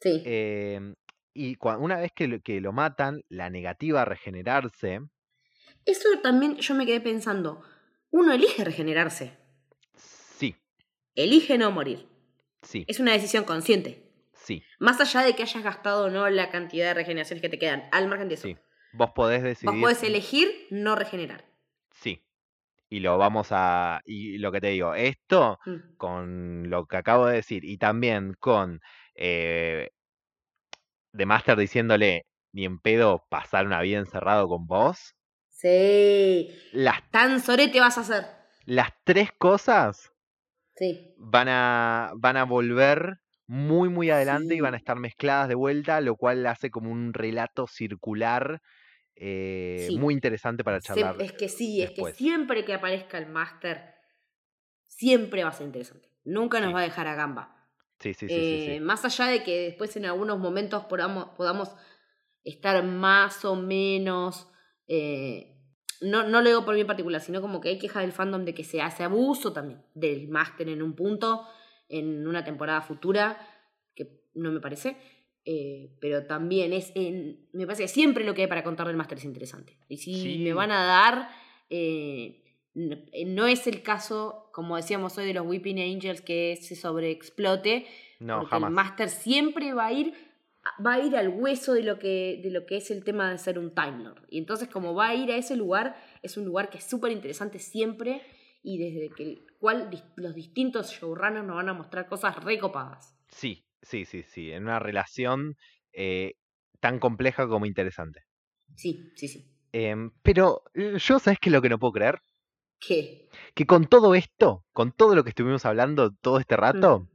Sí. 0.00 0.22
Em, 0.24 0.94
y 1.34 1.56
una 1.78 1.98
vez 1.98 2.12
que 2.12 2.40
que 2.40 2.62
lo 2.62 2.72
matan, 2.72 3.22
la 3.28 3.50
negativa 3.50 4.02
a 4.02 4.04
regenerarse. 4.06 5.00
Eso 5.84 6.08
también 6.22 6.56
yo 6.56 6.74
me 6.74 6.86
quedé 6.86 7.02
pensando. 7.02 7.62
Uno 8.10 8.32
elige 8.32 8.64
regenerarse. 8.64 9.36
Sí. 9.94 10.56
Elige 11.14 11.58
no 11.58 11.70
morir. 11.70 12.06
Sí. 12.62 12.84
Es 12.88 13.00
una 13.00 13.12
decisión 13.12 13.44
consciente. 13.44 14.01
Sí. 14.42 14.64
Más 14.80 15.00
allá 15.00 15.22
de 15.22 15.34
que 15.34 15.42
hayas 15.42 15.62
gastado 15.62 16.06
o 16.06 16.10
no 16.10 16.28
la 16.28 16.50
cantidad 16.50 16.86
de 16.86 16.94
regeneraciones 16.94 17.40
que 17.40 17.48
te 17.48 17.58
quedan, 17.58 17.88
al 17.92 18.08
margen 18.08 18.28
de 18.28 18.34
eso. 18.34 18.48
Sí. 18.48 18.56
Vos 18.92 19.10
podés 19.14 19.42
decidir. 19.42 19.70
Vos 19.70 19.80
podés 19.80 20.02
elegir 20.02 20.48
no 20.70 20.96
regenerar. 20.96 21.44
Sí. 21.92 22.22
Y 22.88 23.00
lo 23.00 23.16
vamos 23.16 23.48
a. 23.52 24.02
Y 24.04 24.38
lo 24.38 24.52
que 24.52 24.60
te 24.60 24.68
digo, 24.68 24.94
esto, 24.94 25.58
mm. 25.64 25.96
con 25.96 26.68
lo 26.68 26.86
que 26.86 26.96
acabo 26.96 27.26
de 27.26 27.36
decir, 27.36 27.64
y 27.64 27.78
también 27.78 28.34
con 28.38 28.80
eh, 29.14 29.90
The 31.16 31.24
Master 31.24 31.56
diciéndole, 31.56 32.26
ni 32.52 32.64
en 32.64 32.80
pedo 32.80 33.26
pasar 33.30 33.66
una 33.66 33.80
vida 33.80 33.98
encerrado 33.98 34.48
con 34.48 34.66
vos. 34.66 35.14
Sí. 35.48 36.50
Tan 37.10 37.40
sorete 37.40 37.80
vas 37.80 37.96
a 37.96 38.02
hacer. 38.02 38.26
Las 38.64 38.90
tres 39.04 39.30
cosas 39.32 40.12
sí. 40.74 41.14
van, 41.16 41.48
a, 41.48 42.12
van 42.16 42.36
a 42.36 42.44
volver 42.44 43.21
muy, 43.52 43.90
muy 43.90 44.08
adelante 44.08 44.54
y 44.54 44.60
van 44.60 44.72
a 44.72 44.78
estar 44.78 44.98
mezcladas 44.98 45.46
de 45.46 45.54
vuelta, 45.54 46.00
lo 46.00 46.16
cual 46.16 46.46
hace 46.46 46.70
como 46.70 46.90
un 46.90 47.12
relato 47.12 47.66
circular 47.66 48.62
eh, 49.14 49.90
muy 49.98 50.14
interesante 50.14 50.64
para 50.64 50.80
charlar. 50.80 51.16
es 51.20 51.32
que 51.32 51.50
sí, 51.50 51.82
es 51.82 51.90
que 51.90 52.14
siempre 52.14 52.64
que 52.64 52.72
aparezca 52.72 53.18
el 53.18 53.26
máster, 53.26 53.94
siempre 54.86 55.44
va 55.44 55.50
a 55.50 55.52
ser 55.52 55.66
interesante. 55.66 56.08
Nunca 56.24 56.60
nos 56.60 56.74
va 56.74 56.80
a 56.80 56.84
dejar 56.84 57.06
a 57.06 57.14
gamba. 57.14 57.68
Sí, 58.00 58.14
sí, 58.14 58.26
sí, 58.26 58.34
eh, 58.34 58.80
Más 58.80 59.04
allá 59.04 59.26
de 59.26 59.42
que 59.42 59.64
después 59.64 59.94
en 59.98 60.06
algunos 60.06 60.38
momentos 60.38 60.86
podamos, 60.86 61.26
podamos 61.36 61.76
estar 62.44 62.82
más 62.82 63.44
o 63.44 63.54
menos 63.54 64.48
eh, 64.88 65.52
no, 66.00 66.24
no 66.24 66.40
lo 66.40 66.48
digo 66.48 66.64
por 66.64 66.74
mí 66.74 66.80
en 66.80 66.86
particular, 66.86 67.20
sino 67.20 67.42
como 67.42 67.60
que 67.60 67.68
hay 67.68 67.78
queja 67.78 68.00
del 68.00 68.12
fandom 68.12 68.46
de 68.46 68.54
que 68.54 68.64
se 68.64 68.80
hace 68.80 69.04
abuso 69.04 69.52
también 69.52 69.84
del 69.94 70.28
máster 70.28 70.68
en 70.68 70.82
un 70.82 70.94
punto, 70.94 71.46
en 71.92 72.26
una 72.26 72.42
temporada 72.42 72.82
futura, 72.82 73.38
que 73.94 74.24
no 74.34 74.50
me 74.50 74.60
parece. 74.60 74.96
Eh, 75.44 75.96
pero 76.00 76.24
también 76.26 76.72
es, 76.72 76.92
en, 76.94 77.48
me 77.52 77.66
parece 77.66 77.84
que 77.84 77.88
siempre 77.88 78.24
lo 78.24 78.34
que 78.34 78.42
hay 78.42 78.48
para 78.48 78.64
contar 78.64 78.86
del 78.86 78.96
máster 78.96 79.18
es 79.18 79.24
interesante. 79.24 79.78
Y 79.88 79.98
si 79.98 80.38
me 80.38 80.52
van 80.52 80.70
a 80.72 80.84
dar, 80.84 81.28
eh, 81.70 82.42
no, 82.74 83.46
es 83.46 83.66
el 83.66 83.82
caso, 83.82 84.50
como 84.52 84.76
decíamos 84.76 85.16
hoy, 85.18 85.26
de 85.26 85.34
los 85.34 85.46
Weeping 85.46 85.78
Angels, 85.78 86.22
que 86.22 86.58
se 86.60 86.74
sobreexplote. 86.74 87.86
No, 88.20 88.44
jamás. 88.46 88.68
El 88.68 88.74
máster 88.74 89.08
siempre 89.08 89.74
va 89.74 89.86
a 89.86 89.92
ir 89.92 90.14
va 90.84 90.94
a 90.94 91.00
ir 91.00 91.16
al 91.16 91.28
hueso 91.28 91.74
de 91.74 91.82
lo 91.82 91.98
que, 91.98 92.40
de 92.42 92.50
lo 92.50 92.66
que 92.66 92.76
es 92.76 92.90
el 92.90 93.02
tema 93.04 93.30
de 93.30 93.38
ser 93.38 93.58
un 93.58 93.74
Time 93.74 94.04
Lord. 94.04 94.26
Y 94.30 94.38
entonces 94.38 94.68
como 94.68 94.94
va 94.94 95.08
a 95.08 95.14
ir 95.14 95.30
a 95.32 95.36
ese 95.36 95.56
lugar, 95.56 95.96
es 96.22 96.36
un 96.36 96.44
lugar 96.44 96.70
que 96.70 96.78
es 96.78 96.84
súper 96.84 97.12
interesante 97.12 97.58
siempre 97.58 98.22
y 98.62 98.78
desde 98.78 99.10
que 99.10 99.44
cual 99.62 99.88
los 100.16 100.34
distintos 100.34 100.90
showrunners 100.90 101.46
nos 101.46 101.54
van 101.54 101.68
a 101.68 101.72
mostrar 101.72 102.08
cosas 102.08 102.34
recopadas. 102.42 103.14
Sí, 103.28 103.64
sí, 103.80 104.04
sí, 104.04 104.24
sí, 104.24 104.50
en 104.50 104.64
una 104.64 104.80
relación 104.80 105.56
eh, 105.92 106.32
tan 106.80 106.98
compleja 106.98 107.46
como 107.46 107.64
interesante. 107.64 108.24
Sí, 108.74 109.12
sí, 109.14 109.28
sí. 109.28 109.56
Em, 109.70 110.10
pero 110.24 110.64
eh, 110.74 110.96
yo, 110.98 111.20
¿sabes 111.20 111.38
qué 111.38 111.48
es 111.48 111.52
lo 111.52 111.62
que 111.62 111.68
no 111.68 111.78
puedo 111.78 111.92
creer? 111.92 112.18
¿Qué? 112.80 113.28
Que 113.54 113.64
con 113.64 113.86
todo 113.86 114.16
esto, 114.16 114.64
con 114.72 114.90
todo 114.90 115.14
lo 115.14 115.22
que 115.22 115.30
estuvimos 115.30 115.64
hablando 115.64 116.10
todo 116.12 116.40
este 116.40 116.56
rato, 116.56 117.08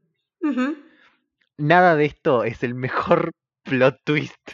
nada 1.57 1.97
de 1.97 2.05
esto 2.05 2.45
es 2.45 2.63
el 2.63 2.75
mejor 2.75 3.31
plot 3.63 3.99
twist. 4.05 4.51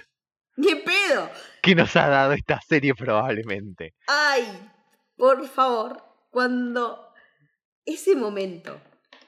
¡Qué 0.56 0.78
pedo! 0.78 1.30
Que 1.62 1.76
nos 1.76 1.96
ha 1.96 2.08
dado 2.10 2.34
esta 2.34 2.60
serie 2.60 2.96
probablemente. 2.96 3.94
Ay, 4.08 4.46
por 5.16 5.48
favor, 5.48 6.04
cuando 6.32 7.12
ese 7.86 8.16
momento 8.16 8.80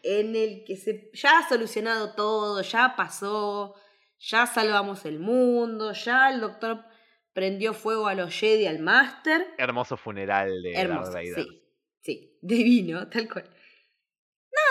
en 0.04 0.36
el 0.36 0.64
que 0.66 0.78
se 0.78 1.10
ya 1.14 1.40
ha 1.40 1.50
solucionado 1.50 2.14
todo, 2.14 2.62
ya 2.62 2.96
pasó, 2.96 3.76
ya 4.20 4.46
salvamos 4.46 5.06
el 5.06 5.20
mundo, 5.20 5.94
ya 5.94 6.30
el 6.30 6.42
doctor 6.42 6.86
prendió 7.34 7.74
fuego 7.74 8.08
a 8.08 8.16
los 8.16 8.34
Jedi 8.34 8.68
al 8.68 8.80
Master. 8.80 9.46
Hermoso 9.58 9.98
funeral 9.98 10.62
de 10.62 10.74
Hermoso, 10.74 11.12
Sí, 11.36 11.64
sí, 12.02 12.38
divino, 12.42 13.10
tal 13.10 13.28
cual. 13.28 13.50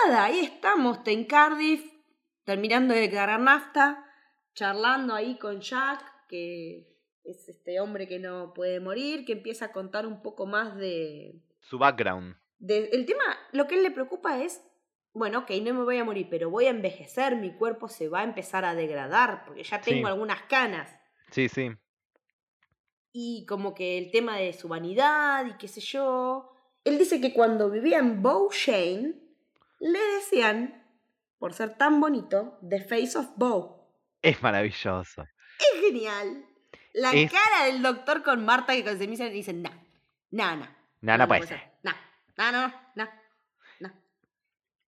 Nada, 0.07 0.23
ahí 0.23 0.39
estamos, 0.39 0.99
en 1.05 1.25
Cardiff, 1.25 1.85
terminando 2.43 2.93
de 2.93 3.09
cargar 3.11 3.39
nafta, 3.39 4.03
charlando 4.53 5.13
ahí 5.13 5.37
con 5.37 5.61
Jack, 5.61 6.01
que 6.27 6.87
es 7.23 7.49
este 7.49 7.79
hombre 7.79 8.07
que 8.07 8.19
no 8.19 8.53
puede 8.53 8.79
morir, 8.79 9.25
que 9.25 9.33
empieza 9.33 9.65
a 9.65 9.71
contar 9.71 10.07
un 10.07 10.21
poco 10.21 10.45
más 10.45 10.75
de... 10.75 11.41
Su 11.59 11.77
background. 11.77 12.35
De, 12.57 12.89
el 12.93 13.05
tema, 13.05 13.23
lo 13.51 13.67
que 13.67 13.75
él 13.75 13.83
le 13.83 13.91
preocupa 13.91 14.41
es, 14.41 14.61
bueno, 15.13 15.39
ok, 15.39 15.51
no 15.61 15.73
me 15.73 15.83
voy 15.83 15.97
a 15.97 16.03
morir, 16.03 16.27
pero 16.29 16.49
voy 16.49 16.65
a 16.65 16.71
envejecer, 16.71 17.35
mi 17.35 17.53
cuerpo 17.53 17.87
se 17.87 18.09
va 18.09 18.21
a 18.21 18.23
empezar 18.23 18.65
a 18.65 18.75
degradar, 18.75 19.45
porque 19.45 19.63
ya 19.63 19.81
tengo 19.81 20.07
algunas 20.07 20.41
canas. 20.43 20.89
Sí, 21.31 21.49
sí. 21.49 21.71
Y 23.11 23.45
como 23.45 23.73
que 23.73 23.97
el 23.97 24.11
tema 24.11 24.37
de 24.37 24.51
su 24.51 24.67
vanidad 24.67 25.45
y 25.45 25.57
qué 25.57 25.67
sé 25.67 25.79
yo. 25.79 26.51
Él 26.83 26.97
dice 26.97 27.21
que 27.21 27.33
cuando 27.33 27.69
vivía 27.69 27.99
en 27.99 28.21
Shane 28.21 29.15
le 29.79 29.99
decían 30.15 30.85
por 31.39 31.53
ser 31.53 31.77
tan 31.77 31.99
bonito, 32.01 32.59
The 32.67 32.81
Face 32.81 33.17
of 33.17 33.27
Bo. 33.37 33.89
Es 34.21 34.41
maravilloso. 34.41 35.23
Es 35.59 35.81
genial. 35.81 36.45
La 36.93 37.11
cara 37.11 37.65
del 37.65 37.81
doctor 37.81 38.23
con 38.23 38.43
Marta 38.45 38.73
que 38.73 38.83
con 38.83 38.97
Semilla 38.97 39.29
dicen, 39.29 39.61
no, 39.61 39.69
no, 40.31 40.55
no. 40.55 40.67
No, 41.01 41.17
no, 41.17 41.27
puede 41.27 41.45
ser. 41.45 41.74
No, 42.37 42.51
no, 42.51 42.73
no, 42.95 43.07
no. 43.79 43.93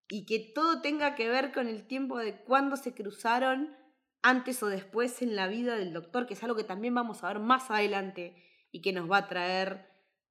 Y 0.09 0.25
que 0.25 0.51
todo 0.53 0.81
tenga 0.81 1.15
que 1.15 1.29
ver 1.29 1.51
con 1.51 1.67
el 1.67 1.87
tiempo 1.87 2.17
de 2.17 2.43
cuándo 2.43 2.75
se 2.77 2.93
cruzaron 2.93 3.75
antes 4.21 4.61
o 4.63 4.67
después 4.67 5.21
en 5.21 5.35
la 5.35 5.47
vida 5.47 5.75
del 5.75 5.93
doctor, 5.93 6.27
que 6.27 6.33
es 6.33 6.43
algo 6.43 6.55
que 6.55 6.63
también 6.63 6.95
vamos 6.95 7.23
a 7.23 7.27
ver 7.27 7.39
más 7.39 7.71
adelante 7.71 8.35
y 8.71 8.81
que 8.81 8.93
nos 8.93 9.09
va 9.09 9.17
a 9.17 9.27
traer 9.27 9.89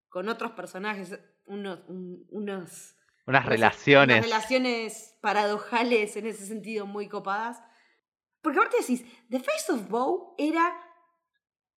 con 0.08 0.28
otros 0.28 0.52
personajes 0.52 1.18
unos, 1.46 1.80
unos 2.28 2.96
unas 3.26 3.44
relaciones. 3.44 4.16
Unas 4.16 4.24
relaciones 4.24 5.18
paradojales 5.20 6.16
en 6.16 6.26
ese 6.26 6.46
sentido 6.46 6.86
muy 6.86 7.08
copadas. 7.08 7.60
Porque 8.40 8.58
aparte 8.58 8.78
decís, 8.80 9.04
The 9.28 9.40
Face 9.40 9.72
of 9.72 9.88
Bow 9.88 10.34
era. 10.38 10.80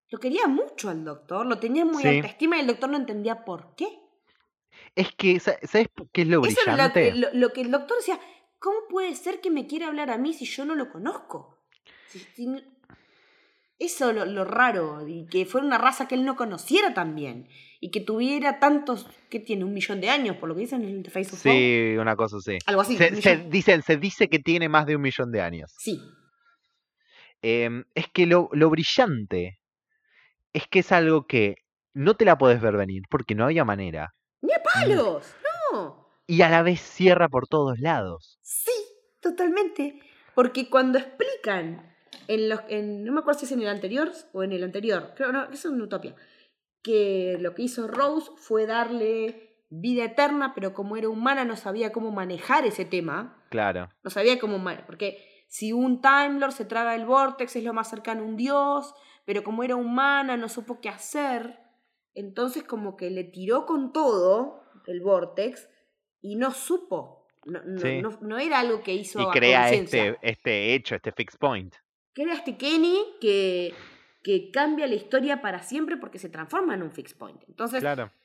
Lo 0.08 0.18
quería 0.18 0.46
mucho 0.48 0.88
al 0.90 1.04
doctor, 1.04 1.46
lo 1.46 1.58
tenía 1.58 1.84
muy 1.84 2.04
alta 2.04 2.28
estima 2.28 2.56
y 2.56 2.60
el 2.60 2.66
doctor 2.66 2.90
no 2.90 2.96
entendía 2.96 3.44
por 3.44 3.74
qué. 3.76 3.99
Es 4.94 5.12
que, 5.12 5.38
¿sabes 5.40 5.88
qué 6.12 6.22
es 6.22 6.28
lo 6.28 6.40
brillante? 6.40 7.08
Eso 7.08 7.16
lo, 7.16 7.28
lo, 7.32 7.52
que 7.52 7.60
el 7.62 7.70
doctor 7.70 7.96
decía, 7.98 8.20
¿cómo 8.58 8.80
puede 8.88 9.14
ser 9.14 9.40
que 9.40 9.50
me 9.50 9.66
quiera 9.66 9.88
hablar 9.88 10.10
a 10.10 10.18
mí 10.18 10.34
si 10.34 10.44
yo 10.44 10.64
no 10.64 10.74
lo 10.74 10.90
conozco? 10.90 11.58
Eso 13.78 14.12
lo, 14.12 14.26
lo 14.26 14.44
raro, 14.44 15.06
y 15.06 15.26
que 15.26 15.46
fuera 15.46 15.66
una 15.66 15.78
raza 15.78 16.06
que 16.06 16.14
él 16.14 16.24
no 16.24 16.36
conociera 16.36 16.92
también 16.92 17.48
y 17.80 17.90
que 17.90 18.00
tuviera 18.00 18.58
tantos, 18.58 19.06
que 19.30 19.40
tiene 19.40 19.64
un 19.64 19.72
millón 19.72 20.02
de 20.02 20.10
años, 20.10 20.36
por 20.36 20.50
lo 20.50 20.54
que 20.54 20.60
dicen 20.60 20.84
en 20.84 20.98
el 20.98 21.10
Facebook. 21.10 21.38
Sí, 21.38 21.96
una 21.98 22.14
cosa 22.14 22.36
así. 22.36 22.58
Algo 22.66 22.82
así. 22.82 22.96
Se, 22.96 23.10
dicen, 23.48 23.82
se 23.82 23.96
dice 23.96 24.28
que 24.28 24.38
tiene 24.38 24.68
más 24.68 24.84
de 24.84 24.96
un 24.96 25.02
millón 25.02 25.32
de 25.32 25.40
años. 25.40 25.74
Sí. 25.78 25.98
Em, 27.40 27.84
es 27.94 28.06
que 28.08 28.26
lo, 28.26 28.50
lo 28.52 28.68
brillante 28.68 29.60
es 30.52 30.66
que 30.68 30.80
es 30.80 30.92
algo 30.92 31.26
que 31.26 31.54
no 31.94 32.14
te 32.16 32.26
la 32.26 32.36
podés 32.36 32.60
ver 32.60 32.76
venir 32.76 33.04
porque 33.08 33.34
no 33.34 33.44
había 33.44 33.64
manera. 33.64 34.14
Ni 34.42 34.52
a 34.52 34.62
palos, 34.62 35.34
no. 35.72 36.08
Y 36.26 36.42
a 36.42 36.48
la 36.48 36.62
vez 36.62 36.80
cierra 36.80 37.28
por 37.28 37.46
todos 37.48 37.78
lados. 37.80 38.38
Sí, 38.42 38.72
totalmente. 39.20 40.00
Porque 40.34 40.70
cuando 40.70 40.98
explican 40.98 41.94
en 42.28 42.48
los, 42.48 42.60
en, 42.68 43.04
no 43.04 43.12
me 43.12 43.20
acuerdo 43.20 43.40
si 43.40 43.46
es 43.46 43.52
en 43.52 43.62
el 43.62 43.68
anterior 43.68 44.12
o 44.32 44.42
en 44.42 44.52
el 44.52 44.64
anterior, 44.64 45.12
creo 45.16 45.32
no, 45.32 45.50
es 45.50 45.64
una 45.64 45.84
utopía, 45.84 46.14
que 46.82 47.36
lo 47.40 47.54
que 47.54 47.62
hizo 47.62 47.88
Rose 47.88 48.30
fue 48.36 48.66
darle 48.66 49.50
vida 49.68 50.04
eterna, 50.04 50.52
pero 50.54 50.72
como 50.72 50.96
era 50.96 51.08
humana 51.08 51.44
no 51.44 51.56
sabía 51.56 51.92
cómo 51.92 52.10
manejar 52.10 52.66
ese 52.66 52.84
tema. 52.84 53.44
Claro. 53.50 53.88
No 54.02 54.10
sabía 54.10 54.38
cómo, 54.38 54.62
porque 54.86 55.44
si 55.48 55.72
un 55.72 56.00
Time 56.00 56.38
Lord 56.38 56.52
se 56.52 56.64
traga 56.64 56.94
el 56.94 57.06
Vortex 57.06 57.56
es 57.56 57.64
lo 57.64 57.72
más 57.72 57.90
cercano 57.90 58.22
a 58.22 58.26
un 58.26 58.36
dios, 58.36 58.94
pero 59.24 59.44
como 59.44 59.62
era 59.62 59.76
humana 59.76 60.36
no 60.36 60.48
supo 60.48 60.80
qué 60.80 60.88
hacer, 60.88 61.59
entonces 62.14 62.64
como 62.64 62.96
que 62.96 63.10
le 63.10 63.24
tiró 63.24 63.66
con 63.66 63.92
todo 63.92 64.62
el 64.86 65.00
Vortex 65.00 65.68
y 66.20 66.36
no 66.36 66.52
supo. 66.52 67.28
No, 67.46 67.62
no, 67.64 68.18
no, 68.20 68.38
era 68.38 68.60
algo 68.60 68.82
que 68.82 68.92
hizo 68.92 69.20
y 69.20 69.26
crea 69.30 69.72
este, 69.72 70.18
este 70.20 70.74
hecho, 70.74 70.94
este 70.94 71.10
fixed 71.12 71.38
point. 71.38 71.74
Crea 72.12 72.34
este 72.34 72.56
Kenny 72.58 72.98
que 73.18 73.72
que 74.22 74.50
cambia 74.50 74.86
la 74.86 74.94
historia 74.94 75.40
para 75.40 75.62
siempre 75.62 75.96
porque 75.96 76.18
se 76.18 76.28
transforma 76.28 76.74
en 76.74 76.82
un 76.82 76.92
fixed 76.92 77.16
point. 77.16 77.42
Entonces, 77.48 77.82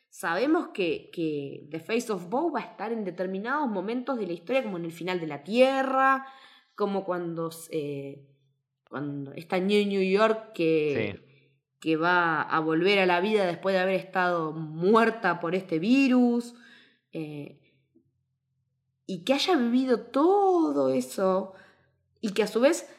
sabemos 0.09 0.69
que, 0.73 1.09
que 1.11 1.67
The 1.69 1.79
Face 1.79 2.11
of 2.11 2.29
Bow 2.29 2.51
va 2.51 2.59
a 2.59 2.63
estar 2.63 2.91
en 2.91 3.05
determinados 3.05 3.69
momentos 3.69 4.17
de 4.17 4.27
la 4.27 4.33
historia, 4.33 4.63
como 4.63 4.77
en 4.77 4.85
el 4.85 4.91
final 4.91 5.19
de 5.19 5.27
la 5.27 5.43
Tierra, 5.43 6.25
como 6.75 7.05
cuando, 7.05 7.49
eh, 7.71 8.25
cuando 8.89 9.31
está 9.33 9.57
New 9.59 9.85
New 9.87 10.01
York 10.01 10.51
que, 10.53 11.24
que 11.85 11.97
va 11.97 12.41
a 12.41 12.59
volver 12.61 12.97
a 12.97 13.05
la 13.05 13.21
vida 13.21 13.45
después 13.45 13.75
de 13.75 13.79
haber 13.79 13.93
estado 13.93 14.53
muerta 14.53 15.39
por 15.39 15.53
este 15.53 15.77
virus. 15.77 16.55
Eh, 17.13 17.59
y 19.05 19.23
que 19.23 19.33
haya 19.33 19.55
vivido 19.55 19.99
todo 19.99 20.89
eso 20.89 21.53
y 22.21 22.31
que 22.33 22.41
a 22.41 22.47
su 22.47 22.59
vez, 22.59 22.89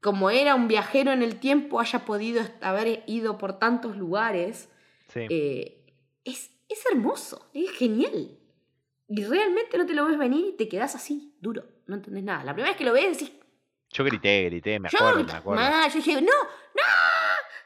como 0.00 0.30
era 0.30 0.54
un 0.54 0.68
viajero 0.68 1.10
en 1.10 1.22
el 1.24 1.40
tiempo, 1.40 1.80
haya 1.80 2.04
podido 2.04 2.44
haber 2.60 3.02
ido 3.08 3.38
por 3.38 3.58
tantos 3.58 3.96
lugares. 3.96 4.68
Eh, 5.16 5.84
es, 6.22 6.52
es 6.68 6.86
hermoso, 6.92 7.50
es 7.54 7.72
genial. 7.72 8.38
Y 9.08 9.24
realmente 9.24 9.78
no 9.78 9.84
te 9.84 9.94
lo 9.94 10.06
ves 10.06 10.16
venir 10.16 10.46
y 10.50 10.56
te 10.56 10.68
quedas 10.68 10.94
así, 10.94 11.34
duro, 11.40 11.64
no 11.88 11.96
entendés 11.96 12.22
nada. 12.22 12.44
La 12.44 12.52
primera 12.52 12.70
vez 12.70 12.78
que 12.78 12.84
lo 12.84 12.92
ves 12.92 13.18
decís... 13.18 13.34
Yo 13.90 14.04
grité, 14.04 14.44
grité, 14.44 14.78
me 14.78 14.86
acuerdo, 14.86 15.24
me 15.24 15.32
acuerdo. 15.32 15.88
yo 15.88 15.94
dije, 15.94 16.20
no, 16.20 16.30
no, 16.30 17.07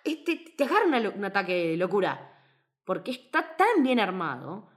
este, 0.05 0.37
te 0.57 0.65
agarra 0.65 0.87
un 0.87 1.25
ataque 1.25 1.69
de 1.69 1.77
locura. 1.77 2.29
Porque 2.85 3.13
está 3.13 3.57
tan 3.57 3.83
bien 3.83 4.01
armado. 4.01 4.69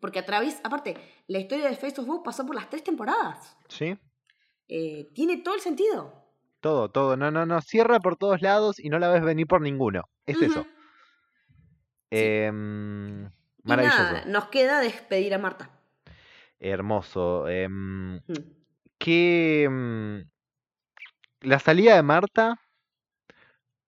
Porque 0.00 0.18
a 0.18 0.26
través, 0.26 0.60
aparte, 0.64 0.96
la 1.28 1.38
historia 1.38 1.68
de 1.68 1.76
Face 1.76 2.00
of 2.00 2.06
Book 2.06 2.24
pasó 2.24 2.44
por 2.46 2.54
las 2.54 2.68
tres 2.68 2.82
temporadas. 2.82 3.56
Sí. 3.68 3.96
Eh, 4.68 5.10
tiene 5.14 5.38
todo 5.38 5.54
el 5.54 5.60
sentido. 5.60 6.22
Todo, 6.60 6.90
todo. 6.90 7.16
No, 7.16 7.30
no, 7.30 7.44
no. 7.44 7.60
Cierra 7.60 8.00
por 8.00 8.16
todos 8.16 8.40
lados 8.40 8.80
y 8.80 8.88
no 8.88 8.98
la 8.98 9.10
ves 9.10 9.22
venir 9.22 9.46
por 9.46 9.60
ninguno. 9.60 10.08
Es 10.26 10.40
eso. 10.40 10.66
Em, 12.10 13.30
maravilloso. 13.62 14.28
nos 14.28 14.46
queda 14.48 14.80
despedir 14.80 15.34
a 15.34 15.38
Marta. 15.38 15.70
Hermoso. 16.60 17.48
Em, 17.48 18.16
mm. 18.16 18.22
que 18.98 19.64
em, 19.64 20.24
la 21.40 21.58
salida 21.58 21.96
de 21.96 22.02
Marta 22.02 22.60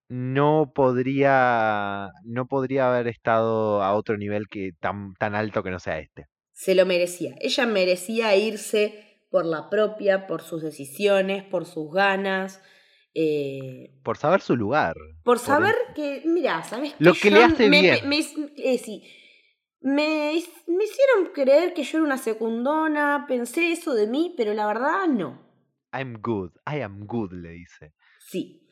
no 0.07 0.71
podría 0.73 2.11
no 2.23 2.47
podría 2.47 2.89
haber 2.89 3.07
estado 3.07 3.81
a 3.81 3.93
otro 3.93 4.17
nivel 4.17 4.47
que 4.47 4.71
tan, 4.79 5.13
tan 5.15 5.35
alto 5.35 5.63
que 5.63 5.71
no 5.71 5.79
sea 5.79 5.99
este. 5.99 6.27
Se 6.51 6.75
lo 6.75 6.85
merecía. 6.85 7.35
Ella 7.41 7.65
merecía 7.65 8.35
irse 8.35 9.05
por 9.29 9.45
la 9.45 9.69
propia, 9.69 10.27
por 10.27 10.41
sus 10.41 10.61
decisiones, 10.61 11.43
por 11.43 11.65
sus 11.65 11.91
ganas. 11.91 12.61
Eh, 13.13 13.93
por 14.03 14.17
saber 14.17 14.41
su 14.41 14.55
lugar. 14.55 14.95
Por 15.23 15.39
saber 15.39 15.75
que, 15.95 16.21
mira, 16.25 16.63
¿sabes? 16.63 16.95
Lo 16.99 17.13
que, 17.13 17.31
le 17.31 17.43
hace 17.43 17.69
me, 17.69 17.81
bien. 17.81 18.09
Me, 18.09 18.19
eh, 18.19 18.77
sí. 18.77 19.03
me, 19.81 20.33
hicieron 20.33 21.31
creer 21.33 21.73
que 21.73 21.83
yo 21.83 21.97
era 21.97 22.05
una 22.05 22.17
secundona, 22.17 23.25
pensé 23.27 23.71
eso 23.71 23.93
de 23.93 24.07
mí, 24.07 24.33
pero 24.37 24.53
la 24.53 24.67
verdad 24.67 25.07
no. 25.07 25.41
I'm 25.91 26.19
good, 26.21 26.51
I 26.65 26.81
am 26.81 27.05
good, 27.05 27.31
le 27.31 27.49
dice. 27.49 27.93
Sí. 28.19 28.64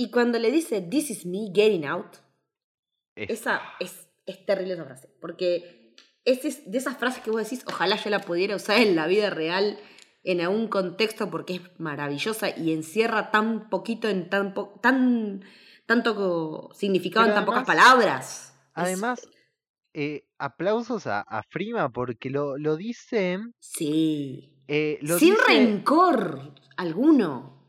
Y 0.00 0.10
cuando 0.10 0.38
le 0.38 0.50
dice, 0.50 0.80
This 0.80 1.10
is 1.10 1.26
me 1.26 1.50
getting 1.54 1.84
out, 1.84 2.16
esa 3.16 3.60
es, 3.80 4.08
es 4.24 4.46
terrible 4.46 4.72
esa 4.72 4.86
frase. 4.86 5.10
Porque 5.20 5.94
es 6.24 6.70
de 6.72 6.78
esas 6.78 6.96
frases 6.96 7.22
que 7.22 7.30
vos 7.30 7.42
decís, 7.42 7.62
ojalá 7.66 7.96
yo 7.96 8.08
la 8.08 8.20
pudiera 8.20 8.56
usar 8.56 8.78
en 8.78 8.96
la 8.96 9.06
vida 9.06 9.28
real 9.28 9.78
en 10.22 10.40
algún 10.40 10.68
contexto 10.68 11.30
porque 11.30 11.56
es 11.56 11.60
maravillosa 11.78 12.48
y 12.48 12.72
encierra 12.72 13.30
tan 13.30 13.68
poquito 13.68 14.08
en 14.08 14.30
tan, 14.30 14.54
tan 14.80 15.44
tanto 15.84 16.70
significado 16.72 17.26
en 17.26 17.34
tan 17.34 17.44
pocas 17.44 17.66
palabras. 17.66 18.58
Además, 18.72 19.28
eh, 19.92 20.24
aplausos 20.38 21.06
a, 21.06 21.20
a, 21.20 21.42
Frima 21.42 21.90
porque 21.90 22.30
lo, 22.30 22.56
lo 22.56 22.78
dice. 22.78 23.38
Sí. 23.58 24.64
Eh, 24.66 24.98
Sin 25.18 25.34
rencor 25.46 26.54
alguno. 26.78 27.59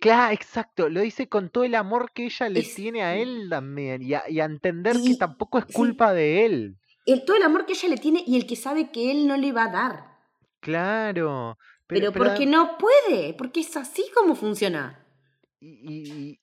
Claro, 0.00 0.34
exacto. 0.34 0.88
Lo 0.88 1.00
dice 1.00 1.28
con 1.28 1.50
todo 1.50 1.64
el 1.64 1.74
amor 1.74 2.12
que 2.12 2.26
ella 2.26 2.48
le 2.48 2.62
tiene 2.62 3.02
a 3.02 3.16
él 3.16 3.48
también. 3.50 4.02
Y 4.02 4.14
a, 4.14 4.44
entender 4.44 4.96
que 5.04 5.16
tampoco 5.16 5.58
es 5.58 5.66
culpa 5.66 6.12
de 6.12 6.46
él. 6.46 6.76
El, 7.06 7.24
todo 7.24 7.36
el 7.36 7.42
amor 7.42 7.66
que 7.66 7.72
ella 7.72 7.88
le 7.88 7.96
tiene 7.96 8.22
y 8.26 8.36
el 8.36 8.46
que 8.46 8.56
sabe 8.56 8.90
que 8.90 9.10
él 9.10 9.26
no 9.26 9.36
le 9.36 9.52
va 9.52 9.64
a 9.64 9.72
dar. 9.72 10.18
Claro. 10.60 11.58
Pero, 11.86 12.12
porque 12.12 12.44
no 12.44 12.76
puede, 12.76 13.32
porque 13.34 13.60
es 13.60 13.76
así 13.76 14.04
como 14.14 14.34
funciona. 14.34 15.06
Y, 15.60 16.38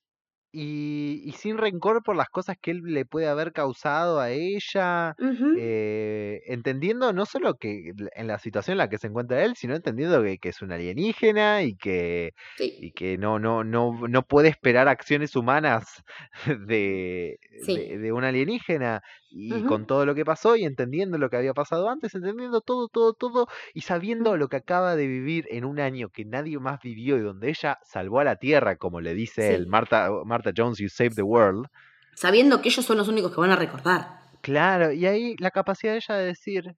y, 0.58 1.32
sin 1.36 1.58
rencor 1.58 2.02
por 2.02 2.16
las 2.16 2.30
cosas 2.30 2.56
que 2.58 2.70
él 2.70 2.80
le 2.82 3.04
puede 3.04 3.28
haber 3.28 3.52
causado 3.52 4.20
a 4.20 4.30
ella, 4.30 5.14
eh, 5.58 6.40
entendiendo 6.46 7.12
no 7.12 7.26
solo 7.26 7.56
que 7.56 7.92
en 8.14 8.26
la 8.26 8.38
situación 8.38 8.72
en 8.72 8.78
la 8.78 8.88
que 8.88 8.96
se 8.96 9.08
encuentra 9.08 9.44
él, 9.44 9.54
sino 9.54 9.74
entendiendo 9.74 10.22
que, 10.22 10.38
es 10.42 10.62
un 10.62 10.72
alienígena 10.72 11.62
y 11.62 11.76
que, 11.76 12.32
y 12.58 12.92
que 12.92 13.18
no, 13.18 13.38
no, 13.38 13.64
no, 13.64 14.08
no 14.08 14.22
puede 14.22 14.48
esperar 14.48 14.88
acciones 14.88 15.36
humanas 15.36 16.02
de, 16.66 17.38
de, 17.66 18.12
un 18.12 18.24
alienígena 18.24 19.02
y 19.30 19.64
con 19.64 19.86
todo 19.86 20.06
lo 20.06 20.14
que 20.14 20.24
pasó 20.24 20.56
y 20.56 20.64
entendiendo 20.64 21.18
lo 21.18 21.28
que 21.30 21.36
había 21.36 21.54
pasado 21.54 21.88
antes, 21.88 22.14
entendiendo 22.14 22.60
todo, 22.60 22.88
todo, 22.88 23.12
todo 23.12 23.48
y 23.74 23.82
sabiendo 23.82 24.36
lo 24.36 24.48
que 24.48 24.56
acaba 24.56 24.96
de 24.96 25.06
vivir 25.06 25.46
en 25.50 25.64
un 25.64 25.80
año 25.80 26.08
que 26.10 26.24
nadie 26.24 26.58
más 26.58 26.80
vivió 26.80 27.16
y 27.16 27.20
donde 27.20 27.48
ella 27.48 27.78
salvó 27.82 28.20
a 28.20 28.24
la 28.24 28.36
Tierra, 28.36 28.76
como 28.76 29.00
le 29.00 29.14
dice 29.14 29.54
el 29.54 29.66
Marta, 29.66 30.10
Marta 30.24 30.52
Jones, 30.56 30.78
You 30.78 30.88
Save 30.88 31.10
the 31.10 31.22
World. 31.22 31.66
Sabiendo 32.14 32.62
que 32.62 32.68
ellos 32.68 32.84
son 32.84 32.96
los 32.96 33.08
únicos 33.08 33.34
que 33.34 33.40
van 33.40 33.50
a 33.50 33.56
recordar. 33.56 34.20
Claro, 34.40 34.92
y 34.92 35.06
ahí 35.06 35.36
la 35.38 35.50
capacidad 35.50 35.92
de 35.92 35.98
ella 35.98 36.14
de 36.16 36.24
decir, 36.26 36.76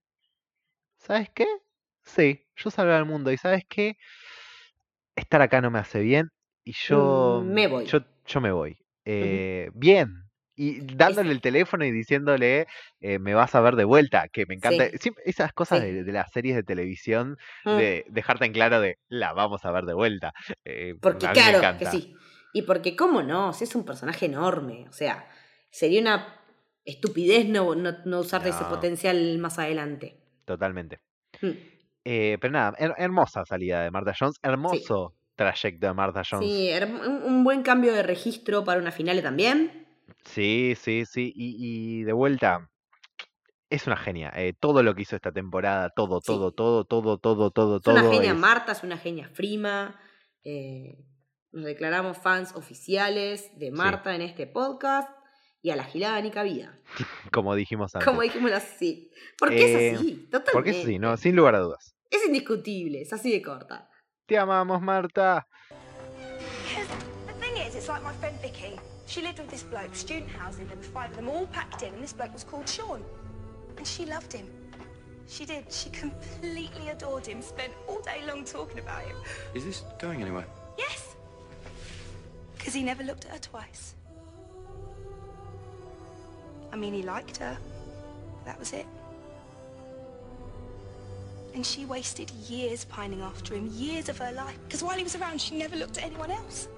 ¿sabes 0.97 1.29
qué? 1.35 1.47
Sí, 2.03 2.47
yo 2.57 2.71
salvé 2.71 2.95
al 2.95 3.05
mundo 3.05 3.31
y 3.31 3.37
¿sabes 3.37 3.65
qué? 3.69 3.97
Estar 5.15 5.43
acá 5.43 5.61
no 5.61 5.71
me 5.71 5.79
hace 5.79 6.01
bien 6.01 6.29
y 6.65 6.73
yo... 6.73 7.43
Mm, 7.45 7.53
me 7.53 7.67
voy. 7.67 7.87
Yo, 7.87 8.01
yo 8.27 8.41
me 8.41 8.53
voy. 8.53 8.79
Eh, 9.05 9.71
bien, 9.75 10.28
y 10.59 10.81
dándole 10.81 11.31
el 11.31 11.41
teléfono 11.41 11.85
y 11.85 11.93
diciéndole, 11.93 12.67
eh, 13.01 13.21
me 13.21 13.33
vas 13.33 13.55
a 13.55 13.61
ver 13.61 13.77
de 13.77 13.85
vuelta, 13.85 14.27
que 14.29 14.45
me 14.45 14.55
encanta. 14.57 14.89
esas 15.25 15.53
cosas 15.53 15.81
de, 15.81 16.03
las 16.13 16.33
series 16.33 16.57
de 16.57 16.65
televisión, 16.65 17.39
mm. 17.65 17.77
de 17.77 18.05
dejarte 18.09 18.45
en 18.47 18.53
claro 18.53 18.81
de, 18.81 18.99
la 19.09 19.33
vamos 19.33 19.65
a 19.65 19.71
ver 19.71 19.85
de 19.85 19.95
vuelta. 19.95 20.33
Eh, 20.65 20.97
porque 21.01 21.29
claro 21.29 21.79
que 21.79 21.87
sí. 21.87 22.17
Y 22.53 22.63
porque, 22.63 22.97
¿cómo 22.97 23.23
no? 23.23 23.53
Si 23.53 23.65
es 23.65 23.75
un 23.77 23.85
personaje 23.85 24.27
enorme. 24.27 24.87
O 24.89 24.93
sea, 24.93 25.29
sería 25.71 26.01
una 26.01 26.43
estupidez 26.85 27.47
no, 27.47 27.77
no, 27.77 28.19
usar 28.19 28.45
ese 28.49 28.65
potencial 28.65 29.39
más 29.39 29.61
adelante. 29.61 30.19
Totalmente. 30.45 30.99
Mm. 31.41 31.51
Eh, 32.05 32.39
pero 32.41 32.53
nada, 32.53 32.75
hermosa 32.79 33.45
salida 33.45 33.85
de 33.85 33.93
Martha 33.93 34.13
Jones, 34.19 34.39
hermoso 34.43 35.15
trayecto 35.37 35.87
de 35.87 35.95
Martha 35.95 36.23
Jones. 36.29 36.49
Sí, 36.49 36.71
un 37.25 37.45
buen 37.45 37.63
cambio 37.63 37.93
de 37.93 38.03
registro 38.03 38.65
para 38.65 38.81
una 38.81 38.91
finale 38.91 39.23
también. 39.23 39.88
Sí, 40.25 40.75
sí, 40.81 41.05
sí. 41.05 41.33
Y, 41.35 42.03
de 42.03 42.13
vuelta, 42.13 42.71
es 43.71 43.87
una 43.87 43.97
genia. 43.97 44.33
Eh, 44.37 44.55
todo 44.59 44.83
lo 44.83 44.95
que 44.95 45.03
hizo 45.03 45.17
esta 45.17 45.33
temporada, 45.33 45.91
todo, 45.91 46.21
todo, 46.21 46.53
todo, 46.53 46.85
todo, 46.85 47.19
todo, 47.19 47.51
todo, 47.51 47.81
todo. 47.81 47.97
Es 47.97 48.03
una 48.03 48.13
genia 48.13 48.35
Marta, 48.35 48.73
es 48.73 48.83
una 48.83 48.99
genia 48.99 49.29
Frima. 49.29 50.01
Eh, 50.45 51.05
nos 51.53 51.65
declaramos 51.65 52.19
fans 52.19 52.55
oficiales 52.55 53.59
de 53.59 53.71
Marta 53.71 54.15
en 54.15 54.23
este 54.23 54.47
podcast 54.47 55.11
y 55.63 55.71
a 55.71 55.77
la 55.77 55.85
gilada 55.85 56.21
ni 56.21 56.31
cabida. 56.31 56.79
Como 57.33 57.55
dijimos 57.55 57.95
antes. 57.95 58.07
Como 58.07 58.23
dijimos 58.23 58.53
así. 58.53 59.11
Porque 59.39 59.93
es 59.93 59.99
así, 59.99 60.15
totalmente. 60.31 60.53
Porque 60.53 60.71
es 60.71 60.85
así, 60.85 60.99
¿no? 60.99 61.17
Sin 61.17 61.37
lugar 61.37 61.55
a 61.55 61.61
dudas. 61.61 61.95
Es 62.11 62.25
indiscutible, 62.27 63.03
es 63.03 63.13
así 63.13 63.31
de 63.33 63.43
corta. 63.43 63.91
Te 64.27 64.39
amamos, 64.39 64.81
Marta. 64.81 65.47
She 69.09 69.23
lived 69.23 69.39
with 69.39 69.49
this 69.49 69.63
bloke, 69.63 69.95
student 69.95 70.29
housing, 70.29 70.67
there 70.69 70.77
were 70.77 70.83
five 70.83 71.11
of 71.11 71.17
them 71.17 71.31
all 71.31 71.47
packed 71.47 71.83
in, 71.83 71.95
and 71.95 72.03
this 72.03 72.13
bloke 72.13 72.35
was 72.35 72.45
called 72.45 72.69
Sean. 72.69 73.03
And 73.79 73.87
she 73.87 74.05
loved 74.05 74.31
him. 74.31 74.47
She 75.27 75.47
did. 75.47 75.73
She 75.73 75.89
completely 75.89 76.91
adored 76.91 77.27
him, 77.27 77.41
spent 77.41 77.73
all 77.89 78.03
day 78.03 78.21
long 78.27 78.45
talking 78.45 78.79
about 78.79 79.03
him. 79.05 79.17
Is 79.55 79.65
this 79.65 79.83
going 79.99 80.21
anywhere? 80.21 80.45
Yes. 80.77 81.17
Because 82.59 82.75
he 82.75 82.83
never 82.83 83.03
looked 83.03 83.25
at 83.25 83.31
her 83.33 83.39
twice. 83.39 83.95
I 86.71 86.77
mean, 86.77 86.93
he 86.93 87.03
liked 87.03 87.39
her. 87.39 87.57
That 88.45 88.59
was 88.59 88.75
it. 88.75 88.87
And 91.55 91.65
she 91.65 91.87
wasted 91.87 92.31
years 92.31 92.85
pining 92.85 93.23
after 93.23 93.55
him, 93.55 93.71
years 93.73 94.11
of 94.11 94.19
her 94.19 94.33
life. 94.33 94.59
Because 94.67 94.83
while 94.83 94.99
he 94.99 95.03
was 95.03 95.17
around, 95.17 95.41
she 95.41 95.57
never 95.57 95.77
looked 95.77 95.97
at 95.97 96.05
anyone 96.05 96.31
else. 96.31 96.69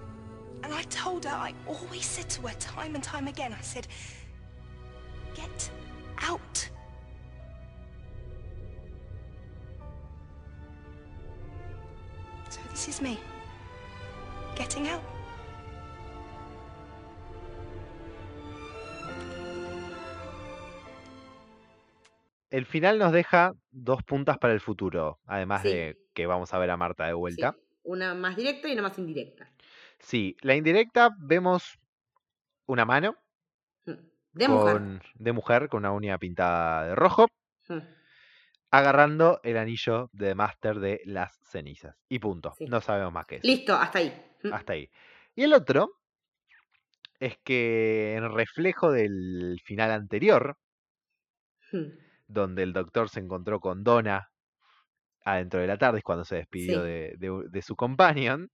And 0.62 0.72
I 0.74 0.82
told 0.84 1.24
her, 1.24 1.34
I 1.34 1.54
always 1.66 2.04
said 2.04 2.28
to 2.30 2.42
her 2.48 2.54
time 2.58 2.94
and 2.94 3.02
time 3.02 3.28
again, 3.28 3.52
I 3.52 3.62
said, 3.62 3.86
get 5.34 5.70
out. 6.22 6.68
So 12.50 12.60
this 12.70 12.88
is 12.88 13.00
me, 13.00 13.18
getting 14.56 14.88
out. 14.88 15.02
el 22.50 22.66
final 22.66 22.98
nos 22.98 23.12
deja 23.12 23.54
dos 23.70 24.02
puntas 24.02 24.38
para 24.38 24.52
el 24.52 24.60
futuro, 24.60 25.18
además 25.26 25.62
de 25.62 25.96
que 26.12 26.26
vamos 26.26 26.52
a 26.52 26.58
ver 26.58 26.70
a 26.70 26.76
Marta 26.76 27.06
de 27.06 27.12
vuelta. 27.12 27.56
Una 27.84 28.14
más 28.14 28.36
directa 28.36 28.68
y 28.68 28.72
una 28.72 28.82
más 28.82 28.98
indirecta. 28.98 29.50
Sí, 30.00 30.36
la 30.40 30.54
indirecta 30.54 31.14
vemos 31.18 31.78
una 32.66 32.84
mano. 32.84 33.16
Mm, 33.86 33.92
de 34.32 34.48
mujer. 34.48 35.02
De 35.14 35.32
mujer 35.32 35.68
con 35.68 35.80
una 35.80 35.92
uña 35.92 36.18
pintada 36.18 36.86
de 36.86 36.94
rojo. 36.94 37.28
Mm. 37.68 37.78
Agarrando 38.72 39.40
el 39.42 39.56
anillo 39.56 40.10
de 40.12 40.34
Master 40.34 40.78
de 40.78 41.02
las 41.04 41.38
cenizas. 41.42 41.96
Y 42.08 42.18
punto. 42.18 42.54
No 42.60 42.80
sabemos 42.80 43.12
más 43.12 43.26
que 43.26 43.36
eso. 43.36 43.46
Listo, 43.46 43.74
hasta 43.74 43.98
ahí. 43.98 44.26
Mm. 44.42 44.52
Hasta 44.52 44.72
ahí. 44.72 44.90
Y 45.34 45.42
el 45.42 45.52
otro 45.52 46.00
es 47.18 47.38
que 47.44 48.14
en 48.16 48.32
reflejo 48.32 48.90
del 48.90 49.60
final 49.64 49.90
anterior, 49.90 50.56
donde 52.26 52.62
el 52.62 52.72
doctor 52.72 53.08
se 53.08 53.20
encontró 53.20 53.60
con 53.60 53.84
Donna 53.84 54.30
adentro 55.24 55.60
de 55.60 55.66
la 55.66 55.76
tarde, 55.76 55.98
es 55.98 56.04
cuando 56.04 56.24
se 56.24 56.36
despidió 56.36 56.82
de, 56.82 57.62
su 57.62 57.76
companion, 57.76 58.50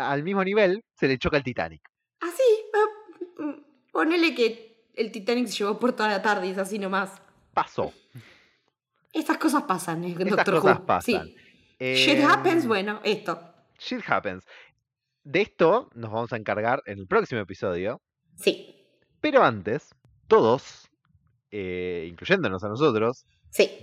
al 0.00 0.22
mismo 0.22 0.44
nivel 0.44 0.84
se 0.94 1.08
le 1.08 1.18
choca 1.18 1.36
el 1.36 1.44
Titanic. 1.44 1.82
Ah, 2.20 2.30
sí. 2.34 2.42
Ah, 2.74 3.42
mm, 3.42 3.90
ponele 3.92 4.34
que 4.34 4.90
el 4.94 5.12
Titanic 5.12 5.46
se 5.48 5.58
llevó 5.58 5.78
por 5.78 5.92
toda 5.92 6.08
la 6.08 6.22
tarde 6.22 6.46
y 6.46 6.50
es 6.50 6.58
así 6.58 6.78
nomás. 6.78 7.20
Pasó. 7.54 7.92
Estas 9.12 9.38
cosas 9.38 9.62
pasan, 9.64 10.04
eh, 10.04 10.16
Estas 10.18 10.44
cosas 10.48 10.80
pasan. 10.80 11.32
Shit 11.80 12.20
happens, 12.24 12.64
em, 12.64 12.68
bueno, 12.68 13.00
esto. 13.04 13.40
Shit 13.78 14.02
happens. 14.06 14.44
De 15.24 15.40
esto 15.40 15.90
nos 15.94 16.10
vamos 16.10 16.32
a 16.32 16.36
encargar 16.36 16.82
en 16.86 16.98
el 16.98 17.06
próximo 17.06 17.40
episodio. 17.40 18.00
Sí. 18.36 18.74
Pero 19.20 19.44
antes, 19.44 19.94
todos, 20.26 20.88
eh, 21.50 22.06
incluyéndonos 22.08 22.62
a 22.64 22.68
nosotros, 22.68 23.26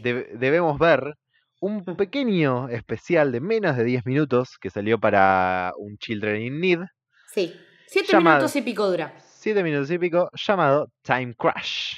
debemos 0.01 0.77
ver 0.79 1.15
un 1.59 1.83
pequeño 1.83 2.69
especial 2.69 3.31
de 3.31 3.41
menos 3.41 3.77
de 3.77 3.83
10 3.83 4.05
minutos 4.05 4.57
que 4.59 4.69
salió 4.69 4.99
para 4.99 5.73
un 5.77 5.97
Children 5.97 6.41
in 6.41 6.59
Need. 6.59 6.79
Sí, 7.33 7.53
7 7.87 8.17
minutos 8.17 8.55
y 8.55 8.61
pico 8.61 8.87
dura. 8.87 9.13
7 9.17 9.63
minutos 9.63 9.89
y 9.91 9.97
pico, 9.97 10.29
llamado 10.33 10.91
Time 11.03 11.33
Crash. 11.35 11.97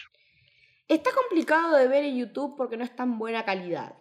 Está 0.87 1.11
complicado 1.11 1.75
de 1.75 1.87
ver 1.87 2.05
en 2.05 2.17
YouTube 2.17 2.55
porque 2.55 2.77
no 2.77 2.83
es 2.83 2.95
tan 2.95 3.17
buena 3.17 3.43
calidad, 3.43 3.95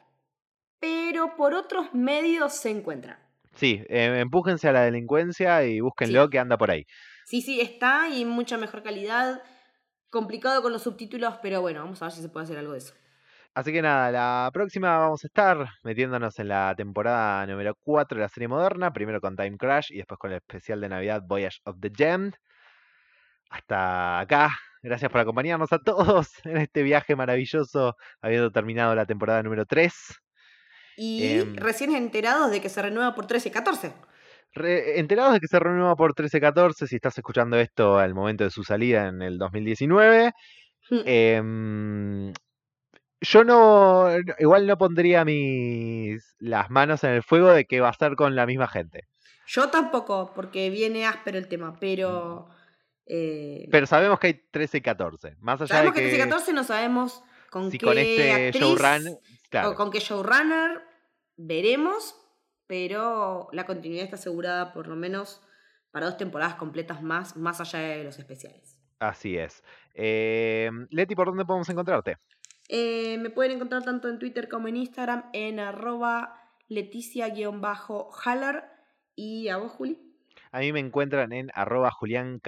pero 0.79 1.37
por 1.37 1.55
otros 1.55 1.93
medios 1.93 2.53
se 2.53 2.71
encuentra. 2.71 3.21
Sí, 3.55 3.83
eh, 3.89 4.21
empújense 4.21 4.69
a 4.69 4.73
la 4.73 4.83
delincuencia 4.83 5.65
y 5.65 5.81
búsquenlo 5.81 6.29
que 6.29 6.39
anda 6.39 6.59
por 6.59 6.71
ahí. 6.71 6.85
Sí, 7.25 7.41
sí, 7.41 7.61
está 7.61 8.09
y 8.09 8.25
mucha 8.25 8.57
mejor 8.57 8.83
calidad. 8.83 9.43
Complicado 10.11 10.63
con 10.63 10.73
los 10.73 10.83
subtítulos, 10.83 11.35
pero 11.43 11.61
bueno, 11.61 11.81
vamos 11.81 12.01
a 12.03 12.07
ver 12.07 12.13
si 12.13 12.23
se 12.23 12.29
puede 12.29 12.45
hacer 12.45 12.59
algo 12.59 12.73
de 12.73 12.79
eso. 12.79 12.95
Así 13.57 13.73
que 13.73 13.81
nada, 13.81 14.13
la 14.13 14.51
próxima 14.53 14.99
vamos 14.99 15.25
a 15.25 15.29
estar 15.29 15.67
metiéndonos 15.83 16.39
en 16.41 16.49
la 16.49 16.75
temporada 16.77 17.47
número 17.47 17.75
4 17.85 18.19
de 18.19 18.23
la 18.23 18.29
serie 18.29 18.49
moderna, 18.49 18.93
primero 18.93 19.19
con 19.19 19.35
Time 19.35 19.57
Crash 19.57 19.93
y 19.93 19.97
después 19.97 20.19
con 20.19 20.31
el 20.31 20.37
especial 20.37 20.79
de 20.79 20.91
Navidad 20.91 21.23
Voyage 21.27 21.61
of 21.65 21.77
the 21.81 21.91
Gem. 21.91 22.33
Hasta 23.49 24.21
acá, 24.21 24.51
gracias 24.83 25.11
por 25.11 25.23
acompañarnos 25.23 25.73
a 25.73 25.79
todos 25.79 26.33
en 26.45 26.59
este 26.59 26.83
viaje 26.83 27.17
maravilloso, 27.17 27.97
habiendo 28.21 28.53
terminado 28.53 28.95
la 28.95 29.07
temporada 29.07 29.43
número 29.43 29.65
3. 29.65 29.95
Y 30.99 31.39
em, 31.39 31.57
recién 31.57 31.95
enterados 31.95 32.51
de 32.51 32.61
que 32.61 32.69
se 32.69 32.83
renueva 32.83 33.15
por 33.15 33.27
13-14. 33.27 33.95
enterados 34.97 35.33
de 35.33 35.41
que 35.41 35.49
se 35.49 35.59
renueva 35.59 35.97
por 35.97 36.13
13-14, 36.13 36.87
si 36.87 36.97
estás 36.97 37.17
escuchando 37.17 37.59
esto 37.59 37.99
al 37.99 38.13
momento 38.13 38.45
de 38.45 38.51
su 38.51 38.65
salida 38.65 39.09
en 39.09 39.23
el 39.23 39.39
2019. 39.39 40.35
Yo 43.21 43.45
no, 43.45 44.09
igual 44.39 44.67
no 44.67 44.77
pondría 44.77 45.25
mis 45.25 46.35
las 46.39 46.71
manos 46.71 47.03
en 47.05 47.11
el 47.11 47.23
fuego 47.23 47.51
de 47.51 47.65
que 47.65 47.81
va 47.81 47.89
a 47.89 47.93
estar 47.93 48.15
con 48.15 48.37
la 48.37 48.47
misma 48.47 48.69
gente. 48.69 49.09
Yo 49.47 49.69
tampoco, 49.69 50.33
porque 50.35 50.71
viene 50.71 51.07
áspero 51.07 51.39
el 51.39 51.49
tema, 51.49 51.77
pero... 51.81 52.49
Eh, 53.07 53.69
pero 53.71 53.87
sabemos 53.87 54.19
que 54.19 54.27
hay 54.27 54.35
13 54.51 54.79
y 54.79 54.81
14. 54.81 55.37
Más 55.39 55.61
allá 55.61 55.69
sabemos 55.69 55.95
de 55.95 56.01
que, 56.01 56.07
que 56.07 56.17
13 56.17 56.27
y 56.27 56.29
14 56.31 56.53
no 56.53 56.65
sabemos 56.65 57.23
con 57.51 57.71
si 57.71 57.79
qué 57.79 57.87
con 57.87 57.97
este 57.97 58.53
o 59.65 59.75
con 59.75 59.91
qué 59.91 60.01
showrunner 60.01 60.83
veremos, 61.37 62.17
pero 62.67 63.49
la 63.53 63.65
continuidad 63.65 64.05
está 64.05 64.17
asegurada 64.17 64.73
por 64.73 64.89
lo 64.89 64.97
menos 64.97 65.41
para 65.93 66.07
dos 66.07 66.17
temporadas 66.17 66.57
completas 66.57 67.03
más, 67.03 67.37
más 67.37 67.61
allá 67.61 67.79
de 67.79 68.05
los 68.05 68.19
especiales. 68.19 68.79
Así 68.99 69.37
es. 69.37 69.63
Eh, 69.95 70.71
Leti, 70.91 71.15
¿por 71.15 71.29
dónde 71.29 71.45
podemos 71.45 71.69
encontrarte? 71.69 72.17
Eh, 72.69 73.19
me 73.19 73.31
pueden 73.31 73.53
encontrar 73.53 73.85
tanto 73.85 74.09
en 74.09 74.19
Twitter 74.19 74.49
como 74.49 74.69
en 74.69 74.77
Instagram 74.77 75.31
en 75.33 75.61
arroba 75.61 76.41
leticia-haller. 76.69 78.65
¿Y 79.15 79.49
a 79.49 79.57
vos, 79.57 79.73
Juli? 79.73 80.07
A 80.53 80.61
mí 80.61 80.73
me 80.73 80.81
encuentran 80.81 81.33
en 81.33 81.51
arroba 81.55 81.91
Julián 81.91 82.41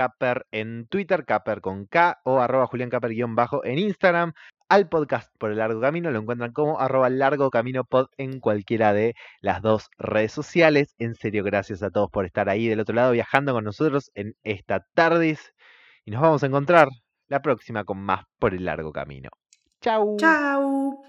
en 0.50 0.86
Twitter, 0.86 1.24
Caper 1.24 1.60
con 1.60 1.86
K, 1.86 2.20
o 2.24 2.40
arroba 2.40 2.66
Julián 2.66 2.90
bajo 3.34 3.64
en 3.64 3.78
Instagram. 3.78 4.32
Al 4.68 4.88
podcast 4.88 5.34
por 5.38 5.50
el 5.50 5.58
largo 5.58 5.80
camino 5.80 6.10
lo 6.10 6.18
encuentran 6.18 6.52
como 6.52 6.78
arroba 6.78 7.08
largo 7.08 7.50
camino 7.50 7.84
pod 7.84 8.08
en 8.18 8.40
cualquiera 8.40 8.92
de 8.92 9.14
las 9.40 9.62
dos 9.62 9.88
redes 9.98 10.32
sociales. 10.32 10.94
En 10.98 11.14
serio, 11.14 11.42
gracias 11.44 11.82
a 11.82 11.90
todos 11.90 12.10
por 12.10 12.26
estar 12.26 12.48
ahí 12.48 12.68
del 12.68 12.80
otro 12.80 12.94
lado 12.94 13.12
viajando 13.12 13.52
con 13.52 13.64
nosotros 13.64 14.10
en 14.14 14.34
esta 14.42 14.86
tarde. 14.94 15.38
Y 16.04 16.10
nos 16.10 16.22
vamos 16.22 16.42
a 16.42 16.46
encontrar 16.46 16.88
la 17.28 17.42
próxima 17.42 17.84
con 17.84 17.98
más 17.98 18.24
por 18.38 18.54
el 18.54 18.64
largo 18.64 18.92
camino. 18.92 19.30
Chau. 19.80 20.16
Chau. 20.18 21.04